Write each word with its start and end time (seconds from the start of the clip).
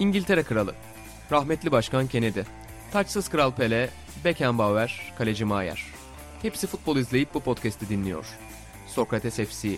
İngiltere 0.00 0.42
Kralı, 0.42 0.74
rahmetli 1.32 1.72
Başkan 1.72 2.06
Kennedy, 2.06 2.40
taçsız 2.92 3.28
Kral 3.28 3.52
Pele, 3.52 3.90
Beckenbauer, 4.24 5.12
Kaleci 5.18 5.44
Maier. 5.44 5.84
Hepsi 6.42 6.66
futbol 6.66 6.96
izleyip 6.96 7.34
bu 7.34 7.40
podcast'i 7.40 7.88
dinliyor. 7.88 8.26
Sokrates 8.86 9.36
FC, 9.36 9.68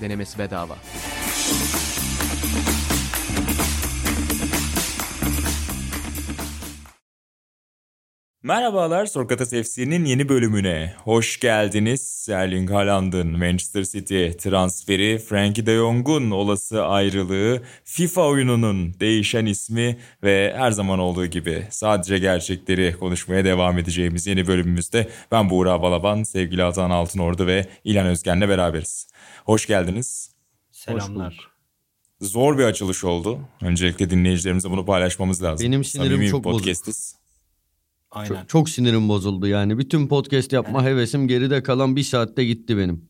denemesi 0.00 0.38
bedava. 0.38 0.76
Merhabalar 8.44 9.06
Sokrates 9.06 9.50
FC'nin 9.50 10.04
yeni 10.04 10.28
bölümüne. 10.28 10.94
Hoş 11.04 11.40
geldiniz. 11.40 12.28
Erling 12.30 12.70
Haaland'ın 12.70 13.38
Manchester 13.38 13.84
City 13.84 14.28
transferi, 14.30 15.18
Frankie 15.18 15.66
de 15.66 15.76
Jong'un 15.76 16.30
olası 16.30 16.84
ayrılığı, 16.84 17.62
FIFA 17.84 18.26
oyununun 18.26 18.94
değişen 19.00 19.46
ismi 19.46 19.98
ve 20.22 20.54
her 20.56 20.70
zaman 20.70 20.98
olduğu 20.98 21.26
gibi 21.26 21.66
sadece 21.70 22.18
gerçekleri 22.18 22.96
konuşmaya 22.98 23.44
devam 23.44 23.78
edeceğimiz 23.78 24.26
yeni 24.26 24.46
bölümümüzde 24.46 25.08
ben 25.32 25.50
Buğra 25.50 25.82
Balaban, 25.82 26.22
sevgili 26.22 26.64
Atan 26.64 26.90
Altınordu 26.90 27.46
ve 27.46 27.66
İlhan 27.84 28.06
Özgen'le 28.06 28.48
beraberiz. 28.48 29.08
Hoş 29.44 29.66
geldiniz. 29.66 30.30
Selamlar. 30.70 31.48
Zor 32.20 32.58
bir 32.58 32.64
açılış 32.64 33.04
oldu. 33.04 33.40
Öncelikle 33.60 34.10
dinleyicilerimize 34.10 34.70
bunu 34.70 34.86
paylaşmamız 34.86 35.42
lazım. 35.42 35.66
Benim 35.66 35.84
sinirim 35.84 36.10
Samimi 36.10 36.30
çok 36.30 36.44
bozuk. 36.44 36.66
Aynen. 38.12 38.28
Çok, 38.28 38.48
çok 38.48 38.68
sinirim 38.68 39.08
bozuldu 39.08 39.46
yani. 39.46 39.78
Bütün 39.78 40.08
podcast 40.08 40.52
yapma 40.52 40.84
hevesim 40.84 41.28
geride 41.28 41.62
kalan 41.62 41.96
bir 41.96 42.02
saatte 42.02 42.44
gitti 42.44 42.76
benim. 42.78 43.08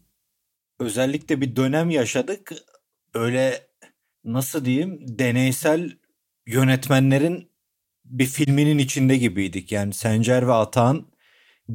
Özellikle 0.80 1.40
bir 1.40 1.56
dönem 1.56 1.90
yaşadık. 1.90 2.52
Öyle 3.14 3.66
nasıl 4.24 4.64
diyeyim 4.64 4.98
deneysel 5.18 5.90
yönetmenlerin 6.46 7.50
bir 8.04 8.26
filminin 8.26 8.78
içinde 8.78 9.16
gibiydik. 9.16 9.72
Yani 9.72 9.94
Sencer 9.94 10.48
ve 10.48 10.52
Atahan 10.52 11.06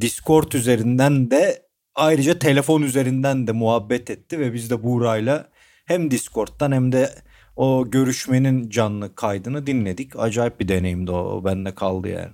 Discord 0.02 0.52
üzerinden 0.52 1.32
de 1.32 1.68
ayrıca 1.96 2.40
telefon 2.40 2.82
üzerinden 2.82 3.48
de 3.48 3.52
muhabbet 3.52 4.10
etti 4.10 4.40
ve 4.40 4.54
biz 4.54 4.70
de 4.70 4.84
Buğra'yla 4.84 5.50
hem 5.86 6.12
Discord'dan 6.12 6.72
hem 6.72 6.92
de 6.92 7.10
o 7.56 7.92
görüşmenin 7.92 8.70
canlı 8.70 9.16
kaydını 9.16 9.68
dinledik. 9.68 10.20
Acayip 10.20 10.60
bir 10.60 10.68
deneyimdi. 10.68 11.12
O 11.12 11.46
bende 11.46 11.76
kaldı 11.76 12.08
yani. 12.08 12.34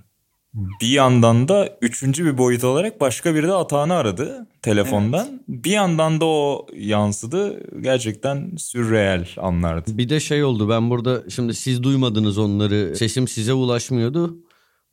Bir 0.54 0.88
yandan 0.88 1.48
da 1.48 1.78
üçüncü 1.82 2.26
bir 2.26 2.38
boyut 2.38 2.64
olarak 2.64 3.02
başka 3.02 3.36
biri 3.36 3.48
de 3.48 3.54
Atahan'ı 3.54 3.94
aradı 3.94 4.48
telefondan. 4.62 5.44
Bir 5.48 5.72
yandan 5.72 6.22
da 6.22 6.26
o 6.26 6.68
yansıdı. 6.76 7.64
Gerçekten 7.82 8.56
sürreel 8.58 9.28
anlardı. 9.38 9.98
Bir 9.98 10.10
de 10.10 10.20
şey 10.20 10.44
oldu 10.44 10.70
ben 10.70 10.90
burada 10.90 11.30
şimdi 11.30 11.54
siz 11.54 11.84
duymadınız 11.84 12.38
onları. 12.38 12.96
Sesim 12.96 13.28
size 13.28 13.54
ulaşmıyordu. 13.54 14.38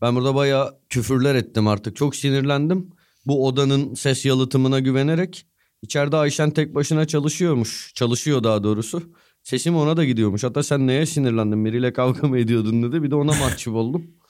Ben 0.02 0.16
burada 0.16 0.34
bayağı 0.34 0.74
küfürler 0.88 1.34
ettim 1.34 1.68
artık. 1.68 1.96
Çok 1.96 2.16
sinirlendim. 2.16 2.90
Bu 3.26 3.46
odanın 3.46 3.94
ses 3.94 4.26
yalıtımına 4.26 4.80
güvenerek. 4.80 5.46
içeride 5.82 6.16
Ayşen 6.16 6.50
tek 6.50 6.74
başına 6.74 7.06
çalışıyormuş. 7.06 7.92
Çalışıyor 7.94 8.44
daha 8.44 8.64
doğrusu. 8.64 9.02
Sesim 9.42 9.76
ona 9.76 9.96
da 9.96 10.04
gidiyormuş. 10.04 10.44
Hatta 10.44 10.62
sen 10.62 10.86
neye 10.86 11.06
sinirlendin? 11.06 11.64
Biriyle 11.64 11.92
kavga 11.92 12.28
mı 12.28 12.38
ediyordun 12.38 12.82
dedi. 12.82 13.02
Bir 13.02 13.10
de 13.10 13.14
ona 13.14 13.32
mahcup 13.32 13.74
oldum. 13.74 14.06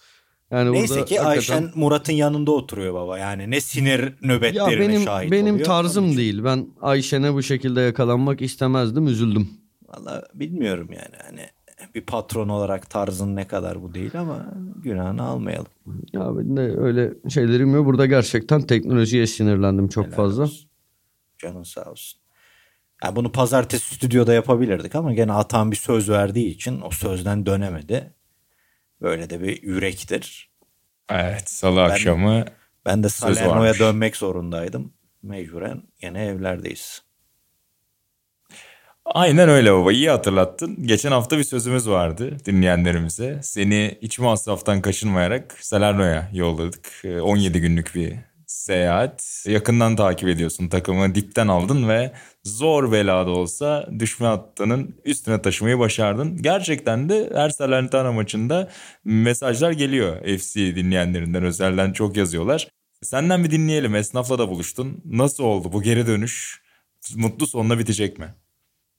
Yani 0.51 0.73
Neyse 0.73 1.05
ki 1.05 1.19
hakikaten- 1.19 1.27
Ayşen 1.27 1.70
Murat'ın 1.75 2.12
yanında 2.12 2.51
oturuyor 2.51 2.95
baba. 2.95 3.19
Yani 3.19 3.51
ne 3.51 3.61
sinir 3.61 4.03
Ya 4.03 4.12
nöbetlerine 4.23 4.81
benim 4.81 5.03
şahit 5.03 5.31
benim 5.33 5.55
oluyor. 5.55 5.67
tarzım 5.67 6.05
Onun 6.05 6.11
için- 6.12 6.19
değil. 6.20 6.45
Ben 6.45 6.67
Ayşen'e 6.81 7.34
bu 7.34 7.42
şekilde 7.42 7.81
yakalanmak 7.81 8.42
istemezdim, 8.42 9.07
üzüldüm. 9.07 9.48
Valla 9.89 10.23
bilmiyorum 10.34 10.89
yani. 10.92 11.15
Hani 11.27 11.47
bir 11.95 12.01
patron 12.01 12.48
olarak 12.48 12.91
tarzın 12.91 13.37
ne 13.37 13.47
kadar 13.47 13.83
bu 13.83 13.95
değil 13.95 14.20
ama 14.20 14.55
günahını 14.77 15.23
almayalım. 15.23 15.67
Ya 16.12 16.37
ben 16.39 16.57
de 16.57 16.61
öyle 16.61 17.12
şeylerim 17.29 17.74
yok. 17.74 17.86
Burada 17.86 18.07
gerçekten 18.07 18.61
teknolojiye 18.63 19.27
sinirlendim 19.27 19.89
çok 19.89 20.07
Helal 20.07 20.17
fazla. 20.17 20.42
olsun. 20.42 20.69
Canın 21.39 21.63
sağ 21.63 21.91
olsun. 21.91 22.20
Ya 23.05 23.17
bunu 23.17 23.33
pazartesi 23.33 23.95
stüdyoda 23.95 24.35
yapabilirdik 24.35 24.95
ama 24.95 25.13
gene 25.14 25.33
Atan 25.33 25.70
bir 25.70 25.77
söz 25.77 26.08
verdiği 26.11 26.47
için 26.47 26.80
o 26.80 26.91
sözden 26.91 27.47
dönemedi. 27.47 28.14
Böyle 29.03 29.30
de 29.30 29.42
bir 29.42 29.63
yürektir. 29.63 30.49
Evet 31.11 31.51
salı 31.51 31.83
akşamı 31.83 32.45
Ben 32.87 33.03
de 33.03 33.09
Salerno'ya 33.09 33.79
dönmek 33.79 34.17
zorundaydım. 34.17 34.93
Mecburen 35.23 35.83
gene 36.01 36.27
evlerdeyiz. 36.27 37.03
Aynen 39.05 39.48
öyle 39.48 39.73
baba 39.73 39.93
iyi 39.93 40.11
hatırlattın. 40.11 40.87
Geçen 40.87 41.11
hafta 41.13 41.39
bir 41.39 41.45
sözümüz 41.45 41.89
vardı 41.89 42.37
dinleyenlerimize. 42.47 43.41
Seni 43.43 43.98
hiç 44.03 44.19
masraftan 44.19 44.83
kaçınmayarak 44.83 45.57
Salerno'ya 45.61 46.31
yolladık. 46.33 46.89
Ee, 47.05 47.21
17 47.21 47.61
günlük 47.61 47.95
bir 47.95 48.17
seyahat. 48.50 49.44
Yakından 49.46 49.96
takip 49.96 50.28
ediyorsun 50.28 50.68
takımı 50.68 51.14
dipten 51.14 51.48
aldın 51.48 51.88
ve 51.88 52.12
zor 52.44 52.92
belada 52.92 53.30
olsa 53.30 53.88
düşme 53.98 54.27
hattının 54.27 55.00
üstüne 55.05 55.42
taşımayı 55.42 55.78
başardın. 55.78 56.42
Gerçekten 56.42 57.08
de 57.08 57.30
her 57.34 57.50
Salernitana 57.50 58.12
maçında 58.12 58.68
mesajlar 59.05 59.72
geliyor 59.72 60.38
FC 60.38 60.77
dinleyenlerinden 60.77 61.44
özelden 61.44 61.92
çok 61.92 62.16
yazıyorlar. 62.16 62.68
Senden 63.02 63.44
bir 63.44 63.50
dinleyelim 63.50 63.94
esnafla 63.94 64.38
da 64.38 64.48
buluştun. 64.48 65.02
Nasıl 65.05 65.44
oldu 65.44 65.72
bu 65.72 65.82
geri 65.82 66.06
dönüş? 66.06 66.62
Mutlu 67.17 67.46
sonla 67.46 67.78
bitecek 67.78 68.18
mi? 68.18 68.34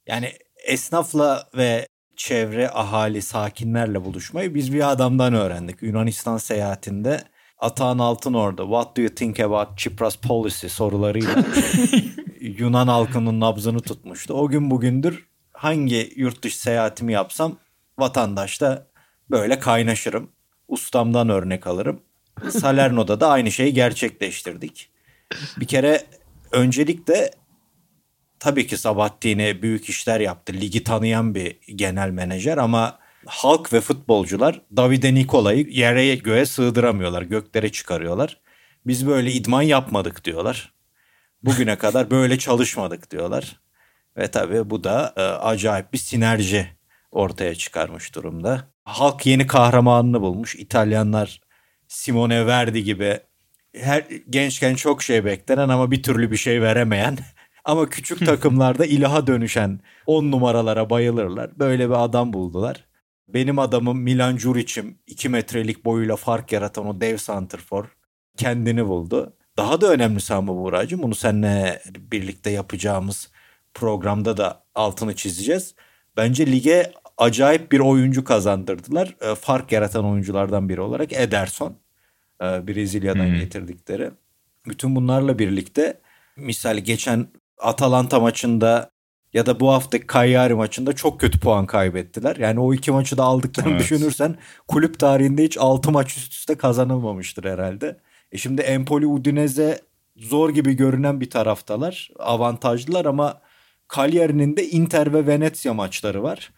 Yani 0.07 0.31
esnafla 0.65 1.49
ve 1.57 1.87
çevre 2.15 2.69
ahali 2.69 3.21
sakinlerle 3.21 4.05
buluşmayı 4.05 4.55
biz 4.55 4.73
bir 4.73 4.91
adamdan 4.91 5.33
öğrendik. 5.33 5.81
Yunanistan 5.81 6.37
seyahatinde 6.37 7.23
Atahan 7.61 7.99
Altınordu 7.99 8.61
What 8.61 8.97
do 8.97 9.01
you 9.01 9.15
think 9.15 9.39
about 9.39 9.77
Tsipras 9.77 10.15
policy 10.15 10.67
sorularıyla 10.67 11.35
Yunan 12.39 12.87
halkının 12.87 13.39
nabzını 13.39 13.79
tutmuştu. 13.79 14.33
O 14.33 14.47
gün 14.47 14.71
bugündür 14.71 15.27
hangi 15.53 16.13
yurt 16.15 16.43
dışı 16.43 16.59
seyahatimi 16.59 17.13
yapsam 17.13 17.57
vatandaşta 17.99 18.87
böyle 19.31 19.59
kaynaşırım. 19.59 20.31
Ustamdan 20.67 21.29
örnek 21.29 21.67
alırım. 21.67 22.01
Salerno'da 22.49 23.19
da 23.19 23.29
aynı 23.29 23.51
şeyi 23.51 23.73
gerçekleştirdik. 23.73 24.89
Bir 25.57 25.67
kere 25.67 26.03
öncelikle 26.51 27.31
tabii 28.39 28.67
ki 28.67 28.77
Sabahattin'e 28.77 29.61
büyük 29.61 29.89
işler 29.89 30.19
yaptı. 30.19 30.53
Ligi 30.53 30.83
tanıyan 30.83 31.35
bir 31.35 31.59
genel 31.75 32.09
menajer 32.09 32.57
ama 32.57 32.99
halk 33.25 33.73
ve 33.73 33.81
futbolcular 33.81 34.61
Davide 34.75 35.13
Nikola'yı 35.13 35.67
yere 35.69 36.15
göğe 36.15 36.45
sığdıramıyorlar. 36.45 37.21
Göklere 37.21 37.71
çıkarıyorlar. 37.71 38.37
Biz 38.85 39.07
böyle 39.07 39.31
idman 39.31 39.61
yapmadık 39.61 40.25
diyorlar. 40.25 40.73
Bugüne 41.43 41.75
kadar 41.77 42.11
böyle 42.11 42.39
çalışmadık 42.39 43.11
diyorlar. 43.11 43.59
Ve 44.17 44.31
tabii 44.31 44.69
bu 44.69 44.83
da 44.83 45.13
e, 45.17 45.21
acayip 45.21 45.93
bir 45.93 45.97
sinerji 45.97 46.67
ortaya 47.11 47.55
çıkarmış 47.55 48.15
durumda. 48.15 48.67
Halk 48.83 49.25
yeni 49.25 49.47
kahramanını 49.47 50.21
bulmuş. 50.21 50.55
İtalyanlar 50.55 51.41
Simone 51.87 52.47
Verdi 52.47 52.83
gibi 52.83 53.19
her 53.75 54.03
gençken 54.29 54.75
çok 54.75 55.03
şey 55.03 55.25
beklenen 55.25 55.69
ama 55.69 55.91
bir 55.91 56.03
türlü 56.03 56.31
bir 56.31 56.37
şey 56.37 56.61
veremeyen 56.61 57.17
ama 57.65 57.89
küçük 57.89 58.19
takımlarda 58.25 58.85
ilaha 58.85 59.27
dönüşen 59.27 59.79
10 60.05 60.31
numaralara 60.31 60.89
bayılırlar. 60.89 61.59
Böyle 61.59 61.89
bir 61.89 62.03
adam 62.03 62.33
buldular. 62.33 62.90
Benim 63.27 63.59
adamım 63.59 63.99
Milan 64.01 64.37
Juric'im 64.37 64.97
2 65.07 65.29
metrelik 65.29 65.85
boyuyla 65.85 66.15
fark 66.15 66.51
yaratan 66.51 66.87
o 66.87 67.01
dev 67.01 67.17
santrfor 67.17 67.85
kendini 68.37 68.87
buldu. 68.87 69.33
Daha 69.57 69.81
da 69.81 69.91
önemlisi 69.91 70.33
ama 70.33 70.55
Buğra'cığım 70.55 71.01
bunu 71.01 71.15
seninle 71.15 71.81
birlikte 72.11 72.49
yapacağımız 72.49 73.31
programda 73.73 74.37
da 74.37 74.63
altını 74.75 75.15
çizeceğiz. 75.15 75.75
Bence 76.17 76.47
lige 76.47 76.91
acayip 77.17 77.71
bir 77.71 77.79
oyuncu 77.79 78.23
kazandırdılar. 78.23 79.15
E, 79.21 79.35
Fark 79.35 79.71
yaratan 79.71 80.05
oyunculardan 80.05 80.69
biri 80.69 80.81
olarak 80.81 81.13
Ederson. 81.13 81.77
E, 82.43 82.67
Brezilya'dan 82.67 83.25
Hmm. 83.25 83.35
getirdikleri. 83.39 84.11
Bütün 84.67 84.95
bunlarla 84.95 85.39
birlikte 85.39 86.01
misal 86.37 86.77
geçen 86.77 87.27
Atalanta 87.57 88.19
maçında 88.19 88.90
ya 89.33 89.45
da 89.45 89.59
bu 89.59 89.71
hafta 89.71 89.97
Cagliari 90.13 90.55
maçında 90.55 90.93
çok 90.93 91.19
kötü 91.19 91.39
puan 91.39 91.65
kaybettiler. 91.65 92.35
Yani 92.35 92.59
o 92.59 92.73
iki 92.73 92.91
maçı 92.91 93.17
da 93.17 93.23
aldıklarını 93.23 93.71
Evet. 93.71 93.81
düşünürsen 93.81 94.35
kulüp 94.67 94.99
tarihinde 94.99 95.43
hiç 95.43 95.57
6 95.57 95.91
maç 95.91 96.17
üst 96.17 96.33
üste 96.33 96.55
kazanılmamıştır 96.55 97.43
herhalde. 97.43 97.97
E 98.31 98.37
şimdi 98.37 98.61
Empoli 98.61 99.07
Udinese 99.07 99.81
zor 100.15 100.49
gibi 100.49 100.73
görünen 100.73 101.21
bir 101.21 101.29
taraftalar. 101.29 102.09
Avantajlılar 102.19 103.05
ama 103.05 103.41
Cagliari'nin 103.95 104.57
de 104.57 104.69
Inter 104.69 105.13
ve 105.13 105.27
Venezia 105.27 105.73
maçları 105.73 106.23
var. 106.23 106.51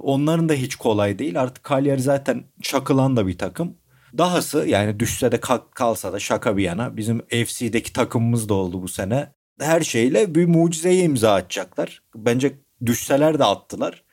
Onların 0.00 0.48
da 0.48 0.52
hiç 0.52 0.76
kolay 0.76 1.18
değil. 1.18 1.40
Artık 1.40 1.68
Cagliari 1.68 2.02
zaten 2.02 2.44
çakılan 2.62 3.16
da 3.16 3.26
bir 3.26 3.38
takım. 3.38 3.76
Dahası 4.18 4.64
yani 4.68 5.00
düşse 5.00 5.32
de 5.32 5.40
kal- 5.40 5.60
kalsa 5.74 6.12
da 6.12 6.18
şaka 6.20 6.56
bir 6.56 6.62
yana 6.62 6.96
bizim 6.96 7.20
FC'deki 7.28 7.92
takımımız 7.92 8.48
da 8.48 8.54
oldu 8.54 8.82
bu 8.82 8.88
sene. 8.88 9.32
Her 9.60 9.80
şeyle 9.80 10.34
bir 10.34 10.46
mucizeye 10.46 11.02
imza 11.02 11.34
atacaklar. 11.34 12.02
Bence 12.14 12.52
düşseler 12.86 13.38
de 13.38 13.44
attılar. 13.44 14.04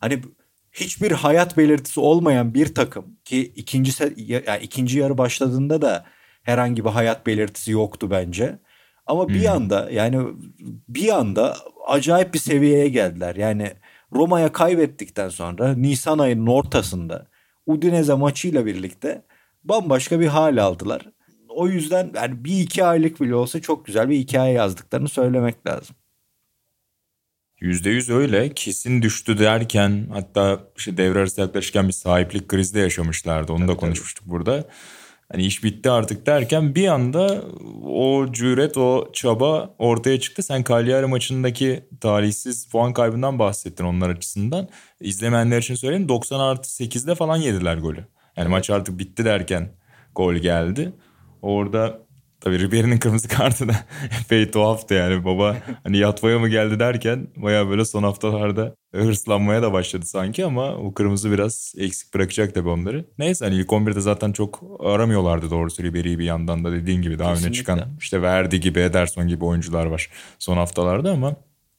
Hani 0.00 0.22
hiçbir 0.72 1.10
hayat 1.10 1.56
belirtisi 1.56 2.00
olmayan 2.00 2.54
bir 2.54 2.74
takım 2.74 3.16
ki 3.24 3.52
ikinci 3.56 3.92
yani 4.16 4.62
ikinci 4.62 4.98
yarı 4.98 5.18
başladığında 5.18 5.82
da 5.82 6.04
herhangi 6.42 6.84
bir 6.84 6.90
hayat 6.90 7.26
belirtisi 7.26 7.70
yoktu 7.72 8.10
bence. 8.10 8.58
Ama 9.06 9.28
bir 9.28 9.46
anda 9.46 9.90
yani 9.90 10.26
bir 10.88 11.08
anda 11.08 11.56
acayip 11.86 12.34
bir 12.34 12.38
seviyeye 12.38 12.88
geldiler. 12.88 13.36
Yani 13.36 13.72
Roma'ya 14.12 14.52
kaybettikten 14.52 15.28
sonra 15.28 15.74
Nisan 15.74 16.18
ayının 16.18 16.46
ortasında 16.46 17.26
Udinese 17.66 18.14
maçıyla 18.14 18.66
birlikte 18.66 19.22
bambaşka 19.64 20.20
bir 20.20 20.26
hal 20.26 20.56
aldılar. 20.56 21.02
O 21.54 21.68
yüzden 21.68 22.10
yani 22.14 22.44
bir 22.44 22.60
iki 22.60 22.84
aylık 22.84 23.20
bile 23.20 23.34
olsa 23.34 23.60
çok 23.60 23.86
güzel 23.86 24.10
bir 24.10 24.16
hikaye 24.16 24.52
yazdıklarını 24.52 25.08
söylemek 25.08 25.66
lazım. 25.66 25.96
%100 27.60 28.12
öyle. 28.12 28.54
Kesin 28.54 29.02
düştü 29.02 29.38
derken 29.38 30.06
hatta 30.12 30.60
işte 30.76 30.96
devre 30.96 31.18
arası 31.18 31.40
yaklaşırken 31.40 31.88
bir 31.88 31.92
sahiplik 31.92 32.48
krizi 32.48 32.74
de 32.74 32.80
yaşamışlardı. 32.80 33.52
Onu 33.52 33.68
da 33.68 33.76
konuşmuştuk 33.76 34.26
burada. 34.26 34.64
Hani 35.32 35.46
iş 35.46 35.64
bitti 35.64 35.90
artık 35.90 36.26
derken 36.26 36.74
bir 36.74 36.88
anda 36.88 37.44
o 37.84 38.32
cüret, 38.32 38.76
o 38.76 39.10
çaba 39.12 39.74
ortaya 39.78 40.20
çıktı. 40.20 40.42
Sen 40.42 40.64
Cagliari 40.68 41.06
maçındaki 41.06 41.88
talihsiz 42.00 42.68
puan 42.68 42.92
kaybından 42.92 43.38
bahsettin 43.38 43.84
onlar 43.84 44.10
açısından. 44.10 44.68
İzlemeyenler 45.00 45.58
için 45.58 45.74
söyleyeyim 45.74 46.08
90 46.08 46.40
artı 46.40 46.68
8'de 46.68 47.14
falan 47.14 47.36
yediler 47.36 47.76
golü. 47.76 48.06
Yani 48.36 48.48
maç 48.48 48.70
artık 48.70 48.98
bitti 48.98 49.24
derken 49.24 49.68
gol 50.14 50.34
geldi. 50.34 50.92
Orada 51.44 52.04
Tabii 52.40 52.58
Ribery'nin 52.58 52.98
kırmızı 52.98 53.28
kartı 53.28 53.68
da 53.68 53.72
epey 54.24 54.50
tuhaftı 54.50 54.94
yani. 54.94 55.24
Baba 55.24 55.56
hani 55.84 55.98
yatmaya 55.98 56.38
mı 56.38 56.48
geldi 56.48 56.80
derken 56.80 57.28
baya 57.36 57.68
böyle 57.68 57.84
son 57.84 58.02
haftalarda 58.02 58.74
hırslanmaya 58.94 59.62
da 59.62 59.72
başladı 59.72 60.06
sanki 60.06 60.44
ama 60.44 60.76
o 60.76 60.94
kırmızı 60.94 61.30
biraz 61.30 61.74
eksik 61.78 62.14
bırakacak 62.14 62.54
tabii 62.54 62.68
onları. 62.68 63.04
Neyse 63.18 63.44
hani 63.44 63.56
ilk 63.56 63.68
11'de 63.68 64.00
zaten 64.00 64.32
çok 64.32 64.62
aramıyorlardı 64.80 65.50
doğrusu 65.50 65.82
Ribery'i 65.82 66.18
bir 66.18 66.24
yandan 66.24 66.64
da 66.64 66.72
dediğin 66.72 67.02
gibi 67.02 67.18
daha 67.18 67.34
öne 67.34 67.52
çıkan 67.52 67.80
işte 68.00 68.22
Verdi 68.22 68.60
gibi 68.60 68.80
Ederson 68.80 69.28
gibi 69.28 69.44
oyuncular 69.44 69.86
var 69.86 70.10
son 70.38 70.56
haftalarda 70.56 71.10
ama 71.10 71.36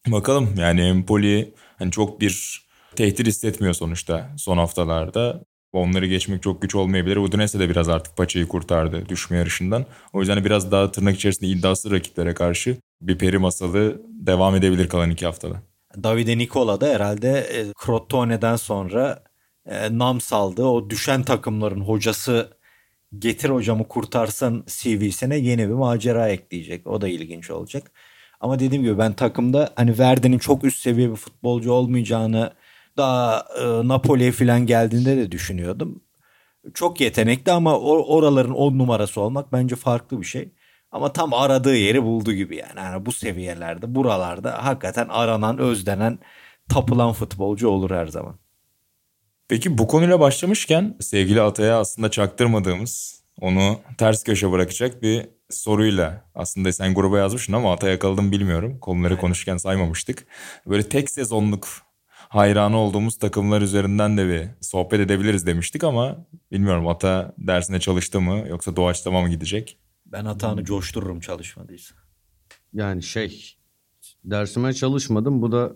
bakalım 0.08 0.50
yani 0.58 0.82
Empoli 0.82 1.54
hani 1.80 1.92
çok 1.92 2.22
bir 2.22 2.66
tehdit 2.96 3.28
hissetmiyor 3.28 3.74
sonuçta 3.74 4.30
son 4.38 4.58
haftalarda. 4.58 5.42
Onları 5.76 6.06
geçmek 6.06 6.44
çok 6.44 6.62
güç 6.62 6.76
olmayabilir. 6.76 7.18
Udinese 7.18 7.60
de 7.60 7.70
biraz 7.70 7.90
artık 7.90 8.18
paçayı 8.18 8.48
kurtardı 8.48 9.10
düşme 9.10 9.38
yarışından. 9.38 9.86
O 10.14 10.20
yüzden 10.20 10.46
biraz 10.46 10.72
daha 10.72 10.92
tırnak 10.92 11.16
içerisinde 11.16 11.48
iddiasız 11.48 11.92
rakiplere 11.92 12.34
karşı 12.34 12.78
bir 13.02 13.18
peri 13.18 13.38
masalı 13.38 14.02
devam 14.08 14.56
edebilir 14.56 14.90
kalan 14.90 15.10
iki 15.10 15.26
haftada. 15.26 15.56
Davide 16.04 16.38
Nicola 16.38 16.82
da 16.82 16.88
herhalde 16.88 17.30
e, 17.30 17.66
Crotone'den 17.86 18.56
sonra 18.56 19.24
e, 19.66 19.98
nam 19.98 20.22
saldı. 20.22 20.64
O 20.64 20.90
düşen 20.90 21.24
takımların 21.24 21.82
hocası 21.82 22.50
getir 23.20 23.50
hocamı 23.50 23.88
kurtarsan 23.88 24.64
CV'sine 24.68 25.38
yeni 25.38 25.70
bir 25.70 25.74
macera 25.74 26.30
ekleyecek. 26.30 26.88
O 26.88 27.02
da 27.02 27.08
ilginç 27.08 27.52
olacak. 27.52 27.92
Ama 28.40 28.60
dediğim 28.60 28.84
gibi 28.84 28.98
ben 28.98 29.14
takımda 29.14 29.74
hani 29.76 30.00
Verdi'nin 30.00 30.40
çok 30.40 30.64
üst 30.64 30.80
seviye 30.80 31.12
bir 31.12 31.16
futbolcu 31.16 31.72
olmayacağını 31.72 32.54
daha 32.98 33.46
e, 33.60 33.88
Napoli'ye 33.88 34.32
falan 34.32 34.66
geldiğinde 34.66 35.18
de 35.18 35.32
düşünüyordum. 35.32 36.02
Çok 36.74 37.02
yetenekli 37.02 37.52
ama 37.52 37.80
oraların 37.80 38.54
on 38.54 38.78
numarası 38.78 39.22
olmak 39.22 39.52
bence 39.54 39.76
farklı 39.76 40.22
bir 40.22 40.26
şey. 40.26 40.52
Ama 40.92 41.14
tam 41.14 41.34
aradığı 41.34 41.76
yeri 41.76 42.04
buldu 42.04 42.34
gibi 42.34 42.56
yani. 42.56 42.80
yani 42.80 43.06
bu 43.06 43.12
seviyelerde, 43.12 43.96
buralarda 43.96 44.66
hakikaten 44.66 45.08
aranan, 45.10 45.58
özlenen, 45.58 46.20
tapılan 46.70 47.14
futbolcu 47.14 47.70
olur 47.70 47.92
her 47.92 48.08
zaman. 48.08 48.36
Peki 49.48 49.78
bu 49.78 49.88
konuyla 49.88 50.20
başlamışken 50.20 50.96
sevgili 51.00 51.42
Atay'a 51.42 51.80
aslında 51.80 52.12
çaktırmadığımız, 52.12 53.24
onu 53.42 53.80
ters 53.98 54.24
köşe 54.24 54.52
bırakacak 54.52 55.02
bir 55.02 55.26
soruyla 55.50 56.26
aslında 56.36 56.72
sen 56.72 56.94
gruba 56.94 57.18
yazmışsın 57.18 57.54
ama 57.54 57.74
Atay 57.74 57.92
yakaladım 57.92 58.32
bilmiyorum. 58.32 58.80
Konuları 58.80 59.18
konuşurken 59.18 59.58
saymamıştık. 59.58 60.26
Böyle 60.68 60.90
tek 60.90 61.10
sezonluk 61.10 61.68
hayranı 62.36 62.78
olduğumuz 62.78 63.18
takımlar 63.18 63.62
üzerinden 63.62 64.18
de 64.18 64.28
bir 64.28 64.48
sohbet 64.62 65.00
edebiliriz 65.00 65.48
demiştik 65.48 65.84
ama 65.84 66.26
bilmiyorum 66.52 66.88
Ata 66.88 67.34
dersine 67.38 67.80
çalıştı 67.80 68.22
mı 68.22 68.44
yoksa 68.50 68.76
doğaçlama 68.76 69.22
mı 69.22 69.30
gidecek? 69.30 69.78
Ben 70.06 70.26
Ata'nı 70.26 70.64
coştururum 70.64 71.20
çalışmadıysa. 71.20 71.96
Yani 72.74 73.04
şey 73.04 73.56
dersime 74.24 74.74
çalışmadım 74.74 75.42
bu 75.42 75.52
da 75.52 75.72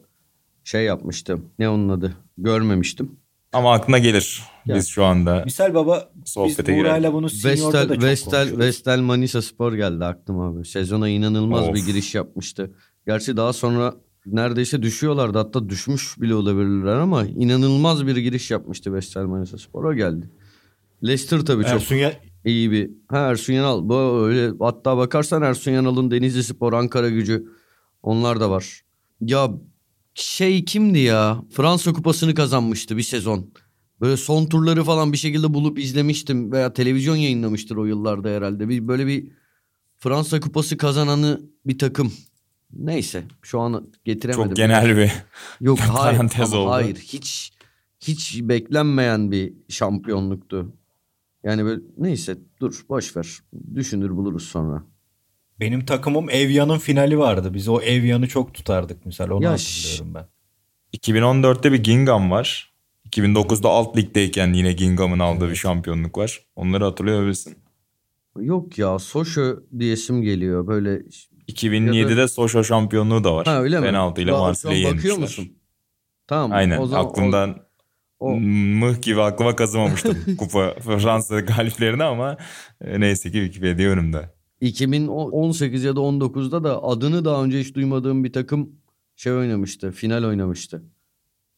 şey 0.63 0.83
yapmıştım 0.83 1.49
ne 1.59 1.69
onun 1.69 1.89
adı 1.89 2.17
görmemiştim. 2.37 3.19
Ama 3.53 3.73
aklına 3.73 3.97
gelir 3.97 4.43
yani, 4.65 4.77
biz 4.77 4.87
şu 4.87 5.05
anda. 5.05 5.41
Misal 5.45 5.73
baba 5.73 6.11
sohbete 6.25 6.67
biz 6.67 6.79
Buğra'yla 6.79 7.13
bunu 7.13 7.25
Vestel, 7.25 7.73
da 7.73 7.87
çok 7.95 8.03
Vestel, 8.03 8.57
Vestel 8.57 8.99
Manisa 8.99 9.41
Spor 9.41 9.73
geldi 9.73 10.05
aklıma 10.05 10.47
abi. 10.47 10.65
Sezona 10.65 11.09
inanılmaz 11.09 11.67
of. 11.67 11.75
bir 11.75 11.85
giriş 11.85 12.15
yapmıştı. 12.15 12.71
Gerçi 13.07 13.37
daha 13.37 13.53
sonra 13.53 13.95
neredeyse 14.25 14.81
düşüyorlardı. 14.81 15.37
Hatta 15.37 15.69
düşmüş 15.69 16.21
bile 16.21 16.35
olabilirler 16.35 16.95
ama 16.95 17.25
inanılmaz 17.25 18.07
bir 18.07 18.17
giriş 18.17 18.51
yapmıştı 18.51 18.93
Vestel 18.93 19.23
Manisa 19.23 19.57
Spor'a 19.57 19.93
geldi. 19.93 20.29
Leicester 21.03 21.39
tabii 21.39 21.63
çok 21.63 21.71
Ersun 21.71 21.95
ya... 21.95 22.13
iyi 22.45 22.71
bir. 22.71 22.91
Ha 23.07 23.17
Ersun 23.17 23.53
Yanal. 23.53 23.89
Bu 23.89 24.25
öyle 24.25 24.53
hatta 24.59 24.97
bakarsan 24.97 25.41
Ersun 25.41 25.71
Yanal'ın 25.71 26.11
Denizli 26.11 26.43
Spor, 26.43 26.73
Ankara 26.73 27.09
Gücü 27.09 27.45
onlar 28.03 28.39
da 28.39 28.49
var. 28.49 28.81
Ya 29.21 29.51
şey 30.13 30.65
kimdi 30.65 30.99
ya? 30.99 31.43
Fransa 31.51 31.93
Kupası'nı 31.93 32.35
kazanmıştı 32.35 32.97
bir 32.97 33.03
sezon. 33.03 33.51
Böyle 34.01 34.17
son 34.17 34.45
turları 34.45 34.83
falan 34.83 35.13
bir 35.13 35.17
şekilde 35.17 35.53
bulup 35.53 35.79
izlemiştim 35.79 36.51
veya 36.51 36.73
televizyon 36.73 37.15
yayınlamıştır 37.15 37.75
o 37.75 37.85
yıllarda 37.85 38.29
herhalde. 38.29 38.69
Bir 38.69 38.87
böyle 38.87 39.07
bir 39.07 39.31
Fransa 39.97 40.39
Kupası 40.39 40.77
kazananı 40.77 41.41
bir 41.65 41.77
takım. 41.77 42.11
Neyse 42.73 43.23
şu 43.41 43.59
an 43.59 43.87
getiremedim. 44.05 44.47
Çok 44.47 44.55
genel 44.55 44.97
bir 44.97 45.11
Yok 45.61 45.79
hayır 45.93 46.53
oldu. 46.53 46.69
hayır 46.69 46.95
hiç 46.95 47.53
hiç 47.99 48.39
beklenmeyen 48.43 49.31
bir 49.31 49.53
şampiyonluktu. 49.69 50.73
Yani 51.43 51.65
böyle 51.65 51.81
neyse 51.97 52.37
dur 52.61 52.85
boş 52.89 53.17
ver. 53.17 53.39
Düşünür 53.75 54.15
buluruz 54.15 54.43
sonra. 54.43 54.83
Benim 55.59 55.85
takımım 55.85 56.29
Evya'nın 56.29 56.77
finali 56.77 57.19
vardı. 57.19 57.53
Biz 57.53 57.67
o 57.67 57.81
Evya'nı 57.81 58.27
çok 58.27 58.53
tutardık 58.53 59.05
mesela 59.05 59.33
onu 59.33 59.43
ya 59.43 59.51
hatırlıyorum 59.51 60.13
ben. 60.13 60.27
2014'te 60.97 61.71
bir 61.71 61.83
Gingham 61.83 62.31
var. 62.31 62.73
2009'da 63.09 63.69
alt 63.69 63.97
ligdeyken 63.97 64.53
yine 64.53 64.73
Gingham'ın 64.73 65.19
aldığı 65.19 65.43
evet. 65.45 65.51
bir 65.51 65.59
şampiyonluk 65.59 66.17
var. 66.17 66.45
Onları 66.55 66.83
hatırlıyor 66.83 67.23
musun? 67.23 67.53
Yok 68.39 68.77
ya 68.77 68.99
Soşo 68.99 69.59
diyesim 69.79 70.21
geliyor. 70.21 70.67
Böyle 70.67 71.01
2007'de 71.49 72.17
da... 72.17 72.27
Soşo 72.27 72.63
şampiyonluğu 72.63 73.23
da 73.23 73.35
var. 73.35 73.45
Ha 73.45 73.61
öyle 73.61 73.79
mi? 73.79 73.85
Penaltı 73.85 74.21
ile 74.21 74.31
Marsilya'yı 74.31 74.81
yenmişler. 74.81 75.11
Bakıyor 75.11 75.17
musun? 75.17 75.47
Tamam. 76.27 76.51
Aynen 76.51 76.77
o 76.81 76.85
zaman, 76.85 77.05
aklımdan 77.05 77.57
o... 78.19 78.35
mıh 78.39 79.01
gibi 79.01 79.21
aklıma 79.21 79.55
kazımamıştım 79.55 80.17
kupa 80.37 80.75
Fransa 80.79 81.39
galiplerini 81.39 82.03
ama 82.03 82.37
e, 82.81 82.99
neyse 82.99 83.31
ki 83.31 83.37
Wikipedia 83.37 83.89
önümde. 83.89 84.29
2018 84.61 85.83
ya 85.83 85.95
da 85.95 85.99
19'da 85.99 86.63
da 86.63 86.83
adını 86.83 87.25
daha 87.25 87.43
önce 87.43 87.59
hiç 87.59 87.75
duymadığım 87.75 88.23
bir 88.23 88.33
takım 88.33 88.71
şey 89.15 89.33
oynamıştı. 89.33 89.91
Final 89.91 90.23
oynamıştı. 90.23 90.83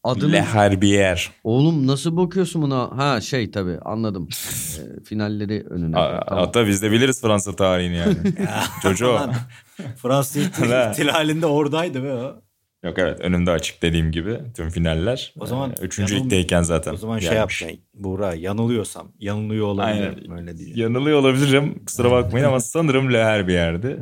Adını... 0.04 0.32
Le 0.32 0.42
Herbier. 0.42 1.30
Oğlum 1.44 1.86
nasıl 1.86 2.16
bakıyorsun 2.16 2.62
buna? 2.62 2.96
Ha 2.96 3.20
şey 3.20 3.50
tabii 3.50 3.78
anladım. 3.84 4.28
e, 4.78 5.04
finalleri 5.04 5.64
önüne. 5.70 5.98
A, 5.98 6.24
tamam. 6.24 6.44
Hatta 6.44 6.66
biz 6.66 6.82
de 6.82 6.90
biliriz 6.90 7.20
Fransa 7.20 7.56
tarihini 7.56 7.96
yani. 7.96 8.16
Çocuğu. 8.82 9.18
Fransa 9.96 10.40
ihtilalinde 10.90 11.46
oradaydı 11.46 12.04
be 12.04 12.12
o. 12.12 12.42
Yok 12.84 12.98
evet 12.98 13.20
önümde 13.20 13.50
açık 13.50 13.82
dediğim 13.82 14.12
gibi 14.12 14.40
tüm 14.56 14.70
finaller. 14.70 15.34
O 15.40 15.46
zaman 15.46 15.70
ee, 15.70 15.84
üçüncü 15.84 16.14
yanıl... 16.14 16.24
ligdeyken 16.24 16.62
zaten. 16.62 16.92
O 16.92 16.96
zaman 16.96 17.18
şey 17.18 17.30
gelmiş. 17.30 17.62
yap 17.62 17.70
Buğra 17.94 18.34
yanılıyorsam 18.34 19.12
yanılıyor 19.18 19.66
olabilirim 19.66 20.18
Aynen. 20.28 20.38
öyle 20.38 20.58
diyeceğim. 20.58 20.80
Yanılıyor 20.80 21.18
olabilirim 21.18 21.84
kusura 21.86 22.10
bakmayın 22.10 22.46
ama 22.46 22.60
sanırım 22.60 23.12
Leher 23.12 23.48
bir 23.48 23.52
yerde. 23.52 23.98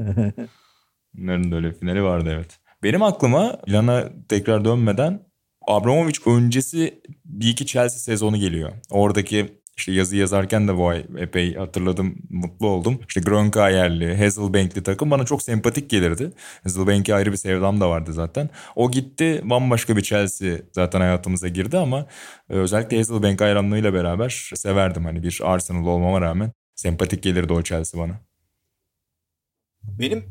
Bunların 1.15 1.53
da 1.53 1.57
öyle 1.57 1.73
finali 1.73 2.03
vardı 2.03 2.31
evet. 2.35 2.59
Benim 2.83 3.03
aklıma 3.03 3.59
Lana 3.69 4.09
tekrar 4.29 4.65
dönmeden 4.65 5.30
Abramovich 5.67 6.27
öncesi 6.27 7.03
bir 7.25 7.49
iki 7.49 7.67
Chelsea 7.67 7.99
sezonu 7.99 8.37
geliyor. 8.37 8.73
Oradaki 8.91 9.61
işte 9.81 9.93
yazı 9.93 10.17
yazarken 10.17 10.69
de 10.69 10.77
bu 10.77 10.89
ay 10.89 11.07
epey 11.19 11.55
hatırladım, 11.55 12.17
mutlu 12.31 12.69
oldum. 12.69 13.01
İşte 13.09 13.21
Gronka 13.21 13.71
yerli, 13.71 14.17
Hazelbank'li 14.17 14.83
takım 14.83 15.11
bana 15.11 15.25
çok 15.25 15.43
sempatik 15.43 15.91
gelirdi. 15.91 16.33
Hazelbank'e 16.63 17.15
ayrı 17.15 17.33
bir 17.33 17.37
sevdam 17.37 17.81
da 17.81 17.91
vardı 17.91 18.13
zaten. 18.13 18.51
O 18.77 18.91
gitti, 18.91 19.41
bambaşka 19.45 19.97
bir 19.97 20.03
Chelsea 20.03 20.59
zaten 20.73 21.01
hayatımıza 21.01 21.49
girdi 21.49 21.79
ama 21.79 22.07
e, 22.51 22.55
özellikle 22.55 22.97
Hazelbank 22.97 23.41
hayranlığıyla 23.41 23.95
beraber 23.95 24.51
severdim. 24.55 25.05
Hani 25.05 25.23
bir 25.23 25.41
Arsenal 25.45 25.87
olmama 25.87 26.21
rağmen 26.21 26.53
sempatik 26.75 27.23
gelirdi 27.23 27.53
o 27.53 27.63
Chelsea 27.63 28.01
bana. 28.01 28.21
Benim 29.83 30.25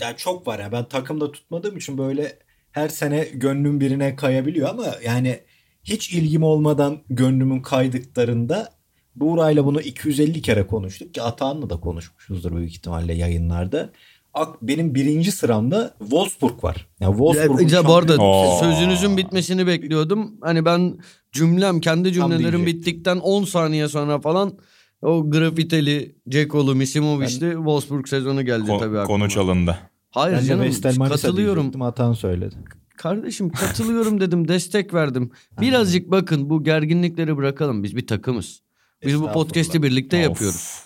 yani 0.00 0.16
çok 0.16 0.46
var 0.46 0.58
ya 0.58 0.72
ben 0.72 0.84
takımda 0.84 1.32
tutmadığım 1.32 1.76
için 1.76 1.98
böyle 1.98 2.38
her 2.72 2.88
sene 2.88 3.28
gönlüm 3.34 3.80
birine 3.80 4.16
kayabiliyor 4.16 4.68
ama 4.68 4.86
yani 5.04 5.38
hiç 5.84 6.12
ilgim 6.12 6.42
olmadan 6.42 6.98
gönlümün 7.10 7.60
kaydıklarında 7.60 8.68
Buğra'yla 9.16 9.64
bunu 9.64 9.80
250 9.80 10.42
kere 10.42 10.66
konuştuk 10.66 11.14
ki 11.14 11.22
Atahan'la 11.22 11.70
da 11.70 11.76
konuşmuşuzdur 11.80 12.56
büyük 12.56 12.70
ihtimalle 12.70 13.14
yayınlarda. 13.14 13.90
Ak- 14.34 14.62
Benim 14.62 14.94
birinci 14.94 15.32
sıramda 15.32 15.94
Wolfsburg 15.98 16.64
var. 16.64 16.86
Yani 17.00 17.12
Wolfsburg'un 17.16 17.68
Ya, 17.68 17.84
bu 17.86 17.94
arada 17.94 18.16
Oo. 18.22 18.60
sözünüzün 18.60 19.16
bitmesini 19.16 19.66
bekliyordum. 19.66 20.34
Hani 20.40 20.64
ben 20.64 20.98
cümlem 21.32 21.80
kendi 21.80 22.12
cümlelerim 22.12 22.66
bittikten 22.66 23.16
10 23.18 23.44
saniye 23.44 23.88
sonra 23.88 24.20
falan 24.20 24.58
o 25.02 25.30
grafiteli, 25.30 26.16
Ceko'lu, 26.28 26.74
Misimovic'li 26.74 27.52
Wolfsburg 27.52 28.06
sezonu 28.08 28.44
geldi 28.44 28.70
Ko- 28.70 28.78
tabii 28.78 28.98
aklıma. 28.98 29.04
konu 29.06 29.28
çalındı. 29.28 29.78
Hayır 30.12 30.36
Ben 30.36 30.44
canım 30.44 30.64
Vestel 30.64 30.96
katılıyorum. 30.96 31.82
Atahan 31.82 32.12
söyledi. 32.12 32.54
Kardeşim 32.96 33.50
katılıyorum 33.50 34.20
dedim 34.20 34.48
destek 34.48 34.94
verdim. 34.94 35.30
Birazcık 35.60 36.10
bakın 36.10 36.50
bu 36.50 36.64
gerginlikleri 36.64 37.36
bırakalım 37.36 37.82
biz 37.82 37.96
bir 37.96 38.06
takımız. 38.06 38.62
Biz 39.04 39.20
bu 39.22 39.32
podcast'i 39.32 39.82
birlikte 39.82 40.16
Of. 40.16 40.22
yapıyoruz. 40.24 40.82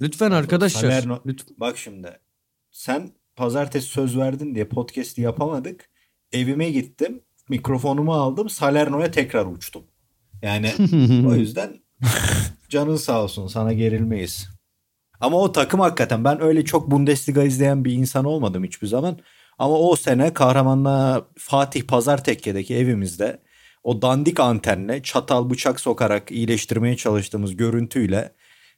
Lütfen 0.00 0.30
arkadaşlar. 0.30 0.90
Salerno- 0.90 1.20
lütfen. 1.26 1.56
Bak 1.60 1.78
şimdi 1.78 2.18
sen 2.70 3.10
pazartesi 3.36 3.86
söz 3.86 4.18
verdin 4.18 4.54
diye 4.54 4.64
podcast'i 4.68 5.20
yapamadık. 5.20 5.88
Evime 6.32 6.70
gittim. 6.70 7.20
Mikrofonumu 7.48 8.14
aldım. 8.14 8.48
Salerno'ya 8.50 9.10
tekrar 9.10 9.46
uçtum. 9.46 9.84
Yani 10.42 10.72
o 11.28 11.34
yüzden 11.34 11.82
canın 12.68 12.96
sağ 12.96 13.22
olsun 13.22 13.46
sana 13.46 13.72
gerilmeyiz. 13.72 14.48
Ama 15.22 15.38
o 15.40 15.52
takım 15.52 15.80
hakikaten 15.80 16.24
ben 16.24 16.42
öyle 16.42 16.64
çok 16.64 16.90
Bundesliga 16.90 17.42
izleyen 17.42 17.84
bir 17.84 17.92
insan 17.92 18.24
olmadım 18.24 18.64
hiçbir 18.64 18.86
zaman. 18.86 19.18
Ama 19.58 19.78
o 19.78 19.96
sene 19.96 20.34
kahramanla 20.34 21.26
Fatih 21.38 21.82
Pazartekke'deki 21.82 22.76
evimizde 22.76 23.38
o 23.84 24.02
dandik 24.02 24.40
antenle 24.40 25.02
çatal 25.02 25.50
bıçak 25.50 25.80
sokarak 25.80 26.30
iyileştirmeye 26.30 26.96
çalıştığımız 26.96 27.56
görüntüyle 27.56 28.32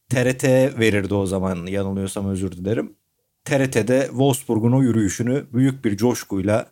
TRT 0.09 0.45
verirdi 0.79 1.15
o 1.15 1.27
zaman 1.27 1.67
yanılıyorsam 1.67 2.29
özür 2.29 2.53
dilerim. 2.53 2.97
TRT'de 3.45 4.07
Wolfsburg'un 4.09 4.73
o 4.73 4.83
yürüyüşünü 4.83 5.47
büyük 5.53 5.85
bir 5.85 5.97
coşkuyla 5.97 6.67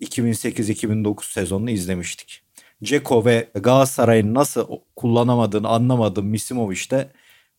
2008-2009 0.00 1.32
sezonunu 1.32 1.70
izlemiştik. 1.70 2.42
Ceko 2.82 3.24
ve 3.24 3.48
Galatasaray'ın 3.54 4.34
nasıl 4.34 4.66
kullanamadığını 4.96 5.68
anlamadığım 5.68 6.26
Misimovic 6.26 6.90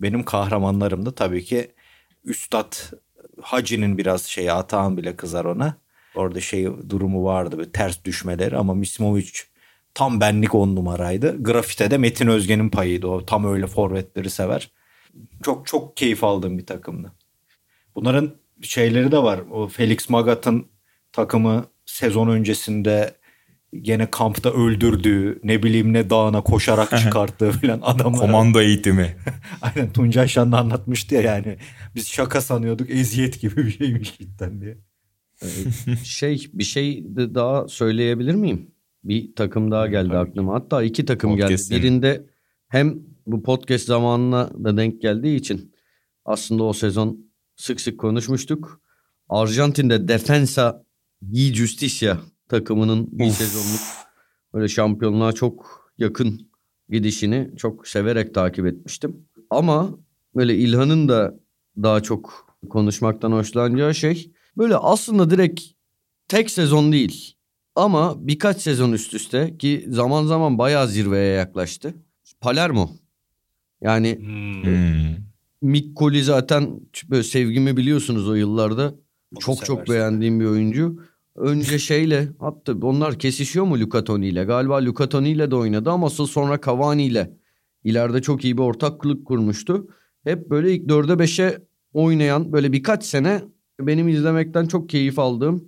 de 0.01 0.08
benim 0.08 0.24
kahramanlarımdı. 0.24 1.15
Tabii 1.15 1.43
ki 1.43 1.72
Üstad 2.25 2.74
Hacı'nın 3.41 3.98
biraz 3.98 4.24
şeyi 4.24 4.51
Atahan 4.51 4.98
bile 4.98 5.15
kızar 5.15 5.46
ona. 5.46 5.75
Orada 6.15 6.41
şey 6.41 6.65
durumu 6.89 7.24
vardı 7.24 7.60
bir 7.60 7.65
ters 7.65 8.03
düşmeleri 8.05 8.58
ama 8.58 8.74
Misimovic 8.74 9.31
tam 9.93 10.20
benlik 10.20 10.55
on 10.55 10.75
numaraydı. 10.75 11.43
Grafite'de 11.43 11.98
Metin 11.98 12.27
Özge'nin 12.27 12.70
payıydı 12.70 13.08
o. 13.08 13.25
Tam 13.25 13.46
öyle 13.46 13.67
forvetleri 13.67 14.29
sever. 14.29 14.72
Çok 15.43 15.67
çok 15.67 15.98
keyif 15.98 16.24
aldığım 16.24 16.58
bir 16.58 16.65
takımdı. 16.65 17.12
Bunların 17.96 18.31
şeyleri 18.62 19.12
de 19.12 19.24
var. 19.24 19.39
O 19.51 19.67
Felix 19.67 20.10
Magat'ın 20.10 20.67
takımı 21.12 21.65
sezon 21.86 22.27
öncesinde 22.27 23.13
gene 23.82 24.12
kampta 24.12 24.54
öldürdüğü 24.54 25.40
ne 25.44 25.63
bileyim 25.63 25.94
ne 25.94 26.10
dağına 26.10 26.42
koşarak 26.42 26.98
çıkarttığı 27.00 27.51
falan 27.51 27.80
adamlar. 27.82 28.20
Komando 28.20 28.62
eğitimi. 28.62 29.16
Aynen 29.62 29.94
Tuncay 29.94 30.28
Şanlı 30.28 30.58
anlatmıştı 30.58 31.16
ya 31.16 31.22
yani. 31.22 31.58
Biz 31.96 32.08
şaka 32.08 32.42
sanıyorduk 32.42 32.90
eziyet 32.90 33.42
gibi 33.42 33.66
bir 33.66 33.72
şeymiş 33.72 34.18
cidden 34.18 34.62
diye. 34.62 34.78
şey 36.04 36.48
bir 36.54 36.63
şey 36.63 37.06
daha 37.16 37.68
söyleyebilir 37.68 38.36
miyim? 38.36 38.72
Bir 39.04 39.36
takım 39.36 39.72
daha 39.72 39.88
geldi 39.88 40.18
aklıma. 40.18 40.54
Hatta 40.54 40.84
iki 40.84 41.06
takım 41.06 41.36
geldi. 41.36 41.62
Birinde 41.70 42.25
hem 42.68 43.00
bu 43.25 43.44
podcast 43.44 43.86
zamanına 43.86 44.50
da 44.63 44.78
denk 44.78 45.01
geldiği 45.01 45.36
için 45.36 45.75
aslında 46.25 46.63
o 46.63 46.74
sezon 46.74 47.32
sık 47.56 47.82
sık 47.82 48.00
konuşmuştuk. 48.00 48.82
Arjantin'de 49.30 50.08
Defensa 50.08 50.84
Gi 51.32 51.54
Justicia 51.54 52.18
takımının 52.51 53.08
bir 53.12 53.29
Uf. 53.29 53.36
sezonluk 53.36 53.81
böyle 54.53 54.67
şampiyonluğa 54.67 55.31
çok 55.31 55.86
yakın 55.98 56.50
gidişini 56.89 57.51
çok 57.58 57.88
severek 57.88 58.34
takip 58.34 58.65
etmiştim. 58.65 59.27
Ama 59.50 59.89
böyle 60.36 60.55
İlhan'ın 60.55 61.10
da 61.10 61.39
daha 61.77 62.01
çok 62.01 62.48
konuşmaktan 62.70 63.31
hoşlanacağı 63.31 63.96
şey 63.96 64.31
böyle 64.58 64.75
aslında 64.75 65.29
direkt 65.29 65.62
tek 66.27 66.51
sezon 66.51 66.91
değil 66.91 67.34
ama 67.75 68.27
birkaç 68.27 68.62
sezon 68.62 68.91
üst 68.91 69.13
üste 69.13 69.58
ki 69.58 69.86
zaman 69.89 70.25
zaman 70.25 70.58
bayağı 70.58 70.88
zirveye 70.88 71.34
yaklaştı. 71.34 71.93
Palermo. 72.41 72.89
Yani 73.81 74.20
Hmm. 74.20 75.15
Mikkoli 75.62 76.24
zaten 76.24 76.79
böyle 77.10 77.24
sevgimi 77.24 77.77
biliyorsunuz 77.77 78.29
o 78.29 78.34
yıllarda. 78.34 78.96
Onu 79.36 79.39
çok 79.39 79.65
çok 79.65 79.89
beğendiğim 79.89 80.39
bir 80.39 80.46
oyuncu. 80.46 81.00
Önce 81.36 81.80
şeyle 81.80 82.30
hatta 82.40 82.74
onlar 82.82 83.20
kesişiyor 83.20 83.66
mu 83.66 83.80
Luca 83.80 84.04
Toni 84.04 84.28
ile? 84.28 84.44
Galiba 84.44 84.86
Luca 84.86 85.10
Toni 85.10 85.30
ile 85.30 85.52
de 85.52 85.56
oynadı 85.56 85.92
ama 85.92 86.10
sonra 86.10 86.60
Cavani 86.66 87.06
ile 87.06 87.38
ileride 87.84 88.22
çok 88.22 88.46
iyi 88.46 88.58
bir 88.58 88.64
ortaklık 88.64 89.26
kurmuştu. 89.26 89.88
Hep 90.24 90.50
böyle 90.50 90.76
ilk 90.76 90.90
4'e 90.90 91.14
5'e 91.14 91.62
oynayan 91.94 92.54
böyle 92.54 92.72
birkaç 92.72 93.04
sene 93.04 93.42
benim 93.80 94.08
izlemekten 94.08 94.66
çok 94.66 94.90
keyif 94.90 95.20
aldığım 95.20 95.68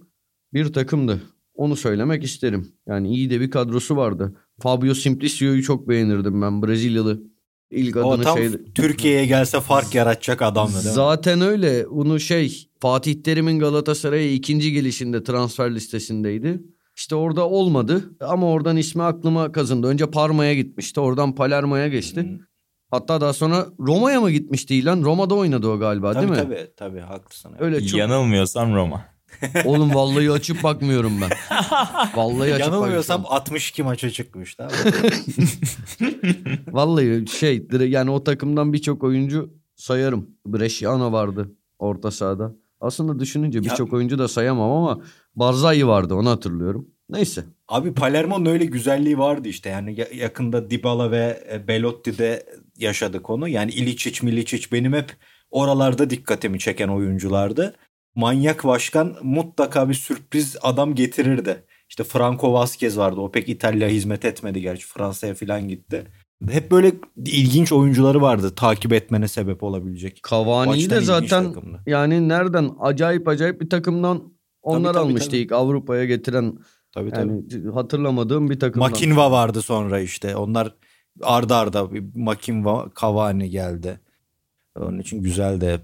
bir 0.53 0.73
takımdı. 0.73 1.21
Onu 1.55 1.75
söylemek 1.75 2.23
isterim. 2.23 2.67
Yani 2.87 3.15
iyi 3.15 3.29
de 3.29 3.41
bir 3.41 3.51
kadrosu 3.51 3.95
vardı. 3.95 4.35
Fabio 4.59 4.93
Simplicio'yu 4.93 5.63
çok 5.63 5.89
beğenirdim 5.89 6.41
ben 6.41 6.63
Brezilyalı. 6.63 7.23
İlk 7.71 7.95
O 7.97 8.11
adını 8.11 8.23
tam 8.23 8.37
şey 8.37 8.49
Türkiye'ye 8.75 9.25
gelse 9.25 9.61
fark 9.61 9.95
yaratacak 9.95 10.41
adamdı 10.41 10.73
değil 10.73 10.85
mi? 10.85 10.91
Zaten 10.91 11.41
öyle. 11.41 11.85
Bunu 11.89 12.19
şey 12.19 12.67
Fatih 12.79 13.23
Terim'in 13.23 13.59
Galatasaray'a 13.59 14.31
ikinci 14.31 14.71
gelişinde 14.71 15.23
transfer 15.23 15.75
listesindeydi. 15.75 16.61
İşte 16.95 17.15
orada 17.15 17.49
olmadı 17.49 18.15
ama 18.19 18.47
oradan 18.51 18.77
ismi 18.77 19.03
aklıma 19.03 19.51
kazındı. 19.51 19.87
Önce 19.87 20.05
Parma'ya 20.05 20.53
gitmişti. 20.53 20.99
Oradan 20.99 21.35
Palermo'ya 21.35 21.87
geçti. 21.87 22.21
Hı. 22.21 22.39
Hatta 22.91 23.21
daha 23.21 23.33
sonra 23.33 23.65
Roma'ya 23.79 24.21
mı 24.21 24.31
gitmişti 24.31 24.75
İlan? 24.75 25.01
Roma'da 25.03 25.35
oynadı 25.35 25.67
o 25.67 25.79
galiba 25.79 26.13
Tabii 26.13 26.27
değil 26.27 26.31
mi? 26.31 26.37
tabii 26.37 26.71
tabii 26.77 26.99
haklısın. 26.99 27.49
evet. 27.51 27.61
Öyle 27.61 27.87
çok... 27.87 27.99
Yanılmıyorsam 27.99 28.75
Roma. 28.75 29.05
Oğlum 29.65 29.95
vallahi 29.95 30.31
açıp 30.31 30.63
bakmıyorum 30.63 31.21
ben. 31.21 31.29
Vallahi 32.15 32.53
açıp 32.53 32.65
Yanılmıyorsam 32.65 33.23
bakmıyorum. 33.23 33.41
62 33.41 33.83
maça 33.83 34.09
çıkmış. 34.09 34.57
Vallahi 36.71 37.25
şey 37.27 37.67
yani 37.87 38.11
o 38.11 38.23
takımdan 38.23 38.73
birçok 38.73 39.03
oyuncu 39.03 39.53
sayarım. 39.75 40.29
Bresciano 40.45 41.11
vardı 41.11 41.51
orta 41.79 42.11
sahada. 42.11 42.55
Aslında 42.81 43.19
düşününce 43.19 43.63
birçok 43.63 43.93
oyuncu 43.93 44.19
da 44.19 44.27
sayamam 44.27 44.71
ama 44.71 45.01
Barzai 45.35 45.87
vardı 45.87 46.15
onu 46.15 46.29
hatırlıyorum. 46.29 46.87
Neyse. 47.09 47.43
Abi 47.67 47.93
Palermo'nun 47.93 48.45
öyle 48.45 48.65
güzelliği 48.65 49.17
vardı 49.17 49.47
işte. 49.47 49.69
Yani 49.69 49.99
ya- 49.99 50.07
yakında 50.13 50.69
Dybala 50.69 51.11
ve 51.11 51.43
e, 51.51 51.67
Belotti'de 51.67 52.45
yaşadık 52.77 53.29
onu. 53.29 53.47
Yani 53.47 53.71
Ilicic, 53.71 54.25
Milicic 54.25 54.67
benim 54.71 54.93
hep 54.93 55.11
oralarda 55.51 56.09
dikkatimi 56.09 56.59
çeken 56.59 56.87
oyunculardı. 56.87 57.75
Manyak 58.15 58.63
başkan 58.63 59.15
mutlaka 59.23 59.89
bir 59.89 59.93
sürpriz 59.93 60.57
adam 60.61 60.95
getirirdi. 60.95 61.63
İşte 61.89 62.03
Franco 62.03 62.53
Vasquez 62.53 62.97
vardı. 62.97 63.19
O 63.19 63.31
pek 63.31 63.49
İtalya 63.49 63.89
hizmet 63.89 64.25
etmedi 64.25 64.61
gerçi. 64.61 64.87
Fransa'ya 64.87 65.33
falan 65.33 65.67
gitti. 65.67 66.07
Hep 66.49 66.71
böyle 66.71 66.91
ilginç 67.25 67.71
oyuncuları 67.71 68.21
vardı 68.21 68.55
takip 68.55 68.93
etmene 68.93 69.27
sebep 69.27 69.63
olabilecek. 69.63 70.21
Cavani'yi 70.29 70.89
de 70.89 71.01
zaten 71.01 71.53
takımdı. 71.53 71.83
yani 71.85 72.29
nereden 72.29 72.71
acayip 72.79 73.27
acayip 73.27 73.61
bir 73.61 73.69
takımdan 73.69 74.33
onlar 74.61 74.93
tabii, 74.93 75.03
almıştı 75.03 75.29
tabii. 75.29 75.37
ilk 75.37 75.51
Avrupa'ya 75.51 76.05
getiren 76.05 76.57
Tabii 76.93 77.11
tabii. 77.11 77.31
yani 77.31 77.71
hatırlamadığım 77.73 78.49
bir 78.49 78.59
takımdan. 78.59 78.89
Makinva 78.91 79.31
vardı 79.31 79.61
sonra 79.61 79.99
işte. 79.99 80.35
Onlar 80.35 80.75
arda 81.21 81.57
arda 81.57 81.93
bir 81.93 82.03
Makinva 82.15 82.89
Cavani 83.01 83.49
geldi. 83.49 83.99
Onun 84.75 84.99
için 84.99 85.21
güzeldi 85.21 85.71
hep. 85.71 85.81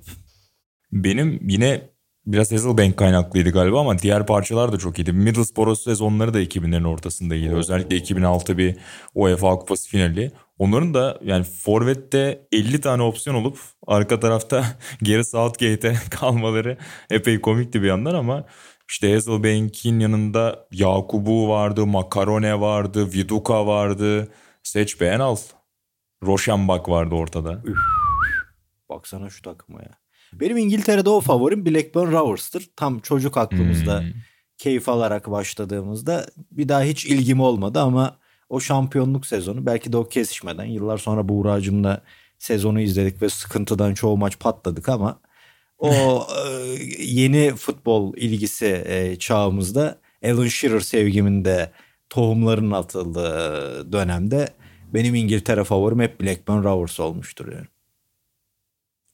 Benim 0.91 1.39
yine 1.49 1.89
biraz 2.33 2.51
Hasselbank 2.51 2.97
kaynaklıydı 2.97 3.49
galiba 3.49 3.79
ama 3.79 3.99
diğer 3.99 4.25
parçalar 4.25 4.71
da 4.71 4.77
çok 4.77 4.99
iyiydi. 4.99 5.13
Middlesbrough 5.13 5.77
sezonları 5.77 6.33
da 6.33 6.41
2000'lerin 6.41 6.87
ortasında 6.87 7.35
iyiydi. 7.35 7.55
Özellikle 7.55 7.95
2006 7.95 8.57
bir 8.57 8.77
UEFA 9.15 9.59
Kupası 9.59 9.89
finali. 9.89 10.31
Onların 10.59 10.93
da 10.93 11.19
yani 11.23 11.43
forvette 11.43 12.47
50 12.51 12.81
tane 12.81 13.03
opsiyon 13.03 13.35
olup 13.35 13.59
arka 13.87 14.19
tarafta 14.19 14.65
geri 15.03 15.25
Southgate'e 15.25 15.95
kalmaları 16.11 16.77
epey 17.09 17.41
komikti 17.41 17.81
bir 17.81 17.87
yandan 17.87 18.15
ama 18.15 18.45
işte 18.89 19.13
Hasselbank'in 19.13 19.99
yanında 19.99 20.67
Yakubu 20.71 21.49
vardı, 21.49 21.85
Makarone 21.85 22.59
vardı, 22.59 23.13
Viduka 23.13 23.67
vardı. 23.67 24.31
Seç 24.63 25.01
beğen 25.01 25.19
al. 25.19 25.37
Roşenbach 26.23 26.89
vardı 26.89 27.15
ortada. 27.15 27.63
Baksana 28.89 29.29
şu 29.29 29.41
takıma 29.41 29.81
ya. 29.81 29.98
Benim 30.33 30.57
İngiltere'de 30.57 31.09
o 31.09 31.21
favorim 31.21 31.65
Blackburn 31.65 32.11
Rovers'tır. 32.11 32.69
Tam 32.75 32.99
çocuk 32.99 33.37
aklımızda 33.37 33.99
Hmm. 34.01 34.07
keyif 34.57 34.89
alarak 34.89 35.31
başladığımızda 35.31 36.25
bir 36.51 36.69
daha 36.69 36.81
hiç 36.83 37.05
ilgim 37.05 37.39
olmadı 37.39 37.79
ama 37.79 38.17
o 38.49 38.59
şampiyonluk 38.59 39.25
sezonu 39.25 39.65
belki 39.65 39.93
de 39.93 39.97
o 39.97 40.09
kesişmeden 40.09 40.65
yıllar 40.65 40.97
sonra 40.97 41.29
Buğra 41.29 41.51
Hacım'la 41.53 42.01
sezonu 42.37 42.81
izledik 42.81 43.21
ve 43.21 43.29
sıkıntıdan 43.29 43.93
çoğu 43.93 44.17
maç 44.17 44.39
patladık 44.39 44.89
ama 44.89 45.19
o 45.79 45.91
e, 46.47 46.49
yeni 47.03 47.55
futbol 47.55 48.13
ilgisi 48.17 48.83
e, 48.87 49.15
çağımızda 49.15 49.99
Alan 50.25 50.47
Shearer 50.47 50.79
sevgimin 50.79 51.45
de 51.45 51.71
tohumların 52.09 52.71
atıldığı 52.71 53.91
dönemde 53.93 54.47
benim 54.93 55.15
İngiltere 55.15 55.63
favorim 55.63 55.99
hep 55.99 56.21
Blackburn 56.21 56.63
Rovers 56.63 56.99
olmuştur 56.99 57.51
yani. 57.53 57.67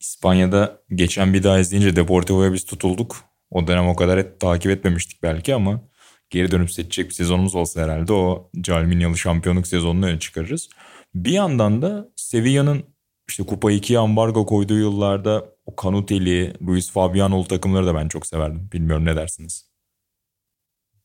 İspanya'da 0.05 0.81
geçen 0.89 1.33
bir 1.33 1.43
daha 1.43 1.59
izleyince 1.59 1.95
Deportivo'ya 1.95 2.53
biz 2.53 2.65
tutulduk. 2.65 3.23
O 3.51 3.67
dönem 3.67 3.87
o 3.87 3.95
kadar 3.95 4.17
et, 4.17 4.39
takip 4.39 4.71
etmemiştik 4.71 5.23
belki 5.23 5.55
ama 5.55 5.81
geri 6.29 6.51
dönüp 6.51 6.71
seçecek 6.71 7.09
bir 7.09 7.13
sezonumuz 7.13 7.55
olsa 7.55 7.81
herhalde 7.81 8.13
o 8.13 8.51
Calminyalı 8.61 9.17
şampiyonluk 9.17 9.67
sezonunu 9.67 10.05
öne 10.05 10.19
çıkarırız. 10.19 10.69
Bir 11.15 11.31
yandan 11.31 11.81
da 11.81 12.09
Sevilla'nın 12.15 12.83
işte 13.27 13.43
Kupa 13.43 13.71
2'ye 13.71 13.99
ambargo 13.99 14.45
koyduğu 14.45 14.77
yıllarda 14.77 15.45
o 15.65 15.73
Canuteli, 15.83 16.53
Luis 16.67 16.91
Fabiano'lu 16.91 17.47
takımları 17.47 17.85
da 17.85 17.95
ben 17.95 18.07
çok 18.07 18.27
severdim. 18.27 18.69
Bilmiyorum 18.73 19.05
ne 19.05 19.15
dersiniz? 19.15 19.65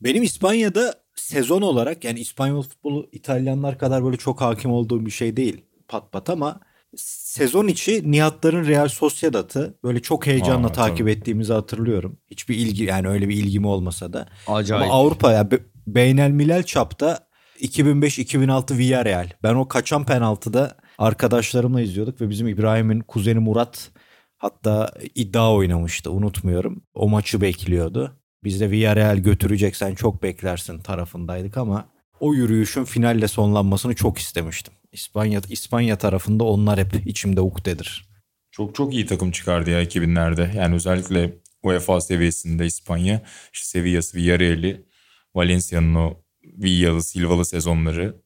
Benim 0.00 0.22
İspanya'da 0.22 0.94
sezon 1.14 1.62
olarak 1.62 2.04
yani 2.04 2.20
İspanyol 2.20 2.62
futbolu 2.62 3.08
İtalyanlar 3.12 3.78
kadar 3.78 4.04
böyle 4.04 4.16
çok 4.16 4.40
hakim 4.40 4.70
olduğum 4.70 5.06
bir 5.06 5.10
şey 5.10 5.36
değil 5.36 5.64
pat 5.88 6.12
pat 6.12 6.30
ama 6.30 6.60
sezon 6.96 7.68
içi 7.68 8.10
Nihatların 8.12 8.66
Real 8.66 8.88
Sociedad'ı 8.88 9.78
böyle 9.84 10.00
çok 10.02 10.26
heyecanla 10.26 10.66
Aa, 10.68 10.72
takip 10.72 10.98
tabii. 10.98 11.10
ettiğimizi 11.10 11.52
hatırlıyorum. 11.52 12.18
Hiçbir 12.30 12.54
ilgi 12.56 12.84
yani 12.84 13.08
öyle 13.08 13.28
bir 13.28 13.34
ilgim 13.36 13.64
olmasa 13.64 14.12
da. 14.12 14.28
Acayip. 14.46 14.84
Ama 14.84 14.94
Avrupa 14.94 15.32
ya 15.32 15.50
be- 15.50 15.60
beynel 15.86 16.30
milal 16.30 16.62
çapta 16.62 17.18
2005-2006 17.60 18.78
Villarreal. 18.78 19.28
Ben 19.42 19.54
o 19.54 19.68
kaçan 19.68 20.04
penaltıda 20.06 20.76
arkadaşlarımla 20.98 21.80
izliyorduk 21.80 22.20
ve 22.20 22.30
bizim 22.30 22.48
İbrahim'in 22.48 23.00
kuzeni 23.00 23.38
Murat 23.38 23.90
hatta 24.38 24.92
iddia 25.14 25.54
oynamıştı 25.54 26.10
unutmuyorum. 26.12 26.82
O 26.94 27.08
maçı 27.08 27.40
bekliyordu. 27.40 28.16
Biz 28.44 28.60
de 28.60 28.70
Villarreal 28.70 29.16
götürecek 29.16 29.76
sen 29.76 29.94
çok 29.94 30.22
beklersin 30.22 30.78
tarafındaydık 30.78 31.56
ama 31.56 31.84
o 32.20 32.34
yürüyüşün 32.34 32.84
finalle 32.84 33.28
sonlanmasını 33.28 33.94
çok 33.94 34.18
istemiştim. 34.18 34.74
İspanya 34.92 35.40
İspanya 35.48 35.98
tarafında 35.98 36.44
onlar 36.44 36.78
hep 36.78 37.06
içimde 37.06 37.40
ukdedir. 37.40 38.10
Çok 38.50 38.74
çok 38.74 38.94
iyi 38.94 39.06
takım 39.06 39.30
çıkardı 39.30 39.70
ya 39.70 39.82
2000'lerde. 39.82 40.56
Yani 40.56 40.74
özellikle 40.74 41.38
UEFA 41.62 42.00
seviyesinde 42.00 42.66
İspanya. 42.66 43.22
İşte 43.52 43.68
Sevilla'sı, 43.68 44.16
Villarreal'i, 44.18 44.86
Valencia'nın 45.34 45.94
o 45.94 46.14
Villa'lı, 46.42 47.02
Silvalı 47.02 47.44
sezonları. 47.44 48.22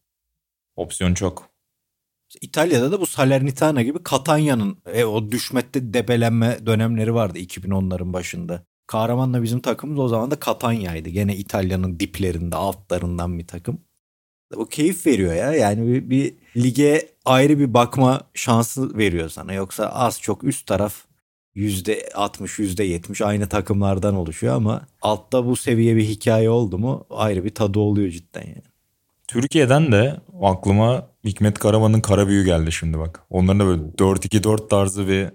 Opsiyon 0.77 1.15
çok. 1.15 1.55
İtalya'da 2.41 2.93
da 2.93 3.01
bu 3.01 3.07
Salernitana 3.07 3.83
gibi 3.83 3.99
Catania'nın 4.11 4.79
e, 4.87 5.05
o 5.05 5.31
düşmette 5.33 5.95
debelenme 5.95 6.67
dönemleri 6.67 7.15
vardı 7.15 7.39
2010'ların 7.39 8.13
başında. 8.13 8.67
Kahramanla 8.87 9.43
bizim 9.43 9.61
takımımız 9.61 10.01
o 10.01 10.09
zaman 10.09 10.31
da 10.31 10.39
Catania'ydı. 10.47 11.09
Gene 11.09 11.37
İtalya'nın 11.37 12.01
diplerinde, 12.01 12.57
altlarından 12.57 13.39
bir 13.39 13.47
takım. 13.47 13.81
Bu 14.57 14.67
keyif 14.69 15.07
veriyor 15.07 15.35
ya. 15.35 15.53
Yani 15.53 15.93
bir, 15.93 16.11
bir 16.11 16.35
lige 16.57 17.09
ayrı 17.25 17.59
bir 17.59 17.75
bakma 17.75 18.21
şansı 18.35 18.99
veriyor 18.99 19.29
sana. 19.29 19.53
Yoksa 19.53 19.87
az 19.87 20.21
çok 20.21 20.45
üst 20.45 20.67
taraf 20.67 20.95
%60, 21.57 22.63
%70 22.63 23.25
aynı 23.25 23.49
takımlardan 23.49 24.15
oluşuyor 24.15 24.55
ama 24.55 24.87
altta 25.03 25.47
bu 25.47 25.57
seviye 25.57 25.97
bir 25.97 26.05
hikaye 26.05 26.51
oldu 26.51 26.79
mu 26.79 27.07
ayrı 27.11 27.45
bir 27.45 27.55
tadı 27.55 27.79
oluyor 27.79 28.11
cidden 28.11 28.47
yani. 28.47 28.63
Türkiye'den 29.29 29.93
de 29.93 30.17
aklıma 30.43 31.07
Hikmet 31.25 31.59
Karaman'ın 31.59 32.01
Karabüyü 32.01 32.45
geldi 32.45 32.73
şimdi 32.73 32.99
bak. 32.99 33.23
Onların 33.31 33.61
da 33.61 33.67
böyle 33.67 33.83
4-2-4 33.83 34.69
tarzı 34.69 35.09
bir 35.09 35.29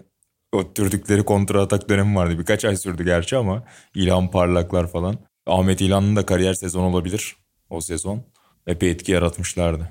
öttürdükleri 0.54 1.24
kontra 1.24 1.62
atak 1.62 1.90
dönemi 1.90 2.16
vardı. 2.16 2.40
Birkaç 2.40 2.66
ay 2.66 2.78
sürdü 2.78 3.06
gerçi 3.06 3.38
ama 3.38 3.64
İlhan 3.96 4.32
Parlaklar 4.32 4.88
falan. 4.88 5.16
Ahmet 5.48 5.82
İlhan'ın 5.82 6.16
da 6.16 6.26
kariyer 6.26 6.54
sezonu 6.54 6.86
olabilir 6.86 7.36
o 7.70 7.82
sezon. 7.82 8.24
Epey 8.70 8.92
etki 8.92 9.12
yaratmışlardı. 9.12 9.90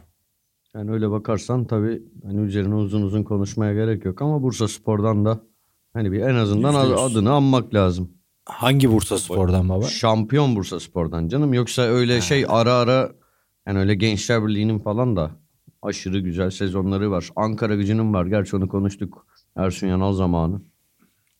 Yani 0.75 0.91
öyle 0.91 1.11
bakarsan 1.11 1.65
tabii 1.65 2.03
hani 2.23 2.41
üzerine 2.41 2.75
uzun 2.75 3.03
uzun 3.03 3.23
konuşmaya 3.23 3.75
gerek 3.75 4.05
yok 4.05 4.23
ama 4.23 4.43
Bursa 4.43 4.69
Spor'dan 4.69 5.25
da 5.25 5.41
hani 5.93 6.13
bir 6.13 6.21
en 6.21 6.35
azından 6.35 6.73
Yüzde 6.73 6.93
yüz. 6.93 7.01
adını 7.01 7.33
anmak 7.33 7.75
lazım. 7.75 8.11
Hangi 8.45 8.93
Bursa 8.93 9.19
Spor'dan 9.19 9.69
baba? 9.69 9.83
Şampiyon 9.85 10.57
Bursa 10.57 10.81
Spor'dan 10.81 11.29
canım. 11.29 11.55
Yoksa 11.55 11.83
öyle 11.83 12.21
şey 12.21 12.45
ara 12.49 12.73
ara 12.73 13.13
yani 13.67 13.79
öyle 13.79 13.95
Gençler 13.95 14.47
Birliği'nin 14.47 14.79
falan 14.79 15.17
da 15.17 15.31
aşırı 15.83 16.19
güzel 16.19 16.51
sezonları 16.51 17.11
var. 17.11 17.31
Ankara 17.37 17.75
gücünün 17.77 18.15
var. 18.15 18.27
Gerçi 18.27 18.57
onu 18.57 18.69
konuştuk. 18.69 19.27
Ersun 19.57 19.87
Yanal 19.87 20.13
zamanı. 20.13 20.61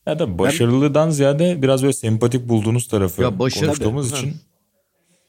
Ya 0.05 0.19
da 0.19 0.39
başarılıdan 0.39 1.09
ziyade 1.09 1.61
biraz 1.61 1.81
böyle 1.83 1.93
sempatik 1.93 2.49
bulduğunuz 2.49 2.87
tarafı 2.87 3.21
Ya 3.21 3.39
başarı- 3.39 3.65
konuştuğumuz 3.65 4.09
Tabii. 4.11 4.19
için. 4.19 4.33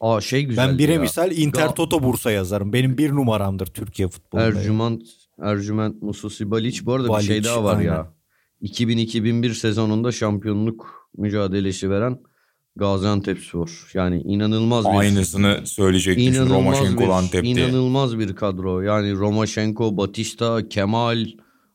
Aa 0.01 0.21
şey 0.21 0.43
güzel. 0.43 0.69
Ben 0.69 0.79
bire 0.79 0.93
ya. 0.93 1.01
misal 1.01 1.33
Inter 1.33 1.67
Ga- 1.67 1.75
Toto 1.75 2.03
Bursa 2.03 2.31
yazarım. 2.31 2.73
Benim 2.73 2.99
bir 2.99 3.11
numaramdır 3.11 3.67
Türkiye 3.67 4.09
futbolunda. 4.09 4.49
Ercüment, 4.49 5.03
Ercüment 5.43 6.03
Mususi 6.03 6.51
Baliç. 6.51 6.87
Bu 6.87 6.93
arada 6.95 7.05
bir 7.05 7.13
Baliç, 7.13 7.27
şey 7.27 7.45
daha 7.45 7.65
var 7.65 7.77
aynen. 7.79 7.85
ya. 7.87 8.13
2000-2001 8.63 9.55
sezonunda 9.55 10.13
şampiyonluk 10.13 11.09
mücadelesi 11.17 11.91
veren 11.91 12.19
Gaziantepspor. 12.77 13.91
Yani 13.95 14.21
inanılmaz 14.23 14.85
bir 14.85 14.99
Aynısını 14.99 15.61
söyleyecektim. 15.65 16.33
İnanılmaz 16.33 16.51
Romaşenko 16.51 17.03
bir, 17.03 17.09
Antep 17.09 17.45
diye. 17.45 17.55
inanılmaz 17.55 18.19
bir 18.19 18.35
kadro. 18.35 18.81
Yani 18.81 19.13
Romaşenko, 19.15 19.97
Batista, 19.97 20.69
Kemal, 20.69 21.27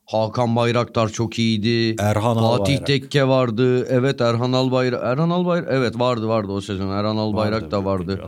Hakan 0.06 0.56
Bayraktar 0.56 1.08
çok 1.08 1.38
iyiydi. 1.38 2.02
Erhan 2.02 2.34
Fatih 2.34 2.46
Albayrak. 2.48 2.86
Tekke 2.86 3.28
vardı. 3.28 3.86
Evet 3.90 4.20
Erhan 4.20 4.52
Albayrak. 4.52 5.02
Erhan 5.04 5.30
Albayrak 5.30 5.68
evet 5.70 5.98
vardı 5.98 6.28
vardı 6.28 6.52
o 6.52 6.60
sezon. 6.60 6.90
Erhan 6.90 7.16
Albayrak 7.16 7.70
da 7.70 7.84
vardı. 7.84 8.20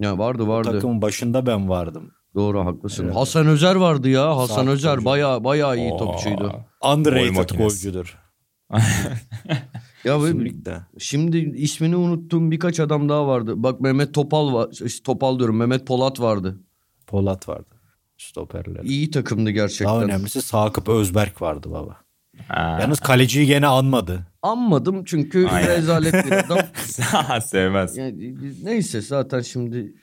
Ya 0.00 0.18
vardı 0.18 0.48
vardı. 0.48 0.72
Takımın 0.72 1.02
başında 1.02 1.46
ben 1.46 1.68
vardım. 1.68 2.10
Doğru 2.34 2.64
haklısın. 2.64 3.08
Hasan 3.08 3.46
Özer 3.46 3.74
vardı 3.74 4.08
ya. 4.08 4.36
Hasan 4.36 4.64
Sağ 4.64 4.70
Özer 4.70 5.04
baya 5.04 5.44
baya 5.44 5.74
iyi 5.74 5.92
Oo. 5.92 5.96
topçuydu. 5.98 6.52
Underrated 6.94 7.58
golcüdür. 7.58 8.16
Ya 10.04 10.18
Kesinlikle. 10.18 10.80
şimdi 10.98 11.38
ismini 11.38 11.96
unuttuğum 11.96 12.50
birkaç 12.50 12.80
adam 12.80 13.08
daha 13.08 13.26
vardı. 13.26 13.52
Bak 13.56 13.80
Mehmet 13.80 14.14
Topal 14.14 14.52
var. 14.52 14.68
Topal 15.04 15.38
diyorum. 15.38 15.56
Mehmet 15.56 15.86
Polat 15.86 16.20
vardı. 16.20 16.60
Polat 17.06 17.48
vardı. 17.48 17.77
Stoperler. 18.18 18.84
İyi 18.84 19.10
takımdı 19.10 19.50
gerçekten. 19.50 19.86
Daha 19.86 20.04
önemlisi 20.04 20.42
Sakıp 20.42 20.88
Özberk 20.88 21.42
vardı 21.42 21.70
baba. 21.70 21.96
Ha. 22.48 22.78
Yalnız 22.80 23.00
kaleciyi 23.00 23.46
gene 23.46 23.66
anmadı. 23.66 24.26
Anmadım 24.42 25.04
çünkü 25.04 25.46
Aynen. 25.46 25.68
rezalet 25.68 26.14
bir 26.26 26.32
adam. 26.32 26.58
Sevmez. 27.40 27.96
Yani, 27.96 28.34
neyse 28.64 29.00
zaten 29.00 29.40
şimdi 29.40 29.94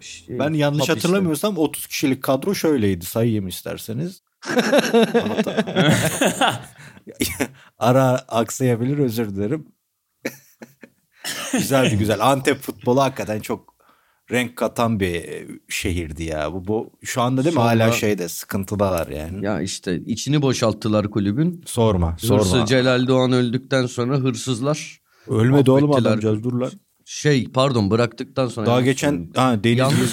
şey, 0.00 0.38
Ben 0.38 0.52
yanlış 0.52 0.88
hatırlamıyorsam 0.88 1.58
30 1.58 1.86
kişilik 1.86 2.22
kadro 2.22 2.54
şöyleydi. 2.54 3.04
Sayayım 3.06 3.48
isterseniz. 3.48 4.22
Ara 7.78 8.08
aksayabilir 8.28 8.98
özür 8.98 9.36
dilerim. 9.36 9.66
güzeldi 11.52 11.98
güzel. 11.98 12.30
Antep 12.30 12.58
futbolu 12.58 13.02
hakikaten 13.02 13.40
çok 13.40 13.74
renk 14.32 14.56
katan 14.56 15.00
bir 15.00 15.24
şehirdi 15.68 16.24
ya. 16.24 16.52
Bu, 16.52 16.66
bu 16.66 16.90
şu 17.02 17.22
anda 17.22 17.44
değil 17.44 17.54
mi 17.54 17.60
Sonra- 17.60 17.66
hala 17.66 17.92
şeyde 17.92 18.28
sıkıntıdalar 18.28 19.06
yani. 19.08 19.44
Ya 19.44 19.60
işte 19.60 19.96
içini 20.00 20.42
boşalttılar 20.42 21.10
kulübün. 21.10 21.62
Sorma 21.66 22.16
sorma. 22.18 22.40
Hırsı 22.44 22.64
Celal 22.66 23.06
Doğan 23.06 23.32
öldükten 23.32 23.86
sonra 23.86 24.16
hırsızlar 24.16 25.00
Ölmedi 25.28 25.70
oğlum 25.70 25.92
adamcağız 25.92 26.44
dur 26.44 26.52
lan. 26.52 26.70
şey 27.04 27.44
pardon 27.48 27.90
bıraktıktan 27.90 28.48
sonra 28.48 28.66
Daha 28.66 28.80
geçen 28.80 29.30
ha, 29.36 29.64
Deniz 29.64 29.78
Yalnız- 29.78 30.12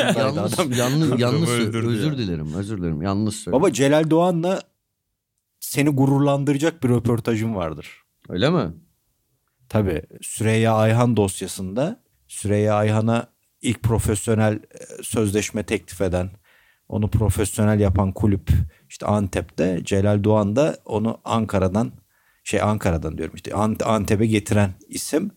yanlış 0.78 1.20
yanlış 1.20 1.50
öldürdü 1.50 1.86
özür 1.86 2.12
ya. 2.12 2.18
dilerim 2.18 2.54
özür 2.54 2.78
dilerim 2.78 3.02
yanlış 3.02 3.34
söyledim. 3.34 3.60
Baba 3.60 3.72
Celal 3.72 4.10
Doğan'la 4.10 4.62
seni 5.60 5.90
gururlandıracak 5.90 6.82
bir 6.84 6.88
röportajım 6.88 7.54
vardır. 7.54 7.88
Öyle 8.28 8.50
mi? 8.50 8.72
Tabii 9.68 10.02
Süreyya 10.22 10.74
Ayhan 10.74 11.16
dosyasında 11.16 12.02
Süreyya 12.28 12.74
Ayhan'a 12.74 13.26
ilk 13.62 13.82
profesyonel 13.82 14.54
e, 14.54 15.02
sözleşme 15.02 15.62
teklif 15.62 16.00
eden, 16.00 16.30
onu 16.88 17.10
profesyonel 17.10 17.80
yapan 17.80 18.12
kulüp 18.12 18.48
işte 18.88 19.06
Antep'te 19.06 19.80
Celal 19.84 20.24
Doğan 20.24 20.56
da 20.56 20.78
onu 20.84 21.20
Ankara'dan 21.24 21.92
şey 22.44 22.62
Ankara'dan 22.62 23.18
diyorum 23.18 23.34
işte 23.34 23.50
Ant- 23.50 23.84
Antep'e 23.84 24.26
getiren 24.26 24.70
isim. 24.88 25.30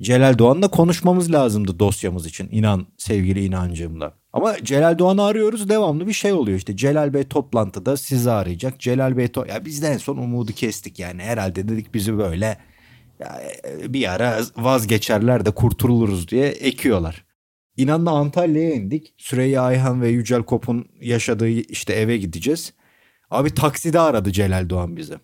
Celal 0.00 0.38
Doğan'la 0.38 0.68
konuşmamız 0.68 1.32
lazımdı 1.32 1.78
dosyamız 1.78 2.26
için. 2.26 2.48
İnan 2.52 2.86
sevgili 2.98 3.44
inancımla. 3.44 4.14
Ama 4.32 4.56
Celal 4.62 4.98
Doğan'ı 4.98 5.24
arıyoruz 5.24 5.68
devamlı 5.68 6.06
bir 6.06 6.12
şey 6.12 6.32
oluyor 6.32 6.58
işte. 6.58 6.76
Celal 6.76 7.14
Bey 7.14 7.24
toplantıda 7.24 7.96
sizi 7.96 8.30
arayacak. 8.30 8.80
Celal 8.80 9.16
Bey 9.16 9.26
to- 9.26 9.48
ya 9.48 9.64
biz 9.64 9.82
de 9.82 9.88
en 9.88 9.98
son 9.98 10.16
umudu 10.16 10.52
kestik 10.52 10.98
yani. 10.98 11.22
Herhalde 11.22 11.68
dedik 11.68 11.94
bizi 11.94 12.18
böyle 12.18 12.58
ya, 13.20 13.40
e, 13.82 13.92
bir 13.92 14.12
ara 14.12 14.38
vazgeçerler 14.56 15.44
de 15.46 15.50
kurtuluruz 15.50 16.28
diye 16.28 16.46
ekiyorlar. 16.46 17.25
İnanla 17.76 18.10
Antalya'ya 18.10 18.74
indik. 18.74 19.14
Süreyya 19.18 19.62
Ayhan 19.62 20.02
ve 20.02 20.08
Yücel 20.08 20.42
Kop'un 20.42 20.88
yaşadığı 21.00 21.48
işte 21.48 21.92
eve 21.92 22.16
gideceğiz. 22.16 22.72
Abi 23.30 23.54
takside 23.54 24.00
aradı 24.00 24.32
Celal 24.32 24.70
Doğan 24.70 24.96
bizi. 24.96 25.14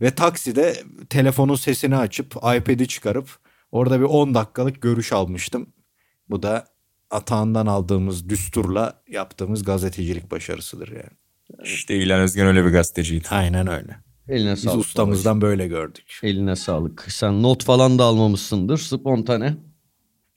Ve 0.00 0.10
takside 0.10 0.82
telefonun 1.10 1.54
sesini 1.54 1.96
açıp 1.96 2.34
iPad'i 2.36 2.88
çıkarıp 2.88 3.28
orada 3.72 3.98
bir 4.00 4.04
10 4.04 4.34
dakikalık 4.34 4.82
görüş 4.82 5.12
almıştım. 5.12 5.72
Bu 6.28 6.42
da 6.42 6.66
atağından 7.10 7.66
aldığımız 7.66 8.28
düsturla 8.28 9.02
yaptığımız 9.08 9.64
gazetecilik 9.64 10.30
başarısıdır 10.30 10.88
yani. 10.88 11.10
İşte 11.64 11.96
İlhan 11.96 12.20
Özgen 12.20 12.46
öyle 12.46 12.64
bir 12.64 12.70
gazeteciydi. 12.70 13.28
Aynen 13.30 13.66
öyle. 13.66 13.96
Eline 14.28 14.52
Biz 14.52 14.60
sağlık. 14.60 14.80
ustamızdan 14.80 15.40
böyle 15.40 15.68
gördük. 15.68 16.04
babacığım. 16.22 16.28
Eline 16.38 16.56
sağlık. 16.56 17.06
Sen 17.08 17.42
not 17.42 17.64
falan 17.64 17.98
da 17.98 18.04
almamışsındır. 18.04 18.78
Spontane. 18.78 19.56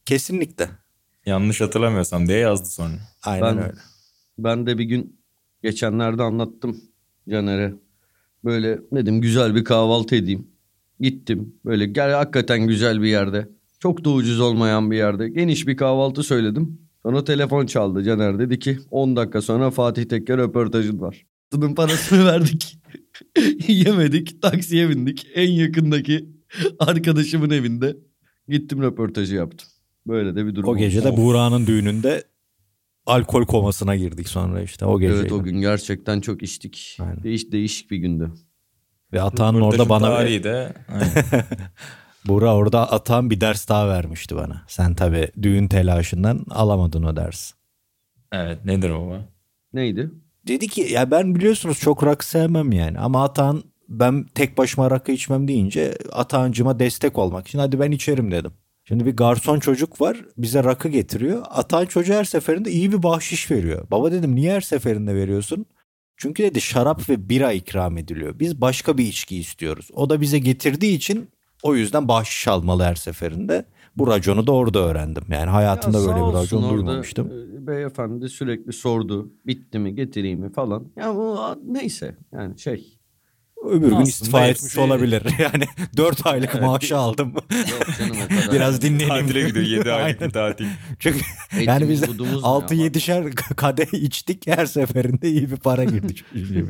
Kesinlikle. 0.06 0.70
Yanlış 1.26 1.62
hatırlamıyorsam 1.62 2.28
diye 2.28 2.38
yazdı 2.38 2.66
sonra. 2.66 2.94
Aynen 3.24 3.58
Ben- 3.58 3.64
öyle. 3.64 3.74
Ben 4.38 4.66
de 4.66 4.78
bir 4.78 4.84
gün 4.84 5.20
geçenlerde 5.64 6.24
anlattım 6.24 6.78
Caner'e. 7.30 7.74
Böyle 8.44 8.80
dedim 8.94 9.22
güzel 9.22 9.56
bir 9.56 9.64
kahvaltı 9.64 10.16
edeyim. 10.16 10.48
Gittim 11.00 11.56
böyle 11.66 11.86
gel 11.86 12.12
hakikaten 12.12 12.68
güzel 12.68 13.02
bir 13.02 13.08
yerde. 13.08 13.50
Çok 13.80 14.06
da 14.06 14.10
ucuz 14.10 14.40
olmayan 14.40 14.92
bir 14.92 14.98
yerde. 14.98 15.30
Geniş 15.30 15.68
bir 15.68 15.78
kahvaltı 15.78 16.24
söyledim. 16.24 16.82
Sonra 17.04 17.24
telefon 17.24 17.66
çaldı 17.66 18.04
Caner 18.04 18.40
dedi 18.40 18.60
ki 18.60 18.80
10 18.92 19.16
dakika 19.16 19.42
sonra 19.42 19.72
Fatih 19.72 20.04
Tekke 20.04 20.38
röportajın 20.38 21.00
var. 21.02 21.26
Bunun 21.54 21.76
parasını 21.76 22.26
verdik. 22.32 22.78
Yemedik 23.68 24.42
taksiye 24.42 24.90
bindik. 24.90 25.28
En 25.36 25.52
yakındaki 25.52 26.30
arkadaşımın 26.80 27.50
evinde 27.50 27.98
gittim 28.50 28.82
röportajı 28.82 29.36
yaptım. 29.36 29.68
Böyle 30.08 30.36
de 30.36 30.46
bir 30.46 30.56
durum 30.56 30.70
O 30.70 30.78
gece 30.78 31.04
de 31.04 31.18
Buğra'nın 31.18 31.68
düğününde 31.68 32.24
alkol 33.06 33.46
komasına 33.46 33.96
girdik 33.96 34.30
sonra 34.30 34.62
işte 34.62 34.86
o 34.86 35.00
gece. 35.00 35.14
Evet 35.14 35.32
o 35.32 35.44
gün 35.44 35.62
gerçekten 35.62 36.22
çok 36.22 36.44
içtik. 36.44 36.98
Aynen. 37.00 37.24
Değiş, 37.24 37.52
değişik 37.52 37.92
bir 37.92 37.98
gündü. 37.98 38.32
Ve 39.14 39.22
Atahan'ın 39.22 39.62
orada 39.62 39.90
bana 39.90 40.06
tarihi 40.06 40.44
de. 40.44 40.74
Buğra 42.28 42.56
orada 42.56 42.92
Atahan 42.92 43.30
bir 43.30 43.42
ders 43.42 43.70
daha 43.70 43.90
vermişti 43.90 44.36
bana. 44.36 44.64
Sen 44.68 44.94
tabii 44.94 45.32
düğün 45.42 45.68
telaşından 45.68 46.46
alamadın 46.50 47.04
o 47.04 47.16
ders. 47.16 47.54
evet 48.32 48.66
nedir 48.66 48.90
o? 48.90 49.08
baba? 49.08 49.26
Neydi? 49.74 50.12
Dedi 50.48 50.68
ki 50.68 50.82
ya 50.82 51.12
ben 51.12 51.36
biliyorsunuz 51.36 51.80
çok 51.80 52.06
rakı 52.06 52.28
sevmem 52.28 52.72
yani 52.72 53.00
ama 53.00 53.24
Atahan 53.24 53.64
ben 53.90 54.26
tek 54.36 54.58
başıma 54.58 54.92
rakı 54.92 55.12
içmem 55.12 55.48
deyince 55.48 55.98
Atahan'cıma 56.12 56.80
destek 56.80 57.18
olmak 57.18 57.48
için 57.48 57.60
hadi 57.60 57.80
ben 57.80 57.92
içerim 57.92 58.32
dedim. 58.32 58.52
Şimdi 58.86 59.06
bir 59.06 59.16
garson 59.16 59.60
çocuk 59.60 60.02
var 60.02 60.26
bize 60.38 60.64
rakı 60.64 60.90
getiriyor. 60.90 61.44
Atahan 61.50 61.86
çocuğa 61.86 62.18
her 62.18 62.24
seferinde 62.24 62.72
iyi 62.72 62.92
bir 62.92 63.04
bahşiş 63.04 63.52
veriyor. 63.52 63.88
Baba 63.92 64.12
dedim 64.12 64.36
niye 64.36 64.54
her 64.54 64.62
seferinde 64.62 65.16
veriyorsun? 65.16 65.66
Çünkü 66.18 66.44
dedi 66.44 66.62
şarap 66.62 67.10
ve 67.10 67.30
bira 67.30 67.52
ikram 67.52 67.98
ediliyor. 67.98 68.40
Biz 68.40 68.62
başka 68.62 68.98
bir 68.98 69.06
içki 69.06 69.38
istiyoruz. 69.38 69.90
O 69.94 70.10
da 70.10 70.22
bize 70.22 70.40
getirdiği 70.40 70.96
için 70.96 71.30
o 71.64 71.76
yüzden 71.76 72.08
bahşiş 72.08 72.48
almalı 72.48 72.84
her 72.84 72.96
seferinde. 72.96 73.66
Bu 73.98 74.08
raconu 74.08 74.48
da 74.48 74.52
orada 74.52 74.80
öğrendim. 74.80 75.24
Yani 75.30 75.50
hayatımda 75.50 76.00
Ya 76.00 76.06
böyle 76.08 76.28
bir 76.28 76.34
racon 76.34 76.64
orada, 76.64 76.74
duymamıştım. 76.76 77.28
e, 77.28 77.68
Beyefendi 77.68 78.30
sürekli 78.30 78.74
sordu. 78.74 79.32
Bitti 79.46 79.80
mi 79.80 79.96
getireyim 79.96 80.40
mi 80.40 80.52
falan. 80.54 80.88
Ya 80.98 81.16
bu 81.16 81.38
neyse 81.66 82.16
yani 82.34 82.60
şey. 82.60 83.00
Öbür 83.70 83.88
gün 83.90 84.02
istifa 84.02 84.48
hepsi- 84.48 84.52
etmiş 84.66 84.78
olabilir. 84.78 85.24
Yani 85.40 85.64
4 85.98 86.26
aylık 86.28 86.62
maaşı 86.62 86.98
aldım. 86.98 87.34
Yok 87.36 87.88
canım 88.00 88.18
o 88.26 88.30
kadar. 88.30 88.54
Biraz 88.54 88.82
dinleyelim. 88.82 89.08
Tatile 89.28 89.42
gidiyor 89.48 89.66
7 89.66 89.92
Aynen. 89.92 90.06
aylık 90.06 90.22
bir 90.22 90.30
tatil. 90.30 90.66
Çünkü 91.00 91.20
Etimiz 91.48 91.68
yani 91.68 91.90
biz 91.90 92.08
budumuz 92.08 92.42
ne 92.44 92.48
6-7'şer 92.50 93.36
kadeh 93.56 93.94
içtik 93.94 94.48
her 94.48 94.66
seferinde 94.66 95.30
iyi 95.30 95.52
bir 95.52 95.58
para 95.58 95.84
girdi. 95.84 96.14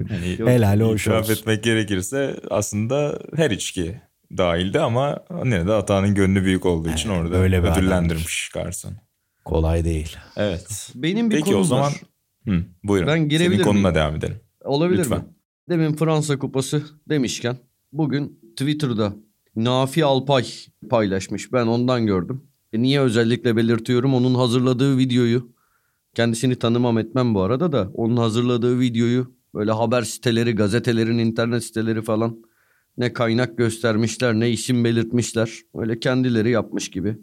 Hani 0.09 0.37
Helali 0.51 0.83
hoş 0.83 1.01
İtiraf 1.01 1.21
olsun. 1.21 1.33
etmek 1.33 1.63
gerekirse 1.63 2.35
aslında 2.51 3.19
her 3.35 3.51
içki 3.51 4.01
dahildi 4.37 4.79
ama 4.79 5.19
yine 5.43 5.67
de 5.67 5.73
Atağan'ın 5.73 6.15
gönlü 6.15 6.43
büyük 6.45 6.65
olduğu 6.65 6.89
için 6.89 7.09
Evet, 7.09 7.19
orada 7.21 7.31
böyle 7.31 7.63
bir 7.63 7.67
ödüllendirmiş 7.67 8.49
garson. 8.53 8.93
Kolay 9.45 9.85
değil. 9.85 10.17
Evet. 10.37 10.91
Benim 10.95 11.29
bir 11.29 11.35
Peki 11.35 11.45
konum 11.45 11.59
o 11.61 11.63
zaman 11.63 11.85
var. 11.85 11.93
Hı, 12.47 12.63
buyurun. 12.83 13.07
Ben 13.07 13.29
girebilir 13.29 13.53
Senin 13.55 13.63
konuna 13.63 13.81
miyim? 13.81 13.95
devam 13.95 14.15
edelim. 14.15 14.39
Olabilir 14.63 14.99
Lütfen. 14.99 15.17
mi? 15.17 15.25
Demin 15.69 15.93
Fransa 15.93 16.39
Kupası 16.39 16.83
demişken 17.09 17.57
bugün 17.91 18.39
Twitter'da 18.57 19.13
Nafi 19.55 20.05
Alpay 20.05 20.45
paylaşmış. 20.89 21.53
Ben 21.53 21.67
ondan 21.67 22.05
gördüm. 22.05 22.41
E 22.73 22.81
niye 22.81 23.01
özellikle 23.01 23.55
belirtiyorum? 23.55 24.13
Onun 24.13 24.35
hazırladığı 24.35 24.97
videoyu 24.97 25.53
kendisini 26.15 26.55
tanımam 26.55 26.97
etmem 26.97 27.35
bu 27.35 27.41
arada 27.41 27.71
da 27.71 27.91
onun 27.93 28.17
hazırladığı 28.17 28.79
videoyu 28.79 29.35
böyle 29.53 29.71
haber 29.71 30.01
siteleri, 30.01 30.55
gazetelerin 30.55 31.17
internet 31.17 31.63
siteleri 31.63 32.01
falan 32.01 32.43
ne 32.97 33.13
kaynak 33.13 33.57
göstermişler 33.57 34.33
ne 34.33 34.51
isim 34.51 34.83
belirtmişler. 34.83 35.59
Öyle 35.75 35.99
kendileri 35.99 36.49
yapmış 36.49 36.89
gibi 36.89 37.17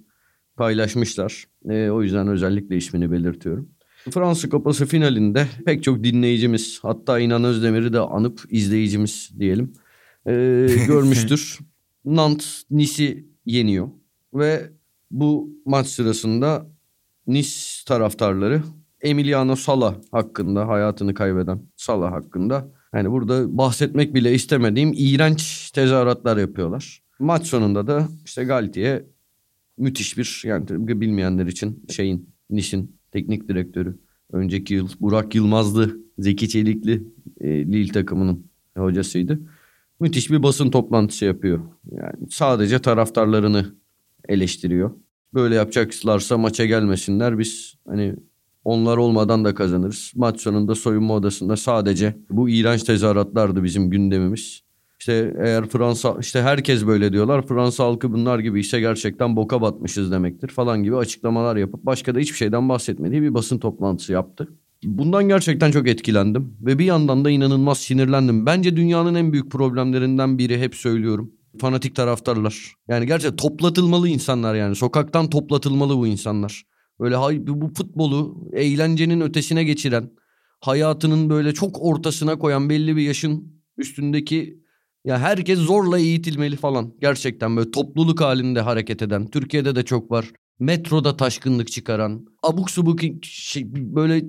paylaşmışlar. 0.56 1.44
E, 1.68 1.90
o 1.90 2.02
yüzden 2.02 2.28
özellikle 2.28 2.76
ismini 2.76 3.12
belirtiyorum. 3.12 3.70
Fransa 4.10 4.48
Kupası 4.48 4.86
finalinde 4.86 5.46
pek 5.66 5.82
çok 5.82 6.04
dinleyicimiz 6.04 6.78
hatta 6.82 7.18
İnan 7.18 7.44
Özdemir'i 7.44 7.92
de 7.92 8.00
anıp 8.00 8.40
izleyicimiz 8.48 9.30
diyelim 9.38 9.72
e, 10.26 10.32
görmüştür. 10.86 11.58
Nantes 12.04 12.64
Nice'i 12.70 13.26
yeniyor 13.46 13.88
ve 14.34 14.70
bu 15.10 15.50
maç 15.64 15.86
sırasında 15.86 16.66
Nice 17.26 17.50
taraftarları 17.86 18.62
Emiliano 19.02 19.56
Sala 19.56 19.96
hakkında 20.10 20.68
hayatını 20.68 21.14
kaybeden 21.14 21.62
Sala 21.76 22.12
hakkında 22.12 22.68
yani 22.94 23.10
burada 23.10 23.58
bahsetmek 23.58 24.14
bile 24.14 24.34
istemediğim 24.34 24.92
iğrenç 24.96 25.70
tezahüratlar 25.70 26.36
yapıyorlar. 26.36 27.02
Maç 27.18 27.46
sonunda 27.46 27.86
da 27.86 28.08
işte 28.24 28.44
Galtier 28.44 29.02
müthiş 29.78 30.18
bir 30.18 30.42
yani 30.44 30.66
bilmeyenler 31.00 31.46
için 31.46 31.86
şeyin 31.90 32.30
Nice'in 32.50 32.99
teknik 33.12 33.48
direktörü 33.48 33.98
önceki 34.32 34.74
yıl 34.74 34.88
Burak 35.00 35.34
Yılmaz'dı. 35.34 35.96
Zeki 36.18 36.48
Çelikli 36.48 37.02
e, 37.40 37.48
Lille 37.48 37.92
takımının 37.92 38.46
hocasıydı. 38.76 39.40
Müthiş 40.00 40.30
bir 40.30 40.42
basın 40.42 40.70
toplantısı 40.70 41.24
yapıyor. 41.24 41.60
Yani 41.92 42.30
sadece 42.30 42.78
taraftarlarını 42.78 43.74
eleştiriyor. 44.28 44.90
Böyle 45.34 45.54
yapacaklarsa 45.54 46.38
maça 46.38 46.64
gelmesinler. 46.64 47.38
Biz 47.38 47.74
hani 47.86 48.14
onlar 48.64 48.96
olmadan 48.96 49.44
da 49.44 49.54
kazanırız. 49.54 50.12
Maç 50.14 50.40
sonunda 50.40 50.74
soyunma 50.74 51.14
odasında 51.14 51.56
sadece 51.56 52.16
bu 52.30 52.48
iğrenç 52.48 52.82
tezahüratlardı 52.82 53.64
bizim 53.64 53.90
gündemimiz. 53.90 54.62
İşte 55.00 55.34
eğer 55.38 55.68
Fransa 55.68 56.16
işte 56.20 56.42
herkes 56.42 56.86
böyle 56.86 57.12
diyorlar. 57.12 57.46
Fransa 57.46 57.84
halkı 57.84 58.12
bunlar 58.12 58.38
gibi 58.38 58.60
ise 58.60 58.80
gerçekten 58.80 59.36
boka 59.36 59.62
batmışız 59.62 60.12
demektir 60.12 60.48
falan 60.48 60.82
gibi 60.82 60.96
açıklamalar 60.96 61.56
yapıp 61.56 61.86
başka 61.86 62.14
da 62.14 62.18
hiçbir 62.18 62.36
şeyden 62.36 62.68
bahsetmediği 62.68 63.22
bir 63.22 63.34
basın 63.34 63.58
toplantısı 63.58 64.12
yaptı. 64.12 64.48
Bundan 64.84 65.28
gerçekten 65.28 65.70
çok 65.70 65.88
etkilendim 65.88 66.56
ve 66.60 66.78
bir 66.78 66.84
yandan 66.84 67.24
da 67.24 67.30
inanılmaz 67.30 67.78
sinirlendim. 67.78 68.46
Bence 68.46 68.76
dünyanın 68.76 69.14
en 69.14 69.32
büyük 69.32 69.50
problemlerinden 69.50 70.38
biri 70.38 70.60
hep 70.60 70.74
söylüyorum. 70.74 71.32
Fanatik 71.60 71.96
taraftarlar. 71.96 72.74
Yani 72.88 73.06
gerçekten 73.06 73.36
toplatılmalı 73.36 74.08
insanlar 74.08 74.54
yani. 74.54 74.76
Sokaktan 74.76 75.30
toplatılmalı 75.30 75.96
bu 75.96 76.06
insanlar. 76.06 76.62
Böyle 77.00 77.16
bu 77.46 77.68
futbolu 77.74 78.48
eğlencenin 78.52 79.20
ötesine 79.20 79.64
geçiren, 79.64 80.10
hayatının 80.60 81.30
böyle 81.30 81.54
çok 81.54 81.82
ortasına 81.82 82.38
koyan 82.38 82.70
belli 82.70 82.96
bir 82.96 83.02
yaşın 83.02 83.52
üstündeki 83.76 84.59
ya 85.04 85.18
herkes 85.18 85.58
zorla 85.58 85.98
eğitilmeli 85.98 86.56
falan. 86.56 86.92
Gerçekten 87.00 87.56
böyle 87.56 87.70
topluluk 87.70 88.20
halinde 88.20 88.60
hareket 88.60 89.02
eden. 89.02 89.26
Türkiye'de 89.26 89.76
de 89.76 89.84
çok 89.84 90.10
var. 90.10 90.32
Metroda 90.58 91.16
taşkınlık 91.16 91.72
çıkaran, 91.72 92.26
abuk 92.42 92.70
subuk 92.70 93.00
şey, 93.22 93.64
böyle 93.74 94.24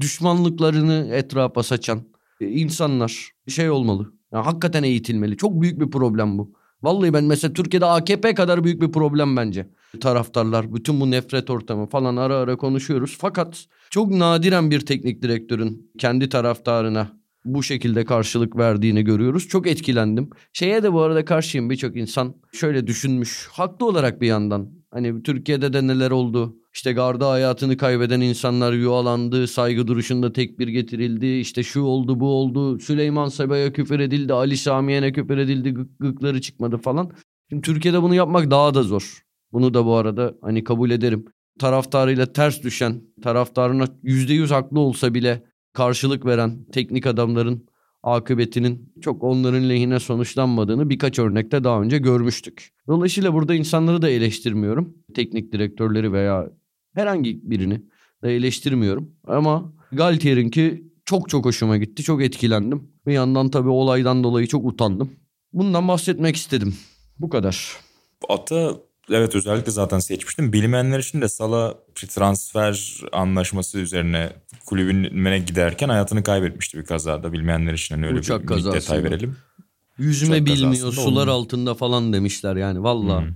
düşmanlıklarını 0.00 1.08
etrafa 1.12 1.62
saçan 1.62 2.02
e, 2.40 2.48
insanlar 2.48 3.30
şey 3.48 3.70
olmalı. 3.70 4.12
Ya 4.32 4.46
hakikaten 4.46 4.82
eğitilmeli. 4.82 5.36
Çok 5.36 5.62
büyük 5.62 5.80
bir 5.80 5.90
problem 5.90 6.38
bu. 6.38 6.52
Vallahi 6.82 7.12
ben 7.12 7.24
mesela 7.24 7.52
Türkiye'de 7.52 7.86
AKP 7.86 8.34
kadar 8.34 8.64
büyük 8.64 8.82
bir 8.82 8.92
problem 8.92 9.36
bence. 9.36 9.68
Taraftarlar, 10.00 10.74
bütün 10.74 11.00
bu 11.00 11.10
nefret 11.10 11.50
ortamı 11.50 11.86
falan 11.86 12.16
ara 12.16 12.36
ara 12.36 12.56
konuşuyoruz. 12.56 13.16
Fakat 13.20 13.64
çok 13.90 14.10
nadiren 14.10 14.70
bir 14.70 14.80
teknik 14.80 15.22
direktörün 15.22 15.90
kendi 15.98 16.28
taraftarına 16.28 17.23
bu 17.44 17.62
şekilde 17.62 18.04
karşılık 18.04 18.56
verdiğini 18.56 19.04
görüyoruz. 19.04 19.48
Çok 19.48 19.66
etkilendim. 19.66 20.30
Şeye 20.52 20.82
de 20.82 20.92
bu 20.92 21.00
arada 21.00 21.24
karşıyım 21.24 21.70
birçok 21.70 21.96
insan 21.96 22.34
şöyle 22.52 22.86
düşünmüş. 22.86 23.48
Haklı 23.52 23.86
olarak 23.86 24.20
bir 24.20 24.26
yandan. 24.26 24.70
Hani 24.90 25.22
Türkiye'de 25.22 25.72
de 25.72 25.86
neler 25.86 26.10
oldu? 26.10 26.56
İşte 26.74 26.92
garda 26.92 27.30
hayatını 27.30 27.76
kaybeden 27.76 28.20
insanlar 28.20 28.72
yuvalandı. 28.72 29.46
Saygı 29.46 29.86
duruşunda 29.86 30.32
tekbir 30.32 30.68
getirildi. 30.68 31.26
İşte 31.26 31.62
şu 31.62 31.80
oldu 31.80 32.20
bu 32.20 32.28
oldu. 32.28 32.78
Süleyman 32.78 33.28
Seba'ya 33.28 33.72
küfür 33.72 34.00
edildi. 34.00 34.32
Ali 34.32 34.56
Samiye'ne 34.56 35.12
küfür 35.12 35.38
edildi. 35.38 35.70
Gık, 35.70 35.98
gıkları 36.00 36.40
çıkmadı 36.40 36.78
falan. 36.78 37.12
Şimdi 37.50 37.62
Türkiye'de 37.62 38.02
bunu 38.02 38.14
yapmak 38.14 38.50
daha 38.50 38.74
da 38.74 38.82
zor. 38.82 39.22
Bunu 39.52 39.74
da 39.74 39.86
bu 39.86 39.94
arada 39.94 40.34
hani 40.42 40.64
kabul 40.64 40.90
ederim. 40.90 41.24
taraftarıyla 41.60 42.32
ters 42.32 42.62
düşen, 42.62 43.02
taraftarına 43.22 43.84
%100 44.02 44.54
haklı 44.54 44.80
olsa 44.80 45.14
bile 45.14 45.44
karşılık 45.74 46.26
veren 46.26 46.64
teknik 46.72 47.06
adamların 47.06 47.68
akıbetinin 48.02 48.92
çok 49.00 49.22
onların 49.22 49.68
lehine 49.68 50.00
sonuçlanmadığını 50.00 50.90
birkaç 50.90 51.18
örnekte 51.18 51.64
daha 51.64 51.82
önce 51.82 51.98
görmüştük. 51.98 52.72
Dolayısıyla 52.86 53.34
burada 53.34 53.54
insanları 53.54 54.02
da 54.02 54.10
eleştirmiyorum. 54.10 54.94
Teknik 55.14 55.52
direktörleri 55.52 56.12
veya 56.12 56.50
herhangi 56.94 57.40
birini 57.42 57.82
de 58.22 58.36
eleştirmiyorum. 58.36 59.10
Ama 59.26 59.72
Galtier'inki 59.92 60.84
çok 61.04 61.28
çok 61.28 61.44
hoşuma 61.44 61.76
gitti. 61.76 62.02
Çok 62.02 62.22
etkilendim. 62.22 62.88
Bir 63.06 63.12
yandan 63.12 63.50
tabii 63.50 63.68
olaydan 63.68 64.24
dolayı 64.24 64.46
çok 64.46 64.66
utandım. 64.66 65.10
Bundan 65.52 65.88
bahsetmek 65.88 66.36
istedim. 66.36 66.74
Bu 67.18 67.28
kadar. 67.28 67.76
Ata 68.28 68.76
evet 69.10 69.34
özellikle 69.36 69.72
zaten 69.72 69.98
seçmiştim. 69.98 70.52
Bilmeyenler 70.52 70.98
için 70.98 71.20
de 71.20 71.28
Sala 71.28 71.74
transfer 71.94 73.00
anlaşması 73.12 73.78
üzerine 73.78 74.32
kulübüne 74.66 75.38
giderken 75.38 75.88
hayatını 75.88 76.22
kaybetmişti 76.22 76.78
bir 76.78 76.84
kazada. 76.84 77.32
Bilmeyenler 77.32 77.72
için 77.72 77.94
hani 77.94 78.06
öyle 78.06 78.18
Uçak 78.18 78.42
bir 78.42 78.46
kazasında. 78.46 78.74
detay 78.74 79.04
verelim. 79.04 79.36
Yüzme 79.98 80.34
Uçak 80.34 80.46
bilmiyor, 80.46 80.92
sular 80.92 81.26
onun- 81.26 81.32
altında 81.32 81.74
falan 81.74 82.12
demişler 82.12 82.56
yani 82.56 82.82
valla. 82.82 83.22
Hı. 83.22 83.26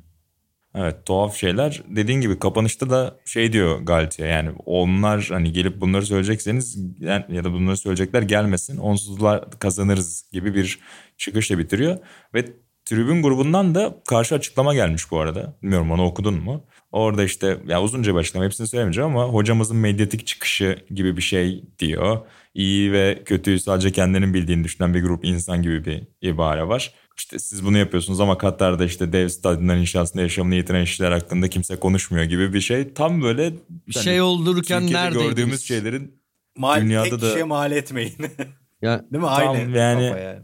Evet 0.75 1.07
tuhaf 1.07 1.37
şeyler. 1.37 1.83
Dediğin 1.89 2.21
gibi 2.21 2.39
kapanışta 2.39 2.91
da 2.91 3.17
şey 3.25 3.53
diyor 3.53 3.79
Galtier 3.81 4.29
yani 4.31 4.51
onlar 4.67 5.27
hani 5.33 5.53
gelip 5.53 5.81
bunları 5.81 6.07
söyleyecekseniz 6.07 6.79
yani- 7.01 7.25
ya 7.29 7.45
da 7.45 7.53
bunları 7.53 7.77
söyleyecekler 7.77 8.23
gelmesin 8.23 8.77
onsuzlar 8.79 9.51
kazanırız 9.59 10.25
gibi 10.33 10.55
bir 10.55 10.79
çıkışla 11.17 11.59
bitiriyor. 11.59 11.99
Ve 12.35 12.45
tribün 12.89 13.23
grubundan 13.23 13.75
da 13.75 14.03
karşı 14.09 14.35
açıklama 14.35 14.75
gelmiş 14.75 15.11
bu 15.11 15.21
arada. 15.21 15.57
Bilmiyorum 15.63 15.91
onu 15.91 16.05
okudun 16.05 16.35
mu? 16.35 16.65
Orada 16.93 17.25
işte 17.25 17.59
ya 17.67 17.83
uzunca 17.83 18.15
bir 18.15 18.19
açıklama 18.19 18.47
hepsini 18.47 18.67
söylemeyeceğim 18.67 19.11
ama 19.17 19.33
hocamızın 19.33 19.77
medyatik 19.77 20.27
çıkışı 20.27 20.79
gibi 20.95 21.17
bir 21.17 21.23
şey 21.23 21.65
diyor. 21.79 22.19
İyi 22.55 22.93
ve 22.93 23.23
kötüyü 23.25 23.59
sadece 23.61 23.93
kendinin 23.93 24.35
bildiğini 24.35 24.65
düşünen 24.65 24.95
bir 24.95 25.03
grup 25.03 25.25
insan 25.25 25.63
gibi 25.63 25.85
bir 25.85 26.03
ibare 26.29 26.69
var. 26.69 26.95
İşte 27.17 27.39
siz 27.39 27.65
bunu 27.65 27.79
yapıyorsunuz 27.79 28.21
ama 28.21 28.39
Katar'da 28.39 28.85
işte 28.85 29.13
dev 29.13 29.29
stadyumların 29.29 29.81
inşasında 29.81 30.23
yaşamını 30.23 30.55
yitiren 30.55 30.83
işler 30.83 31.13
hakkında 31.13 31.49
kimse 31.49 31.77
konuşmuyor 31.77 32.25
gibi 32.25 32.53
bir 32.53 32.61
şey. 32.61 32.95
Tam 32.95 33.23
böyle 33.23 33.53
Bir 33.87 33.95
hani 33.95 34.05
şey 34.05 34.21
oldururken 34.21 34.87
neredeydiniz? 34.87 35.23
gördüğümüz 35.29 35.65
şeylerin 35.65 36.19
Mal, 36.57 36.81
Dünyada 36.81 37.05
tek 37.05 37.13
da- 37.13 37.27
kişiye 37.27 37.45
mal 37.45 37.73
etmeyin. 37.73 38.15
Ya, 38.83 38.99
Değil 39.13 39.23
mi? 39.23 39.29
Tam 39.29 39.49
Aynı 39.57 39.77
yani- 39.79 40.05
yani. 40.05 40.41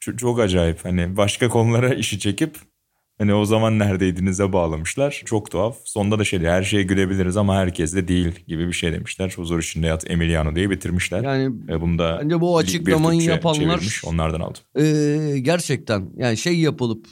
Çok, 0.00 0.18
çok 0.18 0.40
acayip. 0.40 0.84
Hani 0.84 1.16
başka 1.16 1.48
konulara 1.48 1.94
işi 1.94 2.18
çekip 2.18 2.56
hani 3.18 3.34
o 3.34 3.44
zaman 3.44 3.78
neredeydiniz'e 3.78 4.52
bağlamışlar. 4.52 5.22
Çok 5.24 5.50
tuhaf. 5.50 5.76
Sonda 5.84 6.18
da 6.18 6.24
şey 6.24 6.40
diyor, 6.40 6.52
her 6.52 6.62
şeye 6.62 6.82
gülebiliriz 6.82 7.36
ama 7.36 7.56
herkes 7.56 7.94
de 7.94 8.08
değil 8.08 8.32
gibi 8.48 8.68
bir 8.68 8.72
şey 8.72 8.92
demişler. 8.92 9.32
Huzur 9.36 9.58
içinde 9.58 9.86
yat 9.86 10.10
Emiliano 10.10 10.54
diye 10.56 10.70
bitirmişler. 10.70 11.22
yani 11.22 11.68
Ve 11.68 11.80
bunu 11.80 11.98
da 11.98 12.18
bence 12.22 12.40
bu 12.40 12.58
açıklamayı 12.58 13.22
yapanlar 13.22 13.54
çevirmiş, 13.60 14.04
onlardan 14.04 14.40
aldım. 14.40 14.62
Ee, 14.78 15.38
gerçekten 15.38 16.10
yani 16.16 16.36
şey 16.36 16.58
yapılıp 16.58 17.06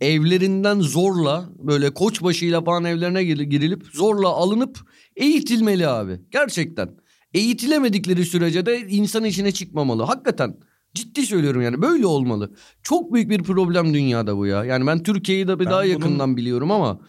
evlerinden 0.00 0.80
zorla 0.80 1.48
böyle 1.58 1.94
koçbaşıyla 1.94 2.64
falan 2.64 2.84
evlerine 2.84 3.24
gir- 3.24 3.40
girilip 3.40 3.82
zorla 3.92 4.28
alınıp 4.28 4.78
eğitilmeli 5.16 5.86
abi. 5.88 6.20
Gerçekten. 6.30 6.88
Eğitilemedikleri 7.34 8.24
sürece 8.24 8.66
de 8.66 8.80
insan 8.88 9.24
içine 9.24 9.52
çıkmamalı. 9.52 10.02
Hakikaten 10.02 10.56
ciddi 10.94 11.26
söylüyorum 11.26 11.62
yani 11.62 11.82
böyle 11.82 12.06
olmalı. 12.06 12.52
Çok 12.82 13.12
büyük 13.14 13.30
bir 13.30 13.42
problem 13.42 13.94
dünyada 13.94 14.36
bu 14.36 14.46
ya. 14.46 14.64
Yani 14.64 14.86
ben 14.86 15.02
Türkiye'yi 15.02 15.48
de 15.48 15.58
bir 15.60 15.64
Ben 15.64 15.72
daha 15.72 15.82
bunun 15.82 15.90
yakından 15.90 16.36
biliyorum 16.36 16.70
ama 16.70 17.00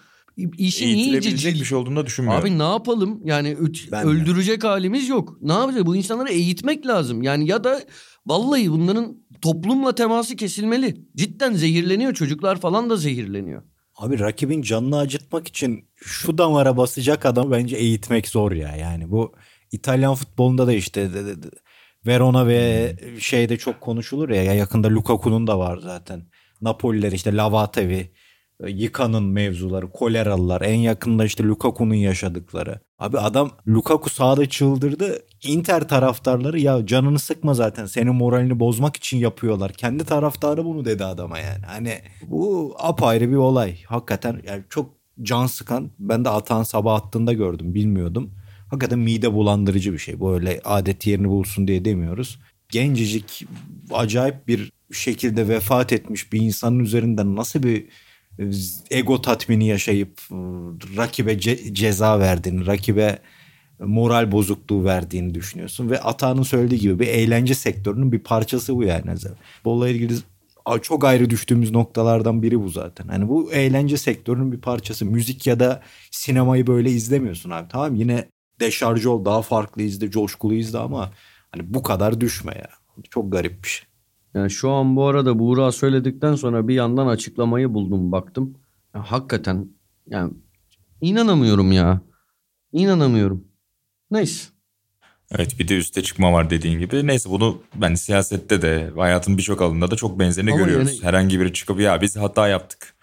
işin 0.57 0.87
iyice 0.87 1.53
bir 1.53 1.65
şey 1.65 1.77
olduğunu 1.77 1.95
da 1.95 2.05
düşünmüyorum. 2.05 2.41
Abi 2.41 2.59
ne 2.59 2.63
yapalım? 2.63 3.21
Yani 3.23 3.55
öt- 3.59 3.91
Ben 3.91 4.03
de. 4.03 4.09
öldürecek 4.09 4.63
halimiz 4.63 5.09
yok. 5.09 5.37
Ne 5.41 5.53
yapacağız? 5.53 5.85
Bu 5.85 5.95
insanları 5.95 6.29
eğitmek 6.29 6.87
lazım. 6.87 7.21
Yani 7.21 7.47
ya 7.47 7.63
da 7.63 7.81
vallahi 8.25 8.71
bunların 8.71 9.17
toplumla 9.41 9.95
teması 9.95 10.35
kesilmeli. 10.35 11.01
Cidden 11.15 11.53
zehirleniyor. 11.53 12.13
Çocuklar 12.13 12.59
falan 12.61 12.89
da 12.89 12.95
zehirleniyor. 12.97 13.63
Abi 13.97 14.19
rakibin 14.19 14.61
canını 14.61 14.97
acıtmak 14.97 15.47
için 15.47 15.85
şu 15.95 16.37
damara 16.37 16.77
basacak 16.77 17.25
adamı 17.25 17.51
bence 17.51 17.75
eğitmek 17.75 18.27
zor 18.27 18.51
ya. 18.51 18.75
Yani 18.75 19.11
bu 19.11 19.33
İtalyan 19.71 20.15
futbolunda 20.15 20.67
da 20.67 20.73
işte 20.73 21.13
de- 21.13 21.25
de- 21.25 21.43
de- 21.43 21.49
Verona 22.07 22.47
ve 22.47 22.95
şeyde 23.19 23.57
çok 23.57 23.81
konuşulur 23.81 24.29
ya. 24.29 24.43
ya 24.43 24.53
yakında 24.53 24.89
Lukaku'nun 24.89 25.47
da 25.47 25.59
var 25.59 25.77
zaten. 25.77 26.21
Napoliler 26.61 27.11
işte 27.11 27.35
Lavatevi, 27.35 28.11
Yıkan'ın 28.67 29.23
mevzuları, 29.23 29.91
koleralılar. 29.91 30.61
En 30.61 30.75
yakında 30.75 31.25
işte 31.25 31.43
Lukaku'nun 31.43 31.93
yaşadıkları. 31.93 32.79
Abi 32.99 33.19
adam 33.19 33.51
Lukaku 33.67 34.09
sahada 34.09 34.49
çıldırdı. 34.49 35.19
Inter 35.43 35.87
taraftarları 35.87 36.59
ya 36.59 36.85
canını 36.85 37.19
sıkma 37.19 37.53
zaten. 37.53 37.85
Senin 37.85 38.15
moralini 38.15 38.59
bozmak 38.59 38.95
için 38.95 39.17
yapıyorlar. 39.17 39.73
Kendi 39.73 40.05
taraftarı 40.05 40.65
bunu 40.65 40.85
dedi 40.85 41.05
adama 41.05 41.39
yani. 41.39 41.65
Hani 41.65 42.01
bu 42.27 42.75
apayrı 42.79 43.29
bir 43.29 43.35
olay. 43.35 43.83
Hakikaten 43.83 44.41
yani 44.47 44.63
çok 44.69 44.89
can 45.21 45.45
sıkan. 45.45 45.91
Ben 45.99 46.25
de 46.25 46.29
Atan 46.29 46.63
sabah 46.63 46.95
attığında 46.95 47.33
gördüm. 47.33 47.73
Bilmiyordum. 47.73 48.31
Hakikaten 48.69 48.99
mide 48.99 49.33
bulandırıcı 49.33 49.93
bir 49.93 49.97
şey. 49.97 50.21
Böyle 50.21 50.61
adet 50.63 51.07
yerini 51.07 51.29
bulsun 51.29 51.67
diye 51.67 51.85
demiyoruz. 51.85 52.39
Gencecik 52.69 53.45
acayip 53.91 54.47
bir 54.47 54.71
şekilde 54.91 55.47
vefat 55.47 55.93
etmiş 55.93 56.33
bir 56.33 56.41
insanın 56.41 56.79
üzerinden 56.79 57.35
nasıl 57.35 57.63
bir 57.63 57.85
e, 58.39 58.43
ego 58.91 59.21
tatmini 59.21 59.67
yaşayıp 59.67 60.19
e, 60.31 60.35
rakibe 60.97 61.33
ce- 61.33 61.73
ceza 61.73 62.19
verdiğini, 62.19 62.65
rakibe 62.65 63.19
moral 63.79 64.31
bozukluğu 64.31 64.83
verdiğini 64.83 65.33
düşünüyorsun 65.35 65.89
ve 65.89 65.99
Ata'nın 65.99 66.43
söylediği 66.43 66.81
gibi 66.81 66.99
bir 66.99 67.07
eğlence 67.07 67.55
sektörünün 67.55 68.11
bir 68.11 68.19
parçası 68.19 68.75
bu 68.75 68.83
yani. 68.83 69.11
Bolla 69.65 69.89
ilgili 69.89 70.13
çok 70.81 71.03
ayrı 71.05 71.29
düştüğümüz 71.29 71.71
noktalardan 71.71 72.41
biri 72.43 72.63
bu 72.63 72.69
zaten. 72.69 73.07
Hani 73.07 73.29
bu 73.29 73.53
eğlence 73.53 73.97
sektörünün 73.97 74.51
bir 74.51 74.61
parçası. 74.61 75.05
Müzik 75.05 75.47
ya 75.47 75.59
da 75.59 75.81
sinemayı 76.11 76.67
böyle 76.67 76.91
izlemiyorsun 76.91 77.49
abi. 77.49 77.67
Tamam 77.69 77.95
yine 77.95 78.29
deşarj 78.59 79.05
ol 79.05 79.25
daha 79.25 79.41
farklı 79.41 79.81
izle, 79.81 80.11
coşkulu 80.11 80.53
izle 80.53 80.77
ama 80.77 81.11
hani 81.51 81.73
bu 81.73 81.83
kadar 81.83 82.21
düşme 82.21 82.53
ya. 82.55 82.69
Çok 83.09 83.31
garip 83.31 83.63
bir 83.63 83.69
şey. 83.69 83.87
Yani 84.33 84.51
şu 84.51 84.69
an 84.71 84.95
bu 84.95 85.07
arada 85.07 85.39
Buğra 85.39 85.71
söyledikten 85.71 86.35
sonra 86.35 86.67
bir 86.67 86.73
yandan 86.73 87.07
açıklamayı 87.07 87.73
buldum 87.73 88.11
baktım. 88.11 88.57
Ya 88.95 89.11
hakikaten 89.11 89.67
yani 90.07 90.33
inanamıyorum 91.01 91.71
ya. 91.71 92.01
İnanamıyorum. 92.71 93.47
Neyse. 94.11 94.49
Evet 95.31 95.59
bir 95.59 95.67
de 95.67 95.77
üste 95.77 96.03
çıkma 96.03 96.33
var 96.33 96.49
dediğin 96.49 96.79
gibi. 96.79 97.07
Neyse 97.07 97.29
bunu 97.29 97.61
ben 97.75 97.95
siyasette 97.95 98.61
de 98.61 98.91
hayatın 98.95 99.37
birçok 99.37 99.61
alanında 99.61 99.91
da 99.91 99.95
çok 99.95 100.19
benzerini 100.19 100.51
Ama 100.51 100.59
görüyoruz. 100.61 100.87
yani- 100.93 101.03
Herhangi 101.03 101.39
biri 101.39 101.53
çıkıp 101.53 101.79
ya 101.79 102.01
biz 102.01 102.17
hata 102.17 102.47
yaptık. 102.47 102.95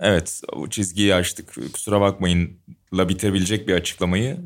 Evet 0.00 0.40
o 0.52 0.66
çizgiyi 0.68 1.14
aştık 1.14 1.54
kusura 1.72 2.00
bakmayın 2.00 2.58
la 2.94 3.08
bitebilecek 3.08 3.68
bir 3.68 3.74
açıklamayı 3.74 4.36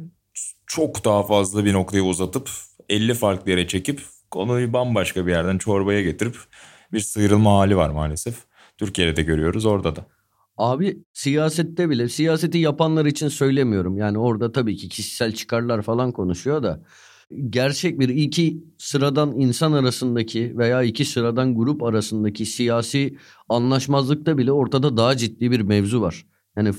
çok 0.74 1.04
daha 1.04 1.22
fazla 1.22 1.64
bir 1.64 1.72
noktaya 1.72 2.02
uzatıp 2.02 2.50
50 2.88 3.14
farklı 3.14 3.50
yere 3.50 3.66
çekip 3.66 4.02
konuyu 4.30 4.72
bambaşka 4.72 5.26
bir 5.26 5.30
yerden 5.30 5.58
çorbaya 5.58 6.02
getirip 6.02 6.37
bir 6.92 7.00
sıyrılma 7.00 7.58
hali 7.58 7.76
var 7.76 7.90
maalesef. 7.90 8.34
Türkiye'de 8.78 9.16
de 9.16 9.22
görüyoruz 9.22 9.64
orada 9.64 9.96
da. 9.96 10.06
Abi 10.56 10.98
siyasette 11.12 11.90
bile 11.90 12.08
siyaseti 12.08 12.58
yapanlar 12.58 13.06
için 13.06 13.28
söylemiyorum. 13.28 13.98
Yani 13.98 14.18
orada 14.18 14.52
tabii 14.52 14.76
ki 14.76 14.88
kişisel 14.88 15.32
çıkarlar 15.32 15.82
falan 15.82 16.12
konuşuyor 16.12 16.62
da 16.62 16.82
gerçek 17.50 18.00
bir 18.00 18.08
iki 18.08 18.64
sıradan 18.78 19.40
insan 19.40 19.72
arasındaki 19.72 20.58
veya 20.58 20.82
iki 20.82 21.04
sıradan 21.04 21.54
grup 21.54 21.82
arasındaki 21.82 22.46
siyasi 22.46 23.16
anlaşmazlıkta 23.48 24.38
bile 24.38 24.52
ortada 24.52 24.96
daha 24.96 25.16
ciddi 25.16 25.50
bir 25.50 25.60
mevzu 25.60 26.00
var. 26.00 26.26
Yani 26.56 26.72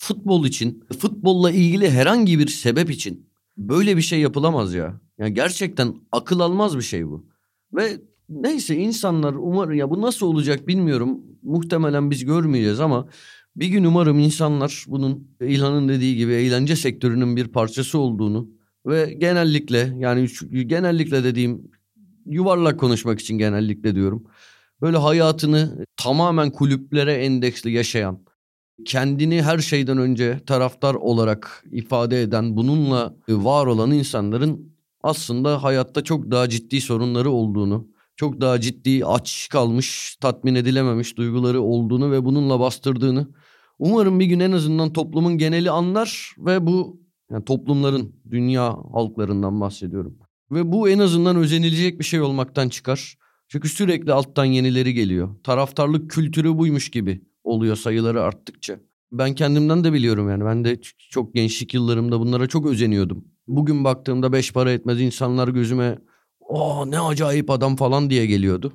futbol 0.00 0.46
için, 0.46 0.84
futbolla 0.98 1.50
ilgili 1.50 1.90
herhangi 1.90 2.38
bir 2.38 2.46
sebep 2.46 2.90
için 2.90 3.26
böyle 3.56 3.96
bir 3.96 4.02
şey 4.02 4.20
yapılamaz 4.20 4.74
ya. 4.74 5.00
Yani 5.18 5.34
gerçekten 5.34 5.94
akıl 6.12 6.40
almaz 6.40 6.76
bir 6.76 6.82
şey 6.82 7.06
bu. 7.06 7.26
Ve 7.72 8.00
neyse 8.28 8.76
insanlar 8.76 9.34
umarım 9.34 9.74
ya 9.74 9.90
bu 9.90 10.00
nasıl 10.00 10.26
olacak 10.26 10.68
bilmiyorum. 10.68 11.20
Muhtemelen 11.42 12.10
biz 12.10 12.24
görmeyeceğiz 12.24 12.80
ama 12.80 13.08
bir 13.56 13.66
gün 13.66 13.84
umarım 13.84 14.18
insanlar 14.18 14.84
bunun 14.88 15.28
İlhan'ın 15.40 15.88
dediği 15.88 16.16
gibi 16.16 16.32
eğlence 16.32 16.76
sektörünün 16.76 17.36
bir 17.36 17.48
parçası 17.48 17.98
olduğunu 17.98 18.48
ve 18.86 19.14
genellikle 19.18 19.94
yani 19.98 20.28
genellikle 20.66 21.24
dediğim 21.24 21.70
yuvarlak 22.26 22.80
konuşmak 22.80 23.20
için 23.20 23.38
genellikle 23.38 23.94
diyorum. 23.94 24.24
Böyle 24.80 24.96
hayatını 24.96 25.86
tamamen 25.96 26.50
kulüplere 26.50 27.12
endeksli 27.12 27.72
yaşayan, 27.72 28.18
kendini 28.84 29.42
her 29.42 29.58
şeyden 29.58 29.98
önce 29.98 30.40
taraftar 30.46 30.94
olarak 30.94 31.64
ifade 31.72 32.22
eden, 32.22 32.56
bununla 32.56 33.14
var 33.28 33.66
olan 33.66 33.90
insanların 33.90 34.74
aslında 35.02 35.62
hayatta 35.62 36.04
çok 36.04 36.30
daha 36.30 36.48
ciddi 36.48 36.80
sorunları 36.80 37.30
olduğunu, 37.30 37.88
çok 38.16 38.40
daha 38.40 38.60
ciddi 38.60 39.04
aç 39.04 39.48
kalmış, 39.52 40.16
tatmin 40.20 40.54
edilememiş 40.54 41.16
duyguları 41.16 41.62
olduğunu 41.62 42.10
ve 42.10 42.24
bununla 42.24 42.60
bastırdığını 42.60 43.28
Umarım 43.80 44.20
bir 44.20 44.26
gün 44.26 44.40
en 44.40 44.52
azından 44.52 44.92
toplumun 44.92 45.38
geneli 45.38 45.70
anlar 45.70 46.34
ve 46.38 46.66
bu 46.66 47.00
yani 47.30 47.44
toplumların, 47.44 48.14
dünya 48.30 48.76
halklarından 48.92 49.60
bahsediyorum. 49.60 50.18
Ve 50.50 50.72
bu 50.72 50.88
en 50.88 50.98
azından 50.98 51.36
özenilecek 51.36 51.98
bir 51.98 52.04
şey 52.04 52.20
olmaktan 52.20 52.68
çıkar. 52.68 53.18
Çünkü 53.48 53.68
sürekli 53.68 54.12
alttan 54.12 54.44
yenileri 54.44 54.94
geliyor. 54.94 55.36
Taraftarlık 55.42 56.10
kültürü 56.10 56.58
buymuş 56.58 56.90
gibi 56.90 57.22
oluyor 57.44 57.76
sayıları 57.76 58.22
arttıkça. 58.22 58.80
Ben 59.12 59.34
kendimden 59.34 59.84
de 59.84 59.92
biliyorum 59.92 60.30
yani. 60.30 60.44
Ben 60.44 60.64
de 60.64 60.80
çok 61.10 61.34
gençlik 61.34 61.74
yıllarımda 61.74 62.20
bunlara 62.20 62.46
çok 62.46 62.66
özeniyordum. 62.66 63.24
Bugün 63.48 63.84
baktığımda 63.84 64.32
beş 64.32 64.52
para 64.52 64.72
etmez 64.72 65.00
insanlar 65.00 65.48
gözüme 65.48 65.98
"Aa 66.50 66.86
ne 66.86 67.00
acayip 67.00 67.50
adam" 67.50 67.76
falan 67.76 68.10
diye 68.10 68.26
geliyordu. 68.26 68.72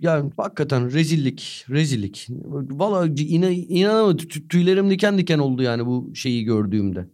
Yani 0.00 0.30
hakikaten 0.36 0.92
rezillik, 0.92 1.64
rezillik. 1.70 2.26
Valla 2.52 3.06
inan, 3.06 3.52
inanamadım. 3.52 4.28
Tüylerim 4.48 4.90
diken 4.90 5.18
diken 5.18 5.38
oldu 5.38 5.62
yani 5.62 5.86
bu 5.86 6.14
şeyi 6.14 6.44
gördüğümde. 6.44 7.08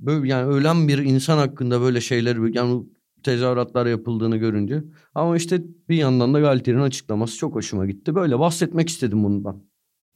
Böyle 0.00 0.28
yani 0.28 0.46
ölen 0.46 0.88
bir 0.88 0.98
insan 0.98 1.38
hakkında 1.38 1.80
böyle 1.80 2.00
şeyler 2.00 2.54
yani 2.54 2.82
tezahüratlar 3.22 3.86
yapıldığını 3.86 4.36
görünce. 4.36 4.84
Ama 5.14 5.36
işte 5.36 5.62
bir 5.88 5.96
yandan 5.96 6.34
da 6.34 6.40
Galtier'in 6.40 6.80
açıklaması 6.80 7.36
çok 7.38 7.54
hoşuma 7.54 7.86
gitti. 7.86 8.14
Böyle 8.14 8.38
bahsetmek 8.38 8.88
istedim 8.88 9.24
bundan. 9.24 9.62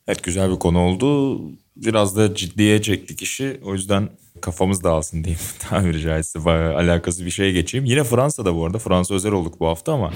Evet 0.09 0.23
güzel 0.23 0.51
bir 0.51 0.59
konu 0.59 0.79
oldu. 0.79 1.41
Biraz 1.77 2.17
da 2.17 2.35
ciddiye 2.35 2.83
çektik 2.83 3.23
işi. 3.23 3.61
O 3.65 3.73
yüzden 3.73 4.09
kafamız 4.41 4.85
dağılsın 4.85 5.25
diyeyim 5.25 5.41
tabiri 5.59 6.01
caizse. 6.01 6.45
Bayağı 6.45 6.77
alakası 6.77 7.27
bir 7.27 7.31
şeye 7.31 7.53
geçeyim. 7.53 7.85
Yine 7.85 8.05
Fransa'da 8.05 8.55
bu 8.55 8.65
arada. 8.67 8.79
Fransa 8.79 9.15
özel 9.15 9.33
olduk 9.33 9.61
bu 9.61 9.67
hafta 9.67 9.93
ama 9.93 10.13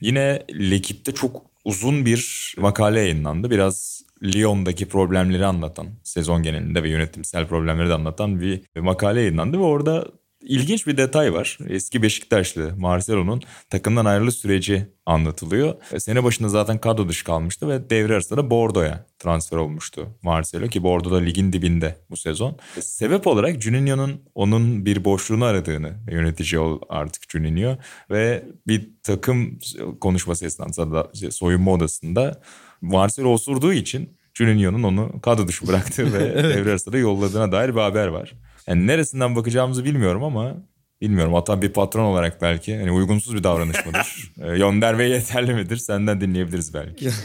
yine 0.00 0.42
L'Equipe'de 0.50 1.14
çok 1.14 1.42
uzun 1.64 2.06
bir 2.06 2.54
makale 2.58 3.00
yayınlandı. 3.00 3.50
Biraz 3.50 4.02
Lyon'daki 4.22 4.88
problemleri 4.88 5.46
anlatan, 5.46 5.86
sezon 6.02 6.42
genelinde 6.42 6.82
ve 6.82 6.88
yönetimsel 6.88 7.46
problemleri 7.46 7.88
de 7.88 7.94
anlatan 7.94 8.40
bir 8.40 8.80
makale 8.80 9.20
yayınlandı 9.20 9.58
ve 9.58 9.62
orada 9.62 10.06
ilginç 10.46 10.86
bir 10.86 10.96
detay 10.96 11.32
var. 11.32 11.58
Eski 11.68 12.02
Beşiktaşlı 12.02 12.72
Marcelo'nun 12.76 13.42
takımdan 13.70 14.04
ayrılış 14.04 14.34
süreci 14.34 14.86
anlatılıyor. 15.06 15.74
E, 15.92 16.00
sene 16.00 16.24
başında 16.24 16.48
zaten 16.48 16.78
kadro 16.78 17.08
dışı 17.08 17.24
kalmıştı 17.24 17.68
ve 17.68 17.90
devre 17.90 18.12
arasında 18.12 18.40
da 18.40 18.50
Bordeaux'a 18.50 19.06
transfer 19.18 19.56
olmuştu 19.56 20.08
Marcelo 20.22 20.68
ki 20.68 20.82
Bordeaux'da 20.82 21.18
ligin 21.18 21.52
dibinde 21.52 21.96
bu 22.10 22.16
sezon. 22.16 22.56
E, 22.76 22.82
sebep 22.82 23.26
olarak 23.26 23.62
Juninho'nun 23.62 24.22
onun 24.34 24.86
bir 24.86 25.04
boşluğunu 25.04 25.44
aradığını 25.44 25.92
yönetici 26.10 26.58
ol 26.58 26.80
artık 26.88 27.30
Juninho 27.30 27.76
ve 28.10 28.44
bir 28.66 28.90
takım 29.02 29.58
konuşması 30.00 30.46
esnasında 30.46 31.10
soyunma 31.30 31.72
odasında 31.72 32.40
Marcelo 32.80 33.28
osurduğu 33.28 33.72
için 33.72 34.16
Juninho'nun 34.34 34.82
onu 34.82 35.20
kadro 35.20 35.48
dışı 35.48 35.66
bıraktığı 35.66 36.12
ve 36.12 36.20
devre 36.54 36.70
arasında 36.70 36.98
yolladığına 36.98 37.52
dair 37.52 37.74
bir 37.74 37.80
haber 37.80 38.06
var. 38.06 38.32
Yani 38.68 38.86
neresinden 38.86 39.36
bakacağımızı 39.36 39.84
bilmiyorum 39.84 40.24
ama 40.24 40.54
bilmiyorum 41.00 41.34
hatta 41.34 41.62
bir 41.62 41.72
patron 41.72 42.04
olarak 42.04 42.42
belki 42.42 42.76
hani 42.78 42.92
uygunsuz 42.92 43.34
bir 43.34 43.44
davranış 43.44 43.86
mıdır? 43.86 44.32
e, 44.42 44.58
Yonder 44.58 44.98
Bey 44.98 45.10
yeterli 45.10 45.54
midir? 45.54 45.76
Senden 45.76 46.20
dinleyebiliriz 46.20 46.74
belki. 46.74 47.10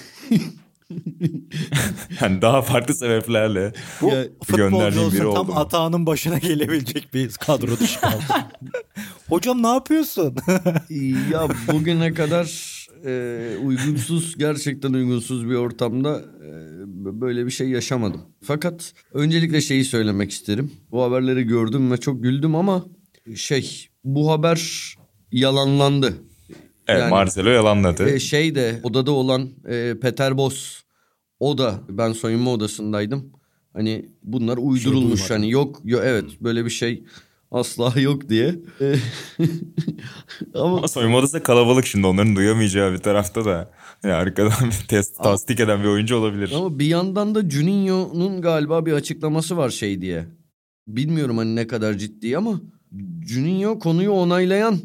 yani 2.22 2.42
daha 2.42 2.62
farklı 2.62 2.94
sebeplerle 2.94 3.74
Bu 4.02 4.12
gönderdiğim 4.58 5.12
biri 5.12 5.34
tam 5.34 5.48
mu? 5.48 5.54
atağının 5.56 6.06
başına 6.06 6.38
gelebilecek 6.38 7.14
bir 7.14 7.32
kadro 7.32 7.80
dışı 7.80 8.00
kaldı. 8.02 8.24
Hocam 9.30 9.64
ne 9.64 9.68
yapıyorsun? 9.68 10.36
ya 11.32 11.48
bugüne 11.72 12.14
kadar 12.14 12.46
e, 13.06 13.58
uygunsuz 13.64 14.38
gerçekten 14.38 14.94
uygunsuz 14.94 15.50
bir 15.50 15.56
ortamda 15.56 16.22
e, 16.46 16.52
böyle 17.22 17.46
bir 17.46 17.52
şey 17.52 17.70
yaşamadım. 17.70 18.22
Fakat 18.44 18.94
öncelikle 19.14 19.62
şeyi 19.62 19.86
söylemek 19.86 20.32
isterim. 20.32 20.72
Bu 20.92 21.04
haberleri 21.04 21.44
gördüm 21.44 21.92
ve 21.92 21.98
çok 21.98 22.24
güldüm 22.24 22.56
ama 22.56 22.86
şey 23.36 23.88
bu 24.04 24.32
haber 24.32 24.94
yalanlandı. 25.32 26.14
evet, 26.88 27.00
Yani- 27.02 27.10
Marcelo 27.10 27.50
yalanladı. 27.50 28.10
E, 28.10 28.20
şey 28.20 28.56
de 28.56 28.80
odada 28.84 29.12
olan 29.12 29.50
e, 29.70 29.96
Peter 30.02 30.38
Boss 30.38 30.82
o 31.40 31.58
da 31.58 31.82
ben 31.90 32.12
soyunma 32.14 32.54
odasındaydım. 32.54 33.32
Hani 33.74 34.10
bunlar 34.24 34.58
uydurulmuş 34.58 35.20
duymadım. 35.20 35.36
hani 35.36 35.52
yok, 35.52 35.82
yo 35.84 36.00
evet 36.04 36.26
böyle 36.42 36.66
bir 36.66 36.70
şey 36.70 37.04
asla 37.52 37.94
yok 38.02 38.30
diye. 38.30 38.56
E, 38.82 38.94
ama 40.54 40.78
Ama 40.78 40.88
soyunma 40.88 41.18
odası 41.18 41.44
kalabalık 41.44 41.86
şimdi 41.86 42.08
onların 42.08 42.36
duyamayacağı 42.36 42.94
bir 42.94 42.98
tarafta 42.98 43.46
da. 43.46 43.72
Yani 44.04 44.14
arkadan 44.14 44.52
bir 44.82 44.88
test, 44.88 45.18
tasdik 45.24 45.60
eden 45.60 45.84
bir 45.84 45.88
oyuncu 45.88 46.16
olabilir. 46.16 46.52
Ama 46.56 46.80
bir 46.80 46.86
yandan 46.86 47.36
da 47.36 47.50
Juninho'nun 47.50 48.42
galiba 48.42 48.86
bir 48.86 48.94
açıklaması 48.94 49.58
var 49.58 49.70
şey 49.70 50.02
diye. 50.02 50.26
Bilmiyorum 50.88 51.38
hani 51.38 51.56
ne 51.56 51.68
kadar 51.68 51.94
ciddi 51.94 52.38
ama 52.38 52.62
Juninho 53.28 53.80
konuyu 53.80 54.12
onaylayan 54.12 54.80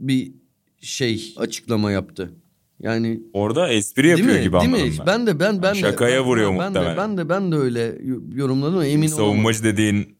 bir 0.00 0.32
şey 0.80 1.34
açıklama 1.36 1.90
yaptı. 1.92 2.32
Yani 2.80 3.20
Orada 3.32 3.68
espri 3.68 4.02
değil 4.04 4.18
yapıyor 4.18 4.36
mi? 4.36 4.42
gibi 4.42 4.52
Değil 4.52 4.64
anladım 4.64 4.86
mi? 4.88 4.94
ben. 4.98 5.06
Ben 5.06 5.26
de 5.26 5.40
ben 5.40 5.62
ben 5.62 5.74
de- 5.74 5.78
Şakaya 5.78 6.20
ben- 6.20 6.26
vuruyor 6.26 6.50
ben 6.50 6.58
de, 6.58 6.64
muhtemelen. 6.78 6.96
ben 6.96 7.18
de 7.18 7.28
ben 7.28 7.52
de 7.52 7.56
öyle 7.56 7.98
yorumladım 8.34 8.82
emin 8.82 8.94
olamadım. 8.94 9.08
Savunmacı 9.08 9.64
dediğin 9.64 10.15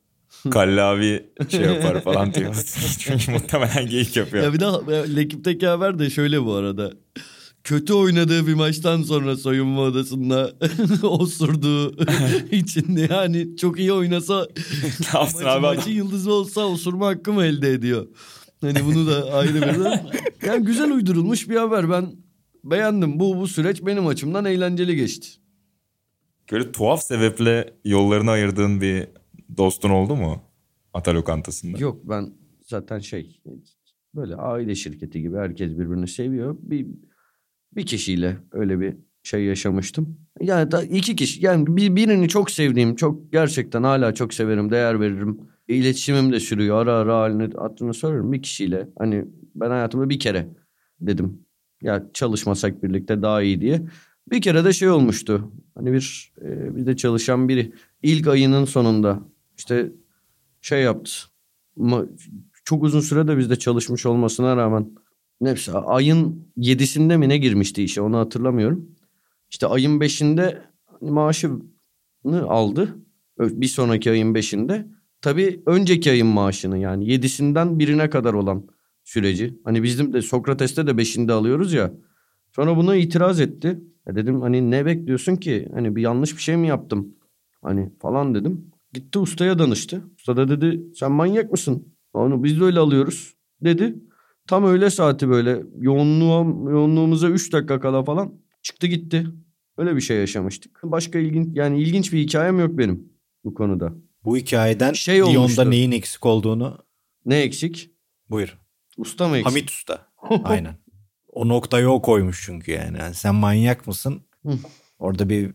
kallavi 0.51 1.27
şey 1.49 1.61
yapar 1.75 2.01
falan 2.01 2.35
diyor. 2.35 2.55
Çünkü 2.99 3.31
muhtemelen 3.31 3.87
geyik 3.87 4.17
yapıyor. 4.17 4.45
Ya 4.45 4.53
bir 4.53 4.61
daha 4.61 4.93
ya, 4.93 5.03
Lekip'teki 5.03 5.67
haber 5.67 5.99
de 5.99 6.11
şöyle 6.11 6.45
bu 6.45 6.53
arada. 6.53 6.93
Kötü 7.65 7.93
oynadığı 7.93 8.47
bir 8.47 8.55
maçtan 8.55 9.03
sonra 9.03 9.37
soyunma 9.37 9.81
odasında 9.81 10.53
osurduğu 11.03 11.97
için 12.51 13.09
yani 13.11 13.57
çok 13.57 13.79
iyi 13.79 13.93
oynasa 13.93 14.49
maçın, 15.15 15.45
abi 15.45 15.61
maçın 15.61 15.91
yıldızı 15.91 16.33
olsa 16.33 16.61
osurma 16.61 17.07
hakkı 17.07 17.33
mı 17.33 17.45
elde 17.45 17.73
ediyor? 17.73 18.07
Hani 18.61 18.85
bunu 18.85 19.07
da 19.07 19.33
ayrı 19.33 19.55
bir 19.55 20.47
Yani 20.47 20.65
güzel 20.65 20.93
uydurulmuş 20.93 21.49
bir 21.49 21.57
haber. 21.57 21.91
Ben 21.91 22.13
beğendim. 22.65 23.21
Bu 23.21 23.37
bu 23.37 23.49
süreç 23.49 23.87
benim 23.87 24.07
açımdan 24.07 24.45
eğlenceli 24.45 24.97
geçti. 24.97 25.29
Böyle 26.53 26.73
tuhaf 26.73 27.03
sebeple 27.03 27.75
yollarını 27.85 28.31
ayırdığın 28.31 28.81
bir 28.81 29.09
dostun 29.57 29.91
oldu 29.91 30.17
mu? 30.17 30.43
Ata 30.95 31.15
lokantasında. 31.15 31.79
Yok 31.79 32.01
ben 32.05 32.33
zaten 32.61 32.99
şey 32.99 33.41
böyle 34.15 34.37
aile 34.37 34.75
şirketi 34.75 35.23
gibi 35.23 35.37
herkes 35.37 35.71
birbirini 35.71 36.09
seviyor. 36.09 36.57
Bir 36.61 36.87
bir 37.77 37.87
kişiyle 37.87 38.37
öyle 38.53 38.81
bir 38.81 38.97
şey 39.23 39.45
yaşamıştım. 39.45 40.17
Yani 40.41 40.71
da 40.71 40.83
iki 40.83 41.17
kişi 41.17 41.47
yani 41.47 41.77
bir, 41.77 41.97
birini 41.97 42.29
çok 42.29 42.51
sevdiğim 42.51 42.97
çok 42.97 43.33
gerçekten 43.33 43.83
hala 43.83 44.15
çok 44.15 44.35
severim 44.35 44.71
değer 44.71 45.01
veririm. 45.01 45.41
İletişimim 45.69 46.33
de 46.33 46.41
sürüyor 46.41 46.77
ara 46.77 46.93
ara 46.93 47.17
halini 47.19 47.45
adını 47.57 47.95
sorarım 47.95 48.33
bir 48.33 48.43
kişiyle. 48.43 48.89
Hani 48.99 49.25
ben 49.55 49.71
hayatımda 49.71 50.09
bir 50.09 50.19
kere 50.19 50.49
dedim 51.01 51.47
ya 51.83 52.07
çalışmasak 52.15 52.83
birlikte 52.83 53.23
daha 53.23 53.43
iyi 53.43 53.61
diye. 53.61 53.83
Bir 54.31 54.43
kere 54.43 54.65
de 54.65 54.73
şey 54.73 54.89
olmuştu. 54.89 55.53
Hani 55.75 55.93
bir 55.93 56.33
e, 56.43 56.77
bir 56.77 56.87
de 56.87 56.97
çalışan 56.97 57.49
biri 57.49 57.73
ilk 58.03 58.27
ayının 58.27 58.65
sonunda 58.65 59.23
işte 59.57 59.93
şey 60.61 60.83
yaptı. 60.83 61.13
Çok 62.65 62.83
uzun 62.83 63.01
sürede 63.01 63.39
bizde 63.39 63.57
çalışmış 63.57 64.07
olmasına 64.07 64.57
rağmen 64.57 64.91
neyse 65.41 65.73
ayın 65.73 66.49
yedisinde 66.57 67.17
mi 67.17 67.29
ne 67.29 67.39
girmişti 67.39 67.83
işe 67.85 68.01
onu 68.01 68.19
hatırlamıyorum. 68.19 68.89
İşte 69.51 69.67
ayın 69.67 70.01
beşinde 70.01 70.63
maaşını 71.01 71.63
aldı. 72.49 72.97
Bir 73.39 73.67
sonraki 73.67 74.11
ayın 74.11 74.35
beşinde. 74.35 74.87
Tabii 75.21 75.63
önceki 75.67 76.11
ayın 76.11 76.27
maaşını 76.27 76.79
yani 76.79 77.11
yedisinden 77.11 77.79
birine 77.79 78.11
kadar 78.11 78.35
olan 78.35 78.67
süreci. 79.05 79.59
Hani 79.65 79.83
bizim 79.83 80.13
de 80.13 80.23
Sokrates'te 80.23 80.87
de 80.87 80.99
beşinde 80.99 81.33
alıyoruz 81.33 81.73
ya. 81.73 81.93
Sonra 82.53 82.77
buna 82.77 82.97
itiraz 82.97 83.41
etti. 83.41 83.81
Ya 84.07 84.17
dedim 84.17 84.41
hani 84.41 84.71
ne 84.71 84.87
bekliyorsun 84.87 85.37
ki? 85.37 85.69
Hani 85.75 85.97
bir 85.97 86.03
yanlış 86.03 86.37
bir 86.37 86.43
şey 86.43 86.57
mi 86.57 86.69
yaptım? 86.69 87.15
Hani 87.63 87.93
falan 87.99 88.35
dedim. 88.35 88.71
Gitti 88.97 89.19
ustaya 89.19 89.59
danıştı. 89.59 90.05
Usta 90.19 90.37
da 90.37 90.49
dedi 90.49 90.83
sen 90.95 91.13
manyak 91.13 91.53
mısın? 91.53 91.95
Onu 92.13 92.45
biz 92.45 92.61
de 92.61 92.65
öyle 92.65 92.79
alıyoruz 92.79 93.35
dedi. 93.61 93.95
Tam 94.47 94.65
öğle 94.65 94.91
saati 94.91 95.29
böyle 95.29 95.63
yoğunluğa, 95.79 96.71
yoğunluğumuza 96.71 97.29
3 97.29 97.53
dakika 97.53 97.81
kala 97.81 98.05
falan 98.05 98.33
çıktı 98.63 98.87
gitti. 98.87 99.27
Öyle 99.79 99.97
bir 99.97 100.01
şey 100.01 100.17
yaşamıştık. 100.17 100.81
Başka 100.85 101.19
ilginç 101.19 101.49
yani 101.57 101.83
ilginç 101.83 102.13
bir 102.13 102.19
hikayem 102.19 102.59
yok 102.61 102.79
benim 102.79 103.13
bu 103.45 103.55
konuda. 103.55 103.93
Bu 104.25 104.37
hikayeden 104.37 104.93
Şey 104.93 105.19
Lyon'da 105.19 105.39
olmuştu. 105.41 105.71
neyin 105.71 105.93
eksik 105.93 106.27
olduğunu 106.27 106.79
Ne 107.25 107.37
eksik? 107.41 107.91
buyur. 108.31 108.59
Usta 108.97 109.29
mı 109.29 109.37
eksik? 109.37 109.51
Hamit 109.53 109.71
Usta. 109.71 110.07
Aynen. 110.45 110.75
O 111.29 111.49
noktayı 111.49 111.89
o 111.89 112.03
koymuş 112.03 112.43
çünkü 112.47 112.73
yani. 112.73 112.99
Yani 112.99 113.15
sen 113.15 113.35
manyak 113.35 113.87
mısın? 113.87 114.21
Orada 114.99 115.29
bir 115.29 115.55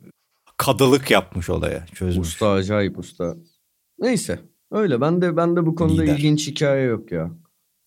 kadılık 0.66 1.12
yapmış 1.12 1.50
olaya. 1.50 1.86
Çözmüş. 1.94 2.28
Usta 2.28 2.52
acayip 2.52 3.00
usta. 3.00 3.36
Neyse 4.00 4.40
öyle 4.72 5.02
ben 5.02 5.22
de 5.22 5.38
ben 5.38 5.56
de 5.56 5.66
bu 5.66 5.76
konuda 5.76 6.02
Lider. 6.02 6.18
ilginç 6.18 6.48
hikaye 6.48 6.84
yok 6.84 7.12
ya. 7.12 7.32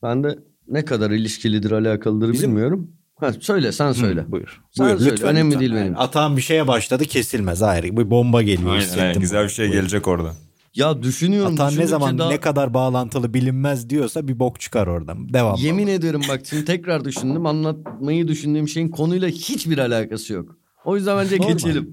Ben 0.03 0.25
de 0.25 0.39
ne 0.69 0.85
kadar 0.85 1.11
ilişkilidir 1.11 1.71
alakalıdır 1.71 2.33
Bizim- 2.33 2.51
bilmiyorum. 2.51 2.91
Ha, 3.17 3.33
söyle 3.41 3.73
sen 3.73 3.93
söyle. 3.93 4.21
Hı, 4.23 4.33
buyur. 4.33 4.63
Sen 4.71 4.87
Buyur, 4.87 4.99
söyle. 4.99 5.11
lütfen, 5.13 5.29
Önemli 5.29 5.47
lütfen. 5.47 5.61
değil 5.61 5.73
Yani 5.73 5.81
benim. 5.85 5.99
Atağın 5.99 6.37
bir 6.37 6.43
şeye 6.43 6.67
başladı 6.69 7.05
kesilmez. 7.05 7.63
Hayır 7.63 7.85
bir 7.85 8.11
bomba 8.11 8.43
geliyor. 8.43 8.71
Aynen, 8.71 8.81
hissettim. 8.83 9.03
aynen. 9.03 9.21
güzel 9.21 9.45
bir 9.45 9.49
şey 9.49 9.69
Buyur. 9.69 9.81
gelecek 9.81 10.09
orada. 10.09 10.35
Ya 10.75 11.03
düşünüyorum. 11.03 11.53
Atan 11.55 11.77
ne 11.77 11.87
zaman 11.87 12.19
daha- 12.19 12.29
ne 12.29 12.41
kadar 12.41 12.75
bağlantılı 12.75 13.35
bilinmez 13.35 13.91
diyorsa 13.91 14.29
bir 14.29 14.39
bok 14.39 14.61
çıkar 14.61 14.87
oradan. 14.87 15.29
Devam. 15.35 15.57
Yemin 15.59 15.87
ederim 15.87 16.21
bak 16.29 16.41
şimdi 16.45 16.65
tekrar 16.65 17.05
düşündüm. 17.05 17.47
Anlatmayı 17.47 18.29
düşündüğüm 18.29 18.69
şeyin 18.69 18.89
konuyla 18.89 19.29
hiçbir 19.29 19.79
alakası 19.79 20.33
yok. 20.33 20.57
O 20.85 20.97
yüzden 20.97 21.19
bence 21.19 21.37
Normal. 21.37 21.85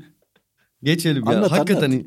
Geçelim. 0.84 1.16
Geçelim 1.24 1.26
ya. 1.26 1.38
Anlat, 1.38 1.52
Hakikaten 1.52 1.92
anlat. 1.92 2.06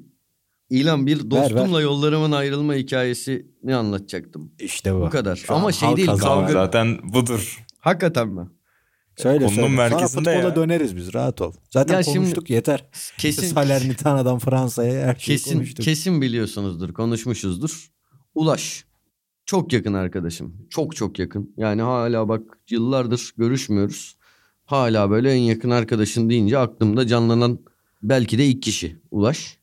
İlan 0.71 1.07
bir 1.07 1.17
Ver, 1.19 1.31
dostumla 1.31 1.81
yollarımın 1.81 2.33
ayrılma 2.33 2.75
hikayesini 2.75 3.75
anlatacaktım. 3.77 4.53
İşte 4.59 4.95
bu. 4.95 5.01
Bu 5.01 5.11
kadar. 5.11 5.37
Şu 5.37 5.55
Ama 5.55 5.73
şey 5.73 5.97
değil 5.97 6.07
kavga. 6.09 6.53
Zaten 6.53 6.99
budur. 7.03 7.65
Hakikaten 7.79 8.29
mi? 8.29 8.49
Söyle 9.17 9.39
Konunun 9.45 9.55
söyle. 9.55 9.69
merkezinde 9.69 10.07
Sonra 10.09 10.35
futbola 10.35 10.49
ya. 10.49 10.57
döneriz 10.57 10.97
biz 10.97 11.15
rahat 11.15 11.41
ol. 11.41 11.53
Zaten 11.71 11.95
Ya 11.95 12.03
şimdi- 12.03 12.19
konuştuk 12.19 12.51
yeter. 12.51 12.85
Kesin 13.19 13.47
Salernitanadan 13.55 14.39
Fransa'ya 14.39 15.07
her 15.07 15.15
şeyi 15.15 15.37
kesin 15.37 15.53
konuştuk. 15.55 15.85
kesin 15.85 16.21
biliyorsunuzdur, 16.23 16.93
konuşmuşuzdur. 16.95 17.91
Ulaş. 18.35 18.85
Çok 19.47 19.73
yakın 19.73 19.95
arkadaşım. 19.95 20.67
Çok 20.71 20.97
çok 20.97 21.19
yakın. 21.19 21.55
Yani 21.57 21.83
hala 21.83 22.29
bak 22.29 22.43
yıllardır 22.71 23.33
görüşmüyoruz. 23.37 24.17
Hala 24.65 25.11
böyle 25.11 25.33
en 25.33 25.41
yakın 25.41 25.71
arkadaşın 25.71 26.31
deyince 26.31 26.59
aklımda 26.59 27.07
canlanan 27.07 27.59
belki 28.09 28.39
de 28.39 28.47
ilk 28.47 28.63
kişi 28.63 28.97
Ulaş. 29.11 29.59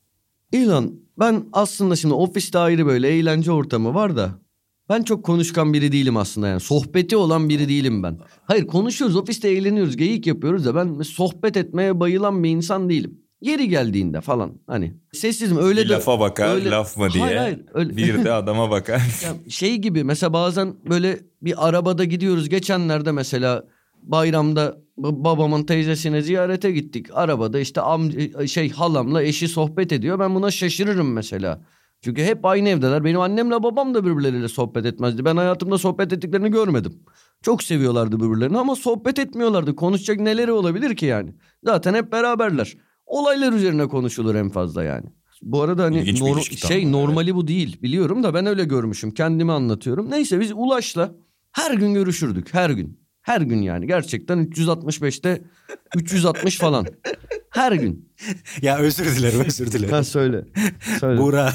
İlan 0.52 0.92
ben 1.18 1.44
aslında 1.52 1.96
şimdi 1.96 2.14
ofiste 2.14 2.58
ayrı 2.58 2.86
böyle 2.86 3.08
eğlence 3.08 3.52
ortamı 3.52 3.94
var 3.94 4.16
da 4.16 4.30
ben 4.88 5.02
çok 5.02 5.24
konuşkan 5.24 5.72
biri 5.72 5.92
değilim 5.92 6.16
aslında 6.16 6.48
yani. 6.48 6.60
Sohbeti 6.60 7.16
olan 7.16 7.48
biri 7.48 7.68
değilim 7.68 8.02
ben. 8.02 8.18
Hayır 8.44 8.66
konuşuyoruz 8.66 9.16
ofiste 9.16 9.48
eğleniyoruz 9.48 9.96
geyik 9.96 10.26
yapıyoruz 10.26 10.64
da 10.64 10.74
ben 10.74 11.02
sohbet 11.02 11.56
etmeye 11.56 12.00
bayılan 12.00 12.44
bir 12.44 12.50
insan 12.50 12.88
değilim. 12.88 13.18
Yeri 13.40 13.68
geldiğinde 13.68 14.20
falan 14.20 14.52
hani 14.66 14.94
sessizim 15.12 15.56
öyle 15.56 15.84
bir 15.84 15.88
de 15.88 15.92
lafa 15.92 16.20
bakar 16.20 16.54
öyle- 16.54 16.70
laf 16.70 16.96
mı 16.96 17.10
diye. 17.12 17.24
Hayır 17.24 17.36
hayır 17.38 17.60
öyle. 17.74 17.96
Bir 17.96 18.24
de 18.24 18.32
adama 18.32 18.70
bakar. 18.70 18.98
Ya 19.24 19.50
şey 19.50 19.76
gibi 19.76 20.04
mesela 20.04 20.32
bazen 20.32 20.74
böyle 20.90 21.20
bir 21.42 21.68
arabada 21.68 22.04
gidiyoruz. 22.04 22.48
Geçenlerde 22.48 23.12
mesela 23.12 23.64
bayramda 24.02 24.78
babamın 24.96 25.64
teyzesine 25.64 26.22
ziyarete 26.22 26.72
gittik. 26.72 27.06
Arabada 27.12 27.60
işte 27.60 27.80
amca, 27.80 28.46
şey 28.46 28.70
halamla 28.70 29.22
eşi 29.22 29.48
sohbet 29.48 29.92
ediyor. 29.92 30.18
Ben 30.18 30.34
buna 30.34 30.50
şaşırırım 30.50 31.12
mesela. 31.12 31.64
Çünkü 32.00 32.22
hep 32.22 32.44
aynı 32.46 32.68
evdeler. 32.68 33.04
Benim 33.04 33.20
annemle 33.20 33.62
babam 33.62 33.94
da 33.94 34.04
birbirleriyle 34.04 34.48
sohbet 34.48 34.86
etmezdi. 34.86 35.24
Ben 35.24 35.36
hayatımda 35.36 35.78
sohbet 35.78 36.12
ettiklerini 36.12 36.50
görmedim. 36.50 36.92
Çok 37.42 37.62
seviyorlardı 37.62 38.20
birbirlerini 38.20 38.58
ama 38.58 38.76
sohbet 38.76 39.18
etmiyorlardı. 39.18 39.76
Konuşacak 39.76 40.20
neleri 40.20 40.52
olabilir 40.52 40.96
ki 40.96 41.06
yani? 41.06 41.34
Zaten 41.64 41.94
hep 41.94 42.12
beraberler. 42.12 42.76
Olaylar 43.06 43.52
üzerine 43.52 43.88
konuşulur 43.88 44.34
en 44.34 44.48
fazla 44.48 44.84
yani. 44.84 45.06
Bu 45.42 45.62
arada 45.62 45.84
hani 45.84 45.98
İlginç 45.98 46.20
nor- 46.20 46.68
şey 46.68 46.92
normali 46.92 47.34
bu 47.34 47.48
değil 47.48 47.82
biliyorum 47.82 48.22
da 48.22 48.34
ben 48.34 48.46
öyle 48.46 48.64
görmüşüm. 48.64 49.10
Kendimi 49.10 49.52
anlatıyorum. 49.52 50.10
Neyse 50.10 50.40
biz 50.40 50.52
Ulaş'la 50.52 51.14
her 51.52 51.74
gün 51.74 51.94
görüşürdük 51.94 52.54
her 52.54 52.70
gün. 52.70 53.01
Her 53.22 53.40
gün 53.40 53.62
yani 53.62 53.86
gerçekten 53.86 54.38
365'te 54.38 55.42
360 55.96 56.58
falan. 56.58 56.86
Her 57.50 57.72
gün. 57.72 58.12
Ya 58.62 58.78
özür 58.78 59.16
dilerim 59.16 59.40
özür 59.46 59.72
dilerim. 59.72 59.92
Ha 59.92 60.04
söyle. 60.04 60.44
Söyle. 61.00 61.20
Buğra 61.20 61.52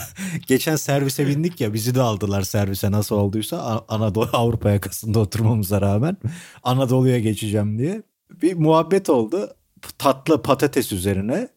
geçen 0.47 0.76
servise 0.76 1.28
bindik 1.28 1.61
ya 1.61 1.74
bizi 1.74 1.95
de 1.95 2.01
aldılar 2.01 2.41
servise 2.41 2.91
nasıl 2.91 3.15
olduysa 3.15 3.86
Anadolu 3.88 4.30
Avrupa 4.34 4.70
yakasında 4.72 5.20
oturmamıza 5.20 5.82
rağmen 5.82 6.18
Anadolu'ya 6.63 7.20
geçeceğim 7.20 7.80
diye 7.80 8.03
bir 8.41 8.53
muhabbet 8.53 9.09
oldu 9.09 9.49
tatlı 9.97 10.41
patates 10.41 10.91
üzerine. 10.91 11.47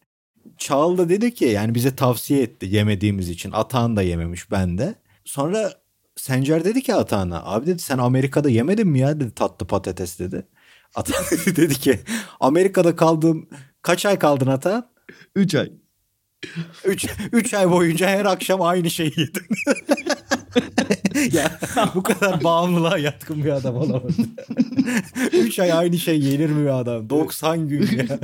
Çağıl 0.59 0.99
da 0.99 1.09
dedi 1.09 1.35
ki 1.35 1.45
yani 1.45 1.75
bize 1.75 1.97
tavsiye 1.97 2.43
etti 2.43 2.67
yemediğimiz 2.71 3.29
için. 3.29 3.53
Atahan 3.53 3.97
da 3.97 4.03
yememiş 4.03 4.51
ben 4.51 4.79
de. 4.79 4.95
Sonra 5.25 5.73
Sencer 6.17 6.65
dedi 6.65 6.83
ki 6.83 6.95
Atahan'a 6.95 7.45
abi 7.45 7.67
dedi 7.67 7.83
sen 7.83 7.99
Amerika'da 7.99 8.51
yemedin 8.51 8.89
mi 8.89 8.99
ya 8.99 9.21
dedi 9.21 9.35
tatlı 9.35 9.67
patates 9.67 10.19
dedi. 10.19 10.47
Atahan 10.95 11.25
dedi 11.57 11.75
ki 11.75 12.01
Amerika'da 12.41 12.97
kaldığım 12.97 13.49
kaç 13.83 14.07
ay 14.07 14.19
kaldın 14.19 14.47
Atahan? 14.47 14.91
3 15.35 15.55
ay. 15.55 15.73
Üç, 16.85 17.07
üç 17.33 17.55
ay 17.55 17.71
boyunca 17.71 18.09
her 18.09 18.25
akşam 18.25 18.63
aynı 18.63 18.91
şeyi 18.91 19.13
yedim. 19.17 19.45
ya 21.33 21.59
bu 21.95 22.03
kadar 22.03 22.45
bağımlılığa 22.45 22.99
yatkın 22.99 23.45
bir 23.45 23.51
adam 23.51 23.77
olamaz. 23.77 24.17
üç 25.33 25.59
ay 25.59 25.73
aynı 25.73 25.99
şey 25.99 26.21
yenir 26.21 26.51
mi 26.51 26.63
bir 26.63 26.81
adam? 26.81 27.11
90 27.11 27.69
gün 27.69 27.89
ya. 27.97 28.19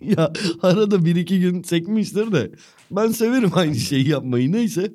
ya 0.00 0.32
arada 0.62 1.04
bir 1.04 1.16
iki 1.16 1.40
gün 1.40 1.62
sekmiştir 1.62 2.32
de 2.32 2.50
ben 2.90 3.08
severim 3.08 3.50
aynı 3.54 3.74
şeyi 3.74 4.08
yapmayı 4.08 4.52
neyse. 4.52 4.92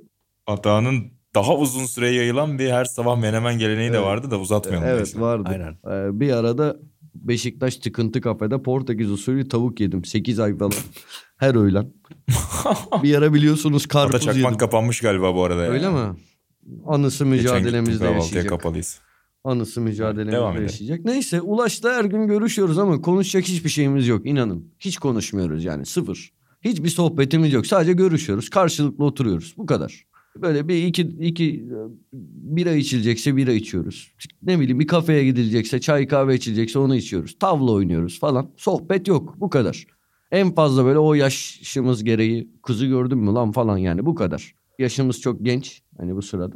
Atağının 0.47 1.11
daha 1.35 1.55
uzun 1.57 1.85
süre 1.85 2.09
yayılan 2.09 2.59
bir 2.59 2.69
her 2.69 2.85
sabah 2.85 3.17
menemen 3.17 3.57
geleneği 3.59 3.91
de 3.91 3.95
Evet. 3.95 4.05
vardı 4.05 4.31
da 4.31 4.39
uzatmayalım. 4.39 4.87
Evet 4.87 4.97
neyse. 4.97 5.19
vardı. 5.21 5.49
Aynen. 5.51 5.71
Ee, 5.71 6.19
bir 6.19 6.31
arada 6.31 6.77
Beşiktaş 7.15 7.77
tıkıntı 7.77 8.21
kafede 8.21 8.61
Portekiz 8.61 9.11
usulü 9.11 9.47
tavuk 9.47 9.79
yedim. 9.79 10.05
8 10.05 10.39
ay 10.39 10.57
falan. 10.57 10.71
Her 11.37 11.55
öğlen. 11.55 11.93
bir 13.03 13.15
ara 13.15 13.33
biliyorsunuz 13.33 13.85
karpuz 13.85 14.21
çakmak 14.21 14.37
yedim. 14.37 14.57
kapanmış 14.57 15.01
galiba 15.01 15.35
bu 15.35 15.43
arada 15.43 15.63
ya. 15.63 15.69
Öyle 15.71 15.89
mi? 15.89 16.15
Anısı 16.85 17.25
mücadelemizde 17.25 18.05
yaşayacak. 18.05 18.49
kapalıyız. 18.49 18.99
Anısı 19.43 19.75
Devam 19.75 19.89
mücadelemizde 19.89 20.61
yaşayacak. 20.61 21.05
Neyse 21.05 21.41
Ulaş'ta 21.41 21.93
her 21.93 22.05
gün 22.05 22.27
görüşüyoruz 22.27 22.77
ama 22.77 23.01
konuşacak 23.01 23.47
hiçbir 23.47 23.69
şeyimiz 23.69 24.07
yok 24.07 24.25
inanın. 24.25 24.73
Hiç 24.79 24.97
konuşmuyoruz 24.97 25.63
yani 25.63 25.85
sıfır. 25.85 26.33
Hiçbir 26.61 26.89
sohbetimiz 26.89 27.53
yok. 27.53 27.67
Sadece 27.67 27.93
görüşüyoruz. 27.93 28.49
Karşılıklı 28.49 29.05
oturuyoruz. 29.05 29.53
Bu 29.57 29.65
kadar. 29.65 30.05
Böyle 30.35 30.67
bir 30.67 30.83
iki, 30.83 31.01
iki 31.01 31.69
bira 32.11 32.71
içilecekse 32.71 33.35
bira 33.35 33.51
içiyoruz. 33.51 34.13
Ne 34.43 34.59
bileyim 34.59 34.79
bir 34.79 34.87
kafeye 34.87 35.25
gidilecekse 35.25 35.81
çay 35.81 36.07
kahve 36.07 36.35
içilecekse 36.35 36.79
onu 36.79 36.95
içiyoruz. 36.95 37.39
Tavla 37.39 37.71
oynuyoruz 37.71 38.19
falan. 38.19 38.51
Sohbet 38.57 39.07
yok 39.07 39.35
bu 39.37 39.49
kadar. 39.49 39.85
En 40.31 40.55
fazla 40.55 40.85
böyle 40.85 40.99
o 40.99 41.13
yaşımız 41.13 42.03
gereği 42.03 42.51
kızı 42.63 42.85
gördün 42.85 43.17
mü 43.17 43.31
lan 43.31 43.51
falan 43.51 43.77
yani 43.77 44.05
bu 44.05 44.15
kadar. 44.15 44.55
Yaşımız 44.79 45.21
çok 45.21 45.45
genç 45.45 45.81
hani 45.97 46.15
bu 46.15 46.21
sırada. 46.21 46.55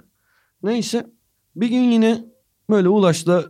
Neyse 0.63 1.07
bir 1.55 1.69
gün 1.69 1.91
yine 1.91 2.25
böyle 2.69 2.89
Ulaş'la 2.89 3.45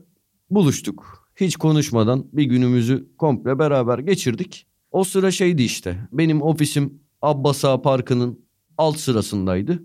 buluştuk. 0.50 1.30
Hiç 1.36 1.56
konuşmadan 1.56 2.28
bir 2.34 2.44
günümüzü 2.44 3.08
komple 3.18 3.60
beraber 3.60 4.00
geçirdik. 4.00 4.68
O 4.92 5.04
sıra 5.04 5.32
şeydi 5.32 5.64
işte. 5.64 6.08
Benim 6.12 6.42
ofisim 6.42 7.00
Abbas 7.22 7.66
Ağa 7.66 7.82
Parkı'nın 7.82 8.40
alt 8.78 8.98
sırasındaydı. 8.98 9.84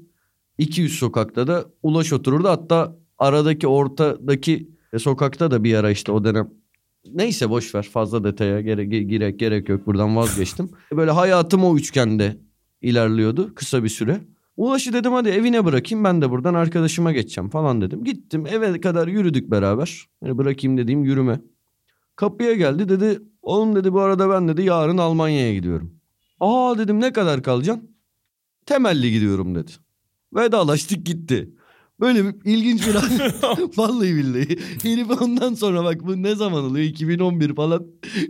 200 0.61 0.99
sokakta 0.99 1.47
da 1.47 1.65
Ulaş 1.83 2.13
otururdu. 2.13 2.49
Hatta 2.49 2.97
aradaki 3.19 3.67
ortadaki 3.67 4.71
e, 4.93 4.99
sokakta 4.99 5.51
da 5.51 5.65
bir 5.65 5.75
ara 5.75 5.91
işte 5.91 6.13
o 6.13 6.25
dönem 6.25 6.51
Neyse 7.15 7.51
boş 7.51 7.75
ver 7.75 7.83
fazla 7.83 8.25
detaya 8.25 8.61
gerek, 8.61 9.11
gerek, 9.11 9.39
gerek 9.39 9.69
yok 9.69 9.87
buradan 9.87 10.17
vazgeçtim. 10.17 10.71
Böyle 10.93 11.11
hayatım 11.11 11.65
o 11.65 11.77
üçgende 11.77 12.37
ilerliyordu 12.83 13.55
kısa 13.55 13.85
bir 13.85 13.89
süre. 13.89 14.21
Ulaş'ı 14.57 14.93
dedim 14.93 15.13
hadi 15.13 15.29
evine 15.29 15.65
bırakayım 15.65 16.05
ben 16.05 16.23
de 16.23 16.31
buradan 16.31 16.55
arkadaşıma 16.55 17.13
geçeceğim 17.13 17.51
falan 17.51 17.81
dedim. 17.81 18.05
Gittim 18.05 18.47
eve 18.47 18.81
kadar 18.81 19.09
yürüdük 19.09 19.51
beraber. 19.51 20.07
Yani 20.25 20.39
bırakayım 20.39 20.79
dediğim 20.79 21.05
yürüme. 21.05 21.41
Kapıya 22.17 22.55
geldi 22.55 22.89
dedi 22.89 23.23
oğlum 23.43 23.77
dedi 23.77 23.93
bu 23.93 24.01
arada 24.01 24.31
ben 24.31 24.49
dedi 24.49 24.63
yarın 24.63 24.99
Almanya'ya 24.99 25.55
gidiyorum. 25.55 25.95
Aa 26.41 26.79
dedim 26.79 27.01
ne 27.01 27.13
kadar 27.13 27.43
kalacaksın? 27.43 27.91
Temelli 28.67 29.13
gidiyorum 29.13 29.55
dedi. 29.55 29.71
Vedalaştık 30.35 31.07
gitti. 31.07 31.51
Böyle 32.01 32.25
bir 32.25 32.35
ilginç 32.45 32.87
bir 32.87 32.95
Vallahi 33.79 34.17
billahi. 34.17 34.59
Herif 34.83 35.23
ondan 35.23 35.55
sonra 35.55 35.85
bak 35.85 36.07
bu 36.07 36.23
ne 36.23 36.35
zaman 36.35 36.65
oluyor? 36.65 36.87
2011 36.87 37.55
falan. 37.55 37.87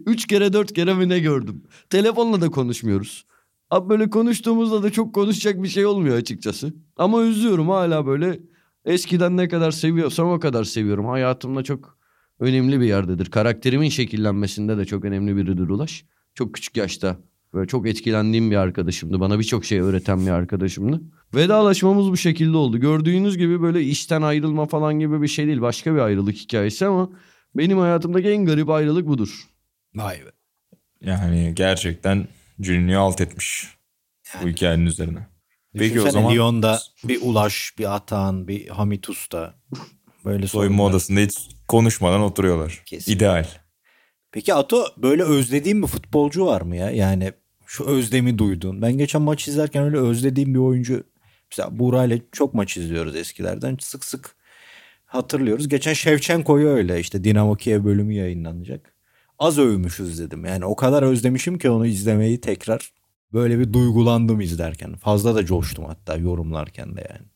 Üç 0.07 0.27
kere 0.27 0.53
dört 0.53 0.73
kere 0.73 0.95
mi 0.95 1.09
ne 1.09 1.19
gördüm. 1.19 1.63
Telefonla 1.91 2.41
da 2.41 2.51
konuşmuyoruz. 2.51 3.25
Abi 3.71 3.89
böyle 3.89 4.11
konuştuğumuzda 4.11 4.83
da 4.83 4.91
çok 4.91 5.15
konuşacak 5.15 5.63
bir 5.63 5.69
şey 5.69 5.87
olmuyor 5.87 6.17
açıkçası. 6.17 6.75
Ama 6.97 7.23
üzüyorum 7.23 7.69
hala 7.69 8.07
böyle 8.07 8.41
eskiden 8.85 9.37
ne 9.37 9.49
kadar 9.49 9.71
seviyorsam 9.71 10.31
o 10.31 10.41
kadar 10.41 10.65
seviyorum. 10.65 11.07
Hayatımda 11.07 11.63
çok 11.63 11.99
önemli 12.41 12.81
bir 12.81 12.87
yerdedir. 12.87 13.27
Karakterimin 13.27 13.89
şekillenmesinde 13.89 14.79
de 14.79 14.85
çok 14.85 15.05
önemli 15.05 15.37
biridir 15.37 15.69
Ulaş. 15.69 16.05
Çok 16.35 16.55
küçük 16.55 16.77
yaşta 16.77 17.17
böyle 17.55 17.67
çok 17.69 17.89
etkilendiğim 17.89 18.51
bir 18.51 18.57
arkadaşımdı. 18.57 19.21
Bana 19.21 19.39
birçok 19.39 19.65
şey 19.65 19.81
öğreten 19.81 20.27
bir 20.27 20.31
arkadaşımdı. 20.31 21.01
Vedalaşmamız 21.35 22.11
bu 22.11 22.17
şekilde 22.17 22.57
oldu. 22.57 22.79
Gördüğünüz 22.79 23.39
gibi 23.39 23.63
böyle 23.63 23.83
işten 23.83 24.23
ayrılma 24.23 24.67
falan 24.67 24.99
gibi 24.99 25.23
bir 25.23 25.29
şey 25.29 25.47
değil. 25.47 25.61
Başka 25.61 25.95
bir 25.95 26.01
ayrılık 26.01 26.37
hikayesi 26.37 26.87
ama 26.87 27.11
benim 27.55 27.79
hayatımdaki 27.79 28.29
en 28.29 28.45
garip 28.45 28.71
ayrılık 28.71 29.07
budur. 29.07 29.45
Vay 29.95 30.25
be. 30.25 30.31
Yani 31.01 31.53
gerçekten 31.55 32.29
Juninho'yu 32.61 32.99
alt 32.99 33.21
etmiş 33.21 33.69
bu 34.43 34.49
hikayenin 34.49 34.87
üzerine. 34.87 35.27
Peki 35.73 35.85
o 35.85 35.95
Düşünsene 35.95 36.13
zaman 36.13 36.35
Lyon'da 36.35 36.81
bir 37.05 37.23
Ulaş, 37.23 37.73
bir 37.79 37.95
Atahan, 37.95 38.49
bir 38.49 38.69
Hamit 38.69 39.09
Usta. 39.09 39.55
Böyle 40.25 40.47
Soyunma 40.47 40.85
odasında 40.85 41.21
hiç 41.21 41.39
konuşmadan 41.69 42.21
oturuyorlar. 42.21 42.83
Kesin. 42.87 43.13
İdeal. 43.13 43.47
Peki 44.33 44.55
Ato 44.55 44.85
böyle 44.97 45.23
özlediğin 45.23 45.83
bir 45.83 45.87
futbolcu 45.87 46.47
var 46.47 46.61
mı 46.61 46.77
ya? 46.77 46.91
Yani 46.91 47.33
şu 47.67 47.85
özlemi 47.85 48.39
duyduğun. 48.39 48.83
Ben 48.83 48.93
geçen 48.99 49.23
maç 49.23 49.49
izlerken 49.49 49.85
öyle 49.85 49.97
özlediğim 49.97 50.55
bir 50.55 50.59
oyuncu. 50.59 51.05
Mesela 51.51 51.79
Buğra 51.79 52.05
ile 52.05 52.23
çok 52.33 52.55
maç 52.55 52.77
izliyoruz 52.77 53.17
eskilerden. 53.17 53.77
Sık 53.81 54.05
sık 54.05 54.37
hatırlıyoruz. 55.07 55.69
Geçen 55.69 55.93
Şevçenko'yu 55.93 56.69
öyle 56.69 57.01
işte 57.01 57.25
Dinamo 57.25 57.55
Kiev 57.55 57.85
bölümü 57.85 58.15
yayınlanacak. 58.15 58.95
Az 59.39 59.59
övmüşüz 59.59 60.19
dedim. 60.19 60.45
Yani 60.45 60.65
o 60.65 60.77
kadar 60.77 61.03
özlemişim 61.03 61.59
ki 61.59 61.71
onu 61.71 61.87
izlemeyi 61.87 62.41
tekrar 62.41 62.93
böyle 63.33 63.59
bir 63.59 63.73
duygulandım 63.73 64.41
izlerken. 64.41 64.97
Fazla 64.97 65.35
da 65.35 65.47
coştum 65.47 65.85
hatta 65.85 66.17
yorumlarken 66.17 66.97
de 66.97 67.07
yani. 67.11 67.27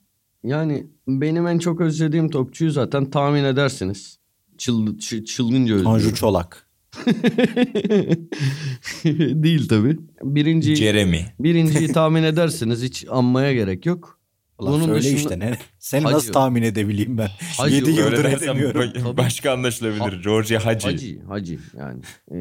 Yani 0.44 0.86
benim 1.08 1.46
en 1.46 1.58
çok 1.58 1.80
özlediğim 1.80 2.30
topçuyu 2.30 2.70
zaten 2.70 3.10
tahmin 3.10 3.44
edersiniz. 3.44 4.18
Çıl, 4.58 4.86
çı- 4.98 5.24
çılgınca 5.24 5.74
özlüyorum. 5.74 5.84
Tanju 6.00 6.14
Çolak. 6.14 6.63
Değil 9.42 9.68
tabii. 9.68 9.98
Birinci, 10.22 10.76
Jeremy. 10.76 11.20
birinciyi 11.40 11.88
tahmin 11.92 12.22
edersiniz. 12.22 12.82
Hiç 12.82 13.06
anmaya 13.10 13.52
gerek 13.52 13.86
yok. 13.86 14.18
Ulan 14.58 14.72
Bunun 14.72 14.84
söyle 14.84 14.98
dışında- 15.00 15.16
işte 15.16 15.38
ne? 15.38 15.58
Seni 15.78 16.02
Hacı. 16.02 16.14
nasıl 16.16 16.32
tahmin 16.32 16.62
edebileyim 16.62 17.18
ben? 17.18 17.28
Hacı, 17.58 17.74
7 17.74 17.90
öyle 17.90 18.00
yıldır 18.00 18.24
edemiyorum. 18.24 18.80
ba- 18.80 19.16
başka 19.16 19.52
anlaşılabilir. 19.52 20.22
Georgie 20.22 20.56
Hacı. 20.58 20.88
Hacı, 20.88 21.20
hacı 21.28 21.58
yani. 21.78 22.00
Ee, 22.32 22.36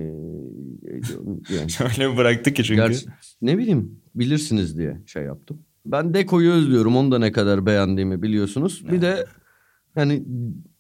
yani. 1.56 1.68
Öyle 1.91 2.08
mi 2.08 2.18
bıraktı 2.18 2.54
ki 2.54 2.64
çünkü? 2.64 2.82
Gerçi, 2.82 3.06
ne 3.41 3.58
bileyim 3.58 3.99
bilirsiniz 4.16 4.78
diye 4.78 5.01
şey 5.06 5.24
yaptım. 5.24 5.62
Ben 5.86 6.14
Deko'yu 6.14 6.51
özlüyorum. 6.51 6.95
Onu 6.97 7.12
da 7.12 7.20
ne 7.20 7.32
kadar 7.32 7.66
beğendiğimi 7.66 8.22
biliyorsunuz. 8.22 8.84
Bir 8.91 9.01
de 9.01 9.26
yani 9.95 10.24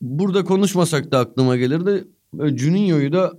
burada 0.01 0.43
konuşmasak 0.43 1.11
da 1.11 1.19
aklıma 1.19 1.57
gelirdi. 1.57 2.03
Böyle 2.33 2.57
Juninho'yu 2.57 3.13
da 3.13 3.33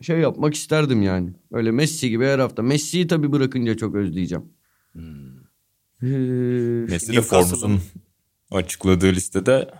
şey 0.00 0.18
yapmak 0.18 0.54
isterdim 0.54 1.02
yani. 1.02 1.32
Öyle 1.52 1.70
Messi 1.70 2.10
gibi 2.10 2.24
her 2.24 2.38
hafta. 2.38 2.62
Messi'yi 2.62 3.06
tabii 3.06 3.32
bırakınca 3.32 3.76
çok 3.76 3.94
özleyeceğim. 3.94 4.44
Ee, 6.02 6.06
Messi 6.88 7.12
de 7.12 7.22
Forbes'un 7.22 7.80
açıkladığı 8.50 9.12
listede 9.12 9.70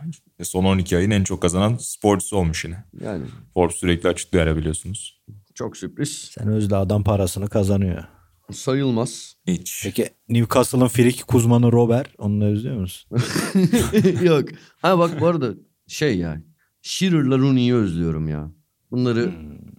son 0.43 0.65
12 0.65 0.97
ayın 0.97 1.11
en 1.11 1.25
çok 1.25 1.43
kazanan 1.43 1.77
sporcusu 1.81 2.37
olmuş 2.37 2.65
yine. 2.65 2.85
yani 3.01 3.25
Forbes 3.55 3.77
sürekli 3.77 4.09
açıklıyor 4.09 4.47
ya 4.47 4.57
biliyorsunuz. 4.57 5.23
çok 5.55 5.77
sürpriz. 5.77 6.31
Sen 6.31 6.49
özle 6.49 6.77
adam 6.77 7.05
parasını 7.05 7.49
kazanıyor. 7.49 8.05
Sayılmaz. 8.53 9.37
Hiç. 9.47 9.81
Peki 9.85 10.09
Newcastle'ın 10.29 10.89
friki 10.89 11.23
uzmanı 11.35 11.73
Robert. 11.73 12.09
Onu 12.19 12.41
da 12.41 12.45
özlüyor 12.45 12.77
musun? 12.77 13.19
Yok. 14.23 14.49
Ha 14.83 14.99
bak 14.99 15.21
bu 15.21 15.27
arada 15.27 15.55
şey 15.87 16.19
yani. 16.19 16.43
Shearer'la 16.83 17.39
Rooney'i 17.39 17.75
özlüyorum 17.75 18.29
ya. 18.29 18.51
Bunları 18.97 19.33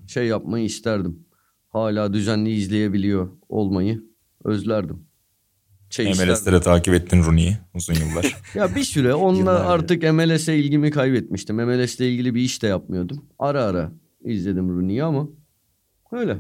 şey 0.08 0.28
yapmayı 0.28 0.66
isterdim. 0.66 1.26
Hala 1.70 2.14
düzenli 2.14 2.52
izleyebiliyor 2.52 3.30
olmayı 3.50 4.04
özlerdim. 4.44 5.08
Şey 5.90 6.06
de 6.06 6.62
takip 6.62 6.94
ettin 6.94 7.24
Rooney'i 7.24 7.58
uzun 7.74 7.94
yıllar. 7.94 8.36
Ya 8.56 8.76
bir 8.76 8.84
süre 8.84 9.14
onunla 9.14 9.52
artık 9.52 10.04
MLS'e 10.04 10.58
ilgimi 10.58 10.92
kaybetmiştim. 10.92 11.56
MLS'le 11.56 12.00
ilgili 12.00 12.36
bir 12.36 12.42
iş 12.42 12.62
de 12.62 12.68
yapmıyordum. 12.68 13.26
Ara 13.40 13.64
ara 13.64 13.92
izledim 14.22 14.70
Rooney'i 14.70 15.04
ama 15.04 15.28
öyle. 16.12 16.38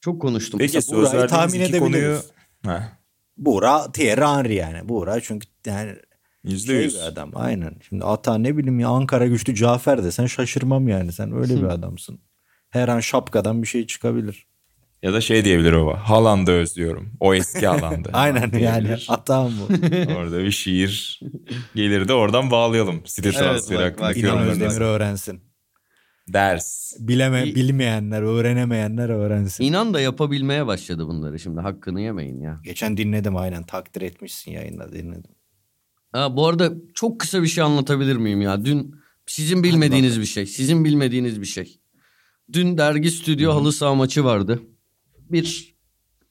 Çok 0.00 0.22
konuştum. 0.22 0.58
Peki 0.58 0.82
söz 0.82 1.10
tahmin 1.10 1.60
iki 1.60 1.78
konuyu... 1.78 2.18
Ha, 2.64 2.98
Buğra 3.36 3.92
Thierry 3.92 4.24
Henry 4.24 4.54
yani. 4.54 4.88
Buğra 4.88 5.20
çünkü 5.20 5.48
yani 5.66 5.96
Yüzde 6.44 6.72
şey 6.72 6.82
yüz. 6.82 6.94
bir 6.94 7.00
adam. 7.00 7.30
Aynen. 7.34 7.76
Şimdi 7.88 8.04
ata 8.04 8.38
ne 8.38 8.56
bileyim 8.56 8.80
ya 8.80 8.88
Ankara 8.88 9.26
güçlü 9.26 9.54
Cafer 9.54 10.04
desen 10.04 10.26
şaşırmam 10.26 10.88
yani. 10.88 11.12
Sen 11.12 11.32
öyle 11.32 11.56
bir 11.56 11.68
adamsın. 11.68 12.20
Her 12.70 12.88
an 12.88 13.00
şapkadan 13.00 13.62
bir 13.62 13.66
şey 13.66 13.86
çıkabilir. 13.86 14.46
Ya 15.02 15.12
da 15.12 15.20
şey 15.20 15.44
diyebilir 15.44 15.72
baba. 15.72 15.96
Haaland'ı 16.08 16.52
özlüyorum. 16.52 17.12
O 17.20 17.34
eski 17.34 17.66
Haaland'ı. 17.66 18.08
Aynen 18.12 18.58
yani. 18.58 18.96
Atam 19.08 19.52
bu. 19.60 19.72
Orada 20.16 20.38
bir 20.38 20.50
şiir 20.50 21.20
gelir 21.74 22.08
de 22.08 22.12
oradan 22.14 22.50
bağlayalım. 22.50 23.02
Transferi 23.02 23.98
bak, 24.00 24.16
İnan 24.16 24.28
yorumlarınızı. 24.28 24.64
Özdemir 24.64 24.86
öğrensin. 24.86 25.40
Ders. 26.28 26.96
Bileme, 26.98 27.44
bilmeyenler, 27.44 28.22
öğrenemeyenler 28.22 29.08
öğrensin. 29.08 29.64
İnan 29.64 29.94
da 29.94 30.00
yapabilmeye 30.00 30.66
başladı 30.66 31.06
bunları 31.06 31.38
şimdi. 31.38 31.60
Hakkını 31.60 32.00
yemeyin 32.00 32.40
ya. 32.40 32.60
Geçen 32.64 32.96
dinledim 32.96 33.36
aynen. 33.36 33.62
Takdir 33.62 34.02
etmişsin 34.02 34.50
yayında 34.50 34.92
dinledim. 34.92 35.30
Ha, 36.12 36.36
bu 36.36 36.46
arada 36.46 36.72
çok 36.94 37.20
kısa 37.20 37.42
bir 37.42 37.48
şey 37.48 37.64
anlatabilir 37.64 38.16
miyim 38.16 38.40
ya? 38.40 38.64
Dün 38.64 38.94
sizin 39.26 39.62
bilmediğiniz 39.62 40.20
bir 40.20 40.24
şey. 40.26 40.46
Sizin 40.46 40.84
bilmediğiniz 40.84 41.40
bir 41.40 41.46
şey. 41.46 41.80
Dün 42.52 42.78
dergi 42.78 43.10
stüdyo 43.10 43.52
halı 43.54 43.72
saha 43.72 43.94
maçı 43.94 44.24
vardı. 44.24 44.62
Bir 45.30 45.74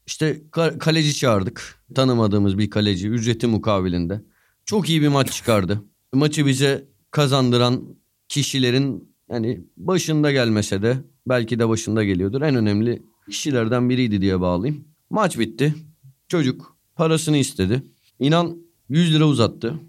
işte 0.08 0.42
ka- 0.52 0.78
kaleci 0.78 1.16
çağırdık. 1.16 1.84
Tanımadığımız 1.96 2.58
bir 2.58 2.70
kaleci 2.70 3.08
ücreti 3.10 3.48
mukabilinde. 3.48 4.22
Çok 4.66 4.90
iyi 4.90 5.02
bir 5.02 5.08
maç 5.08 5.32
çıkardı. 5.34 5.84
Maçı 6.14 6.46
bize 6.46 6.86
kazandıran 7.12 7.84
kişilerin 8.30 9.14
yani 9.32 9.62
başında 9.78 10.32
gelmese 10.32 10.82
de 10.82 10.98
belki 11.28 11.60
de 11.60 11.70
başında 11.70 12.04
geliyordur. 12.04 12.42
En 12.42 12.56
önemli 12.56 13.04
kişilerden 13.30 13.90
biriydi 13.90 14.22
diye 14.22 14.40
bağlayayım. 14.42 14.88
Maç 15.10 15.40
bitti. 15.40 15.76
Çocuk 16.28 16.78
parasını 16.96 17.38
istedi. 17.38 17.84
İnan 18.20 18.67
100 18.90 19.14
lira 19.14 19.26
uzattı. 19.26 19.80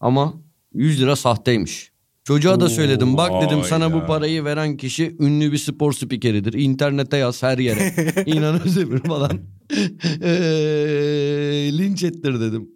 Ama 0.00 0.34
100 0.74 1.00
lira 1.02 1.16
sahteymiş. 1.16 1.92
Çocuğa 2.24 2.60
da 2.60 2.68
söyledim. 2.68 3.16
Bak 3.16 3.42
dedim 3.42 3.58
sana 3.64 3.90
bu 3.92 3.94
Hayda. 3.96 4.06
parayı 4.06 4.44
veren 4.44 4.76
kişi 4.76 5.16
ünlü 5.20 5.52
bir 5.52 5.58
spor 5.58 5.92
spikeridir. 5.92 6.52
İnternete 6.52 7.16
yaz 7.16 7.42
her 7.42 7.58
yere. 7.58 7.94
İnan 8.26 8.62
Özdemir 8.62 8.98
falan. 8.98 9.30
Eee, 10.22 11.78
linç 11.78 12.04
ettir 12.04 12.40
dedim. 12.40 12.68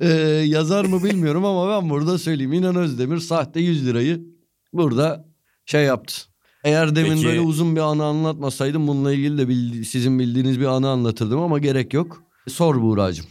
Eee, 0.00 0.08
yazar 0.46 0.84
mı 0.84 1.04
bilmiyorum 1.04 1.44
ama 1.44 1.68
ben 1.82 1.90
burada 1.90 2.18
söyleyeyim. 2.18 2.52
İnan 2.52 2.76
Özdemir 2.76 3.18
sahte 3.18 3.60
100 3.60 3.86
lirayı 3.86 4.20
burada 4.72 5.24
şey 5.66 5.84
yaptı. 5.84 6.14
Eğer 6.64 6.96
demin 6.96 7.10
Peki- 7.10 7.24
böyle 7.26 7.40
uzun 7.40 7.76
bir 7.76 7.80
anı 7.80 8.04
anlatmasaydım 8.04 8.88
bununla 8.88 9.12
ilgili 9.12 9.38
de 9.38 9.48
bildi- 9.48 9.84
sizin 9.84 10.18
bildiğiniz 10.18 10.60
bir 10.60 10.64
anı 10.66 10.88
anlatırdım 10.88 11.40
ama 11.40 11.58
gerek 11.58 11.94
yok. 11.94 12.22
Sor 12.48 12.82
Buğra'cığım. 12.82 13.26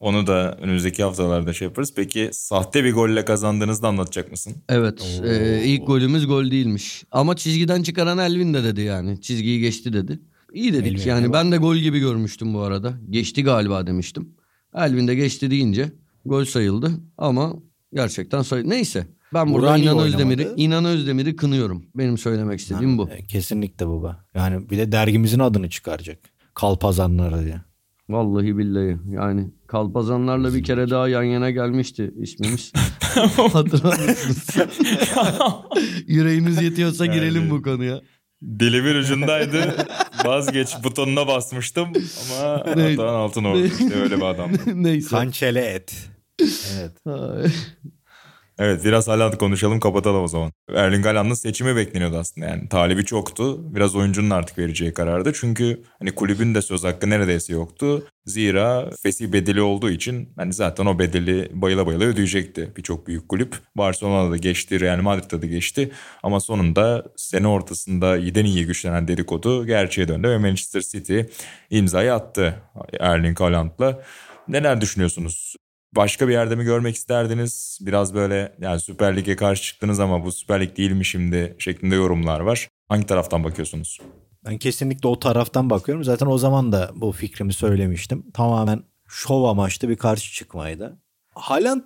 Onu 0.00 0.26
da 0.26 0.56
önümüzdeki 0.60 1.02
haftalarda 1.02 1.52
şey 1.52 1.68
yaparız. 1.68 1.92
Peki 1.96 2.30
sahte 2.32 2.84
bir 2.84 2.92
golle 2.92 3.24
kazandığınızda 3.24 3.88
anlatacak 3.88 4.30
mısın? 4.30 4.54
Evet. 4.68 5.20
e, 5.24 5.62
ilk 5.64 5.86
golümüz 5.86 6.26
gol 6.26 6.50
değilmiş. 6.50 7.04
Ama 7.12 7.36
çizgiden 7.36 7.82
çıkaran 7.82 8.18
Elvin 8.18 8.54
de 8.54 8.64
dedi 8.64 8.80
yani. 8.80 9.20
Çizgiyi 9.20 9.60
geçti 9.60 9.92
dedi. 9.92 10.20
İyi 10.52 10.72
dedik 10.72 10.98
Elvin 10.98 11.08
yani. 11.08 11.32
Ben 11.32 11.52
de 11.52 11.56
gol 11.56 11.76
gibi 11.76 11.98
görmüştüm 11.98 12.54
bu 12.54 12.60
arada. 12.60 12.92
Geçti 13.10 13.44
galiba 13.44 13.86
demiştim. 13.86 14.28
Elvin 14.74 15.08
de 15.08 15.14
geçti 15.14 15.50
deyince 15.50 15.92
gol 16.24 16.44
sayıldı. 16.44 16.90
Ama 17.18 17.52
gerçekten 17.94 18.42
sayıldı. 18.42 18.70
Neyse. 18.70 19.06
Ben 19.34 19.52
burada 19.52 19.66
Burak 19.66 19.78
niye 19.78 19.92
İnan 19.92 19.98
Özdemir'i? 20.04 20.48
İnan 20.56 20.84
Özdemir'i 20.84 21.36
kınıyorum. 21.36 21.84
Benim 21.94 22.18
söylemek 22.18 22.60
istediğim 22.60 22.98
bu. 22.98 23.08
E, 23.08 23.26
Kesinlikle 23.26 23.88
baba. 23.88 24.24
Yani 24.34 24.70
bir 24.70 24.78
de 24.78 24.92
dergimizin 24.92 25.38
adını 25.38 25.70
çıkaracak. 25.70 26.18
Kalpazanları 26.54 27.44
diye. 27.44 27.60
Vallahi 28.08 28.58
billahi. 28.58 28.96
Yani 29.10 29.50
Kalpazanlarla 29.66 30.54
bir 30.54 30.62
kere 30.62 30.90
daha 30.90 31.08
yan 31.08 31.22
yana 31.22 31.50
gelmişti 31.50 32.10
ismimiz. 32.20 32.72
Hatırlar 33.52 33.98
mısınız? 34.08 34.46
Yüreğiniz 36.06 36.62
yetiyorsa 36.62 37.06
girelim 37.06 37.42
Yani- 37.42 37.50
bu 37.50 37.62
konuya. 37.62 38.00
Dilimin 38.42 38.94
ucundaydı. 38.94 39.86
Vazgeç 40.24 40.68
butonuna 40.84 41.26
basmıştım 41.26 41.88
ama 42.40 42.64
Ne- 42.76 42.92
Atahan 42.92 43.14
altın 43.14 43.44
oldu. 43.44 43.64
İşte 43.64 43.94
öyle 44.02 44.16
bir 44.16 44.22
adam. 44.22 44.50
Neyse. 44.74 45.08
Kançele 45.10 45.60
et. 45.60 46.08
Evet. 46.78 46.92
Evet 48.58 48.84
biraz 48.84 49.08
Haaland 49.08 49.32
konuşalım 49.32 49.80
kapatalım 49.80 50.22
o 50.22 50.28
zaman. 50.28 50.52
Erling 50.74 51.06
Haaland'ın 51.06 51.34
seçimi 51.34 51.76
bekleniyordu 51.76 52.16
aslında 52.16 52.46
yani. 52.46 52.68
Talibi 52.68 53.04
çoktu. 53.04 53.74
Biraz 53.74 53.96
oyuncunun 53.96 54.30
artık 54.30 54.58
vereceği 54.58 54.94
karardı. 54.94 55.32
Çünkü 55.34 55.82
hani 55.98 56.10
kulübün 56.12 56.54
de 56.54 56.62
söz 56.62 56.84
hakkı 56.84 57.10
neredeyse 57.10 57.52
yoktu. 57.52 58.06
Zira 58.26 58.90
fesih 59.02 59.32
bedeli 59.32 59.62
olduğu 59.62 59.90
için 59.90 60.32
hani 60.36 60.52
zaten 60.52 60.86
o 60.86 60.98
bedeli 60.98 61.48
bayıla 61.52 61.86
bayıla 61.86 62.04
ödeyecekti 62.04 62.72
birçok 62.76 63.06
büyük 63.06 63.28
kulüp. 63.28 63.56
Barcelona'da 63.76 64.30
da 64.30 64.36
geçti, 64.36 64.80
Real 64.80 65.00
Madrid'de 65.00 65.42
de 65.42 65.46
geçti. 65.46 65.90
Ama 66.22 66.40
sonunda 66.40 67.04
sene 67.16 67.46
ortasında 67.46 68.16
iyiden 68.16 68.44
iyiye 68.44 68.64
güçlenen 68.64 69.08
dedikodu 69.08 69.66
gerçeğe 69.66 70.08
döndü 70.08 70.28
ve 70.28 70.38
Manchester 70.38 70.80
City 70.80 71.20
imzayı 71.70 72.14
attı 72.14 72.54
Erling 73.00 73.40
Haaland'la. 73.40 74.02
Neler 74.48 74.80
düşünüyorsunuz? 74.80 75.56
Başka 75.96 76.28
bir 76.28 76.32
yerde 76.32 76.56
mi 76.56 76.64
görmek 76.64 76.96
isterdiniz? 76.96 77.78
Biraz 77.80 78.14
böyle 78.14 78.56
yani 78.60 78.80
Süper 78.80 79.16
Lig'e 79.16 79.36
karşı 79.36 79.62
çıktınız 79.62 80.00
ama 80.00 80.24
bu 80.24 80.32
Süper 80.32 80.60
Lig 80.60 80.76
değil 80.76 80.92
mi 80.92 81.04
şimdi 81.04 81.56
şeklinde 81.58 81.94
yorumlar 81.94 82.40
var. 82.40 82.68
Hangi 82.88 83.06
taraftan 83.06 83.44
bakıyorsunuz? 83.44 84.00
Ben 84.44 84.58
kesinlikle 84.58 85.08
o 85.08 85.18
taraftan 85.18 85.70
bakıyorum. 85.70 86.04
Zaten 86.04 86.26
o 86.26 86.38
zaman 86.38 86.72
da 86.72 86.90
bu 86.94 87.12
fikrimi 87.12 87.52
söylemiştim. 87.52 88.24
Tamamen 88.34 88.82
şov 89.08 89.44
amaçlı 89.44 89.88
bir 89.88 89.96
karşı 89.96 90.32
çıkmaydı. 90.32 90.98
Haaland 91.34 91.82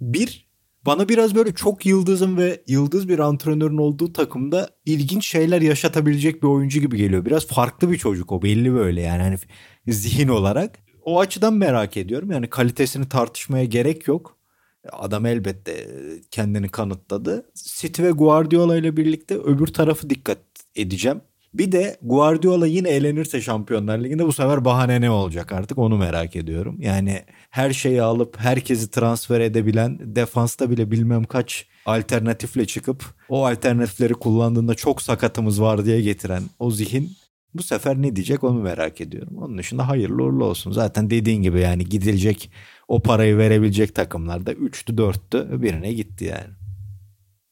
bir 0.00 0.48
bana 0.86 1.08
biraz 1.08 1.34
böyle 1.34 1.54
çok 1.54 1.86
yıldızın 1.86 2.36
ve 2.36 2.62
yıldız 2.66 3.08
bir 3.08 3.18
antrenörün 3.18 3.78
olduğu 3.78 4.12
takımda 4.12 4.70
ilginç 4.84 5.26
şeyler 5.26 5.60
yaşatabilecek 5.60 6.42
bir 6.42 6.48
oyuncu 6.48 6.80
gibi 6.80 6.96
geliyor. 6.96 7.24
Biraz 7.24 7.46
farklı 7.46 7.90
bir 7.92 7.98
çocuk 7.98 8.32
o 8.32 8.42
belli 8.42 8.74
böyle 8.74 9.00
yani 9.00 9.22
hani 9.22 9.36
zihin 9.88 10.28
olarak. 10.28 10.87
O 11.04 11.20
açıdan 11.20 11.54
merak 11.54 11.96
ediyorum. 11.96 12.30
Yani 12.30 12.50
kalitesini 12.50 13.08
tartışmaya 13.08 13.64
gerek 13.64 14.08
yok. 14.08 14.38
Adam 14.92 15.26
elbette 15.26 15.88
kendini 16.30 16.68
kanıtladı. 16.68 17.50
City 17.54 18.02
ve 18.02 18.10
Guardiola 18.10 18.76
ile 18.76 18.96
birlikte 18.96 19.38
öbür 19.38 19.66
tarafı 19.66 20.10
dikkat 20.10 20.38
edeceğim. 20.76 21.20
Bir 21.54 21.72
de 21.72 21.96
Guardiola 22.02 22.66
yine 22.66 22.88
elenirse 22.88 23.40
Şampiyonlar 23.40 23.98
Ligi'nde 23.98 24.26
bu 24.26 24.32
sefer 24.32 24.64
bahane 24.64 25.00
ne 25.00 25.10
olacak 25.10 25.52
artık 25.52 25.78
onu 25.78 25.98
merak 25.98 26.36
ediyorum. 26.36 26.76
Yani 26.80 27.22
her 27.50 27.72
şeyi 27.72 28.02
alıp 28.02 28.40
herkesi 28.40 28.90
transfer 28.90 29.40
edebilen 29.40 29.98
defansta 30.16 30.70
bile 30.70 30.90
bilmem 30.90 31.24
kaç 31.24 31.66
alternatifle 31.86 32.66
çıkıp 32.66 33.04
o 33.28 33.46
alternatifleri 33.46 34.14
kullandığında 34.14 34.74
çok 34.74 35.02
sakatımız 35.02 35.62
var 35.62 35.84
diye 35.84 36.00
getiren 36.00 36.42
o 36.58 36.70
zihin 36.70 37.10
bu 37.54 37.62
sefer 37.62 38.02
ne 38.02 38.16
diyecek 38.16 38.44
onu 38.44 38.62
merak 38.62 39.00
ediyorum. 39.00 39.36
Onun 39.38 39.58
dışında 39.58 39.88
hayırlı 39.88 40.22
uğurlu 40.22 40.44
olsun. 40.44 40.72
Zaten 40.72 41.10
dediğin 41.10 41.42
gibi 41.42 41.60
yani 41.60 41.84
gidilecek 41.84 42.50
o 42.88 43.02
parayı 43.02 43.38
verebilecek 43.38 43.94
takımlarda 43.94 44.52
3'tü 44.52 44.96
4'tü 44.96 45.62
birine 45.62 45.92
gitti 45.92 46.24
yani. 46.24 46.54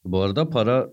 Bu 0.04 0.20
arada 0.20 0.50
para 0.50 0.88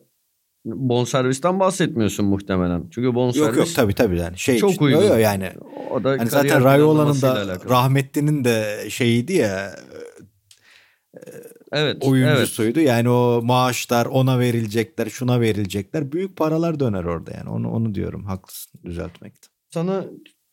bonservisten 0.65 1.59
bahsetmiyorsun 1.59 2.25
muhtemelen. 2.25 2.89
Çünkü 2.91 3.15
bonservis 3.15 3.47
Yok 3.47 3.57
yok 3.57 3.75
tabii 3.75 3.93
tabii 3.93 4.17
yani 4.17 4.37
şey 4.37 4.57
Çok 4.57 4.81
uygun. 4.81 5.01
Yok, 5.01 5.19
yani 5.19 5.51
o 5.91 6.03
da 6.03 6.09
hani 6.09 6.29
zaten 6.29 6.63
Rayola'nın 6.63 7.21
da 7.21 7.41
alakalı. 7.41 7.69
rahmetlinin 7.69 8.43
de 8.43 8.85
şeyiydi 8.89 9.33
ya 9.33 9.75
evet, 11.73 11.97
evet. 12.01 12.03
oyuncusuydu. 12.03 12.79
Yani 12.79 13.09
o 13.09 13.41
maaşlar 13.43 14.05
ona 14.05 14.39
verilecekler, 14.39 15.09
şuna 15.09 15.41
verilecekler. 15.41 16.11
Büyük 16.11 16.35
paralar 16.35 16.79
döner 16.79 17.03
orada 17.03 17.31
yani. 17.31 17.49
Onu 17.49 17.71
onu 17.71 17.95
diyorum. 17.95 18.25
Haklısın 18.25 18.79
düzeltmekte. 18.85 19.47
Sana 19.69 20.05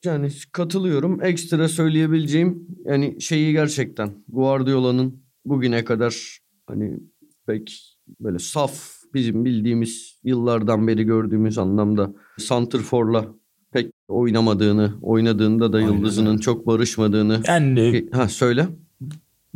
yani 0.04 0.28
katılıyorum. 0.52 1.24
Ekstra 1.24 1.68
söyleyebileceğim 1.68 2.66
yani 2.84 3.20
şeyi 3.20 3.52
gerçekten 3.52 4.10
Guardiola'nın 4.28 5.22
bugüne 5.44 5.84
kadar 5.84 6.38
hani 6.66 6.98
pek 7.46 7.96
böyle 8.20 8.38
saf 8.38 9.00
bizim 9.14 9.44
bildiğimiz 9.44 10.20
yıllardan 10.24 10.88
beri 10.88 11.04
gördüğümüz 11.04 11.58
anlamda 11.58 12.14
Santrfor'la 12.38 13.26
pek 13.72 13.92
oynamadığını, 14.08 14.94
oynadığında 15.02 15.72
da 15.72 15.76
Aynen 15.76 15.92
yıldızının 15.92 16.38
çok 16.38 16.66
barışmadığını. 16.66 17.42
Yani 17.46 18.08
Ha 18.12 18.28
söyle. 18.28 18.66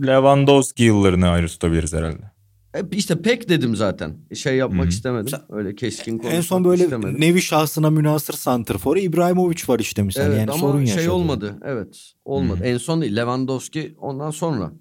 Lewandowski 0.03 0.83
yıllarını 0.83 1.29
ayrı 1.29 1.47
tutabiliriz 1.49 1.93
herhalde. 1.93 2.31
E, 2.75 2.81
İşte 2.91 3.23
pek 3.23 3.49
dedim 3.49 3.77
zaten. 3.77 4.17
Şey 4.35 4.57
yapmak 4.57 4.81
Hı 4.81 4.85
hı. 4.85 4.89
istemedim. 4.89 5.39
Öyle 5.51 5.75
keskin 5.75 6.13
konuşmak 6.19 6.35
en 6.35 6.41
son 6.41 6.65
böyle 6.65 6.85
istemedim. 6.85 7.21
nevi 7.21 7.43
şahsına 7.43 7.91
münasır 7.91 8.35
santrforu 8.35 8.99
İbrahimovic 8.99 9.63
var 9.69 9.79
işte 9.79 10.03
misal. 10.03 10.27
Evet 10.27 10.39
yani 10.39 10.51
ama 10.51 10.61
sorun 10.61 10.85
şey 10.85 10.95
yaşadı. 10.97 11.13
olmadı. 11.13 11.59
Evet. 11.65 12.13
Olmadı. 12.25 12.61
Hı. 12.61 12.65
En 12.65 12.79
son 12.79 13.03
değil. 13.03 13.17
Lewandowski 13.17 13.95
ondan 14.01 14.31
sonra. 14.31 14.73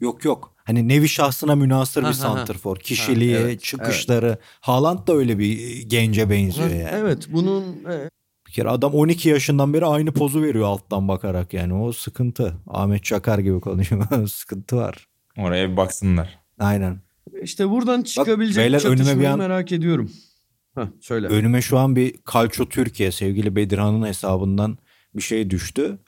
Yok 0.00 0.24
yok. 0.24 0.54
Hani 0.64 0.88
nevi 0.88 1.08
şahsına 1.08 1.54
münasır 1.56 2.02
Ha, 2.02 2.10
bir 2.10 2.14
ha, 2.14 2.28
ha. 2.30 2.36
santrfor. 2.36 2.76
Kişiliği, 2.76 3.36
evet, 3.36 3.62
çıkışları. 3.62 4.38
Haaland 4.60 5.06
da 5.08 5.12
öyle 5.14 5.38
bir 5.38 5.82
gence 5.82 6.30
benziyor 6.30 6.68
Ha, 6.70 6.74
yani. 6.74 6.90
Evet 6.92 7.28
bunun 7.32 7.62
e, 7.62 8.10
Bir 8.52 8.56
kere 8.56 8.68
adam 8.68 8.94
12 8.94 9.28
yaşından 9.28 9.74
beri 9.74 9.86
aynı 9.86 10.12
pozu 10.12 10.42
veriyor 10.42 10.64
alttan 10.64 11.08
bakarak 11.08 11.54
yani. 11.54 11.74
O 11.74 11.92
sıkıntı. 11.92 12.54
Ahmet 12.66 13.04
Çakar 13.04 13.38
gibi 13.38 13.60
konuşuyor. 13.60 14.28
sıkıntı 14.28 14.76
var. 14.76 15.08
Oraya 15.38 15.70
bir 15.70 15.76
baksınlar. 15.76 16.38
Aynen. 16.58 17.00
işte 17.42 17.70
buradan 17.70 18.02
çıkabilecek 18.02 18.64
beyler, 18.64 18.80
önüme 18.84 18.96
çatışmayı 18.96 19.20
bir 19.20 19.24
an- 19.24 19.38
merak 19.38 19.72
ediyorum. 19.72 20.12
Heh, 20.74 20.86
söyle. 21.00 21.26
Önüme 21.26 21.62
şu 21.62 21.78
an 21.78 21.96
bir 21.96 22.14
Calcio 22.32 22.68
Türkiye 22.68 23.12
sevgili 23.12 23.56
Bedirhan'ın 23.56 24.06
hesabından 24.06 24.78
bir 25.14 25.22
şey 25.22 25.50
düştü. 25.50 25.98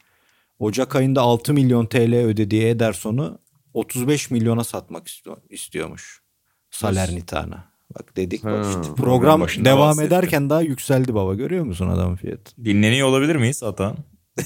Ocak 0.59 0.97
ayında 0.97 1.21
6 1.21 1.53
milyon 1.53 1.87
TL 1.87 2.15
ödediği 2.15 2.65
Ederson'u 2.65 3.39
35 3.75 4.31
milyona 4.31 4.65
satmak 4.65 5.09
istiyor, 5.09 5.37
istiyormuş. 5.51 6.23
Salernitana. 6.71 7.74
Bak 7.99 8.17
dedik 8.17 8.45
bak 8.45 8.67
işte. 8.69 8.95
Program 8.95 9.41
devam 9.65 9.89
bahsetti. 9.89 10.07
ederken 10.07 10.51
daha 10.51 10.63
yükseldi 10.63 11.15
baba 11.15 11.35
görüyor 11.35 11.65
musun 11.65 11.89
adamın 11.89 12.17
fiyatı? 12.17 12.65
Dinleniyor 12.65 13.09
olabilir 13.09 13.37
miyiz 13.37 13.63
Atan? 13.63 13.97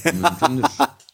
Mümkündür. 0.05 0.65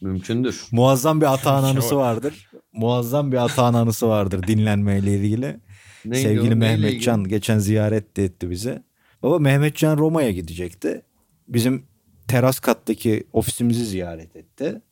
Mümkündür. 0.00 0.62
Muazzam 0.72 1.20
bir 1.20 1.26
Şey 1.26 1.52
anısı 1.52 1.96
var. 1.96 2.02
vardır. 2.02 2.50
Muazzam 2.72 3.32
bir 3.32 3.36
Atahan 3.36 3.74
anısı 3.74 4.08
vardır 4.08 4.42
dinlenmeyle 4.46 5.14
ilgili. 5.18 5.60
Neydi 6.04 6.22
Sevgili 6.22 6.54
Mehmetcan 6.54 7.24
geçen 7.24 7.58
ziyaret 7.58 8.16
de 8.16 8.24
etti 8.24 8.50
bize. 8.50 8.82
Baba 9.22 9.38
Mehmetcan 9.38 9.98
Roma'ya 9.98 10.30
gidecekti. 10.30 11.02
Bizim 11.48 11.86
teras 12.28 12.60
kattaki 12.60 13.24
ofisimizi 13.32 13.84
ziyaret 13.86 14.36
etti. 14.36 14.82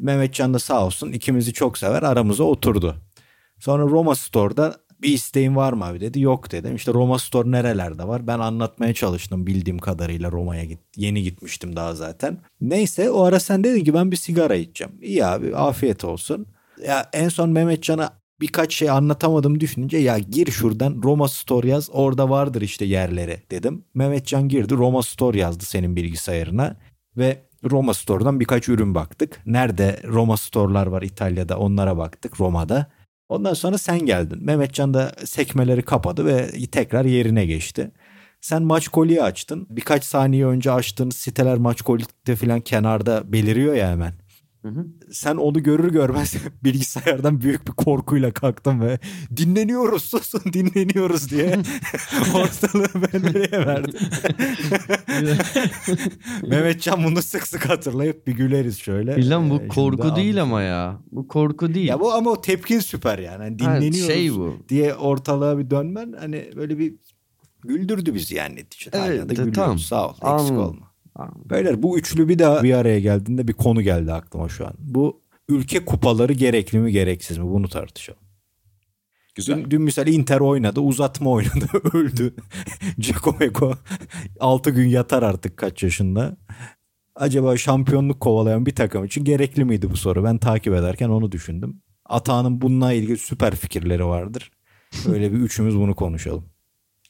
Mehmetcan 0.00 0.54
da 0.54 0.58
sağ 0.58 0.86
olsun 0.86 1.12
ikimizi 1.12 1.52
çok 1.52 1.78
sever 1.78 2.02
aramıza 2.02 2.44
oturdu. 2.44 2.96
Sonra 3.58 3.82
Roma 3.82 4.14
Store'da 4.14 4.76
bir 5.02 5.12
isteğin 5.12 5.56
var 5.56 5.72
mı 5.72 5.84
abi 5.84 6.00
dedi. 6.00 6.20
Yok 6.20 6.50
dedim. 6.52 6.76
İşte 6.76 6.92
Roma 6.92 7.18
Store 7.18 7.50
nerelerde 7.50 8.08
var? 8.08 8.26
Ben 8.26 8.38
anlatmaya 8.38 8.94
çalıştım 8.94 9.46
bildiğim 9.46 9.78
kadarıyla 9.78 10.32
Roma'ya 10.32 10.64
git. 10.64 10.78
Yeni 10.96 11.22
gitmiştim 11.22 11.76
daha 11.76 11.94
zaten. 11.94 12.38
Neyse 12.60 13.10
o 13.10 13.22
ara 13.22 13.40
sen 13.40 13.64
dedin 13.64 13.84
ki 13.84 13.94
ben 13.94 14.10
bir 14.10 14.16
sigara 14.16 14.54
içeceğim. 14.54 14.92
İyi 15.02 15.24
abi 15.24 15.56
afiyet 15.56 16.04
olsun. 16.04 16.46
Ya 16.86 17.10
en 17.12 17.28
son 17.28 17.50
Mehmetcan'a 17.50 18.12
birkaç 18.40 18.74
şey 18.74 18.90
anlatamadım 18.90 19.60
düşününce 19.60 19.98
ya 19.98 20.18
gir 20.18 20.50
şuradan 20.50 21.00
Roma 21.04 21.28
Store 21.28 21.68
yaz 21.68 21.88
orada 21.92 22.30
vardır 22.30 22.62
işte 22.62 22.84
yerleri 22.84 23.42
dedim. 23.50 23.84
Mehmetcan 23.94 24.48
girdi 24.48 24.74
Roma 24.74 25.02
Store 25.02 25.38
yazdı 25.38 25.64
senin 25.64 25.96
bilgisayarına 25.96 26.76
ve 27.16 27.48
Roma 27.70 27.94
Store'dan 27.94 28.40
birkaç 28.40 28.68
ürün 28.68 28.94
baktık. 28.94 29.40
Nerede 29.46 30.00
Roma 30.04 30.36
Store'lar 30.36 30.86
var 30.86 31.02
İtalya'da 31.02 31.58
onlara 31.58 31.96
baktık 31.96 32.40
Roma'da. 32.40 32.86
Ondan 33.28 33.54
sonra 33.54 33.78
sen 33.78 34.06
geldin. 34.06 34.38
Mehmetcan 34.44 34.94
da 34.94 35.12
sekmeleri 35.24 35.82
kapadı 35.82 36.26
ve 36.26 36.50
tekrar 36.72 37.04
yerine 37.04 37.46
geçti. 37.46 37.90
Sen 38.40 38.62
maç 38.62 38.88
koliyi 38.88 39.22
açtın. 39.22 39.66
Birkaç 39.70 40.04
saniye 40.04 40.46
önce 40.46 40.72
açtığın 40.72 41.10
siteler 41.10 41.58
maç 41.58 41.82
kolikte 41.82 42.36
falan 42.36 42.60
kenarda 42.60 43.32
beliriyor 43.32 43.74
ya 43.74 43.90
hemen. 43.90 44.27
Hı 44.62 44.68
hı. 44.68 44.86
Sen 45.12 45.36
onu 45.36 45.62
görür 45.62 45.92
görmez 45.92 46.34
bilgisayardan 46.64 47.40
büyük 47.40 47.66
bir 47.68 47.72
korkuyla 47.72 48.32
kalktın 48.32 48.80
ve 48.80 48.98
dinleniyoruz 49.36 50.02
susun 50.04 50.40
dinleniyoruz 50.52 51.30
diye 51.30 51.50
ortalığı 52.34 52.86
ben 52.94 53.22
nereye 53.22 53.66
verdim. 53.66 53.94
Mehmetcan 56.48 57.04
bunu 57.04 57.22
sık 57.22 57.46
sık 57.48 57.68
hatırlayıp 57.68 58.26
bir 58.26 58.32
güleriz 58.32 58.78
şöyle. 58.78 59.12
Ee, 59.12 59.16
bu 59.16 59.22
şimdi 59.22 59.68
korku 59.68 60.16
değil 60.16 60.34
anladım. 60.42 60.52
ama 60.52 60.62
ya. 60.62 61.00
Bu 61.12 61.28
korku 61.28 61.74
değil. 61.74 61.88
Ya 61.88 62.00
bu 62.00 62.12
ama 62.14 62.30
o 62.30 62.40
tepkin 62.40 62.80
süper 62.80 63.18
yani. 63.18 63.42
Ha, 63.44 63.58
dinleniyoruz 63.58 64.06
şey 64.06 64.34
bu. 64.34 64.56
diye 64.68 64.94
ortalığa 64.94 65.58
bir 65.58 65.70
dönmen 65.70 66.14
hani 66.20 66.50
böyle 66.56 66.78
bir 66.78 66.94
güldürdü 67.64 68.14
bizi 68.14 68.34
yani 68.34 68.56
neticede. 68.56 68.96
Evet, 68.98 69.08
Hala 69.18 69.24
da 69.24 69.28
de- 69.28 69.34
gülüyoruz. 69.34 69.54
tamam. 69.54 69.78
Sağ 69.78 70.06
ol. 70.08 70.12
Eksik 70.12 70.24
Anladım. 70.26 70.58
olma. 70.58 70.87
Beyler 71.50 71.82
bu 71.82 71.98
üçlü 71.98 72.28
bir 72.28 72.38
daha 72.38 72.62
bir 72.62 72.74
araya 72.74 73.00
geldiğinde 73.00 73.48
bir 73.48 73.52
konu 73.52 73.82
geldi 73.82 74.12
aklıma 74.12 74.48
şu 74.48 74.66
an. 74.66 74.72
Bu 74.78 75.20
ülke 75.48 75.84
kupaları 75.84 76.32
gerekli 76.32 76.78
mi 76.78 76.92
gereksiz 76.92 77.38
mi 77.38 77.44
bunu 77.44 77.68
tartışalım. 77.68 78.20
Güzel. 79.34 79.56
Dün, 79.56 79.70
dün 79.70 79.82
misal 79.82 80.06
Inter 80.06 80.40
oynadı 80.40 80.80
uzatma 80.80 81.30
oynadı 81.30 81.66
öldü. 81.92 82.34
Giacomo 82.98 83.74
6 84.40 84.70
gün 84.70 84.86
yatar 84.88 85.22
artık 85.22 85.56
kaç 85.56 85.82
yaşında. 85.82 86.36
Acaba 87.14 87.56
şampiyonluk 87.56 88.20
kovalayan 88.20 88.66
bir 88.66 88.74
takım 88.74 89.04
için 89.04 89.24
gerekli 89.24 89.64
miydi 89.64 89.90
bu 89.90 89.96
soru? 89.96 90.24
Ben 90.24 90.38
takip 90.38 90.74
ederken 90.74 91.08
onu 91.08 91.32
düşündüm. 91.32 91.82
Atağının 92.04 92.60
bununla 92.60 92.92
ilgili 92.92 93.18
süper 93.18 93.56
fikirleri 93.56 94.04
vardır. 94.04 94.50
Böyle 95.06 95.32
bir 95.32 95.38
üçümüz 95.38 95.76
bunu 95.76 95.94
konuşalım. 95.94 96.44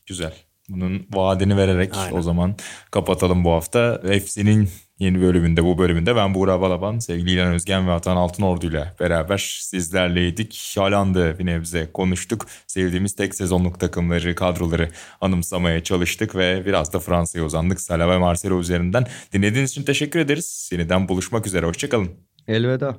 Güzel. 0.06 0.47
Bunun 0.68 1.06
vaadini 1.14 1.56
vererek 1.56 1.96
Aynen. 1.96 2.16
o 2.16 2.22
zaman 2.22 2.56
kapatalım 2.90 3.44
bu 3.44 3.50
hafta. 3.50 4.00
FC'nin 4.02 4.68
yeni 4.98 5.20
bölümünde 5.20 5.64
bu 5.64 5.78
bölümünde 5.78 6.16
ben 6.16 6.34
Buğra 6.34 6.60
Balaban, 6.60 6.98
sevgili 6.98 7.30
İlhan 7.30 7.54
Özgen 7.54 7.88
ve 7.88 7.92
Atan 7.92 8.16
Altınordu 8.16 8.66
ile 8.66 8.94
beraber 9.00 9.58
sizlerleydik. 9.62 10.74
Haaland'ı 10.76 11.36
bir 11.38 11.46
nebze 11.46 11.92
konuştuk. 11.92 12.46
Sevdiğimiz 12.66 13.16
tek 13.16 13.34
sezonluk 13.34 13.80
takımları, 13.80 14.34
kadroları 14.34 14.88
anımsamaya 15.20 15.82
çalıştık 15.84 16.36
ve 16.36 16.66
biraz 16.66 16.92
da 16.92 16.98
Fransa'ya 16.98 17.44
uzandık. 17.44 17.80
Salah 17.80 18.08
ve 18.08 18.18
Marcelo 18.18 18.60
üzerinden. 18.60 19.06
Dinlediğiniz 19.32 19.70
için 19.70 19.82
teşekkür 19.82 20.20
ederiz. 20.20 20.70
Yeniden 20.72 21.08
buluşmak 21.08 21.46
üzere. 21.46 21.66
Hoşçakalın. 21.66 22.10
Elveda. 22.48 22.96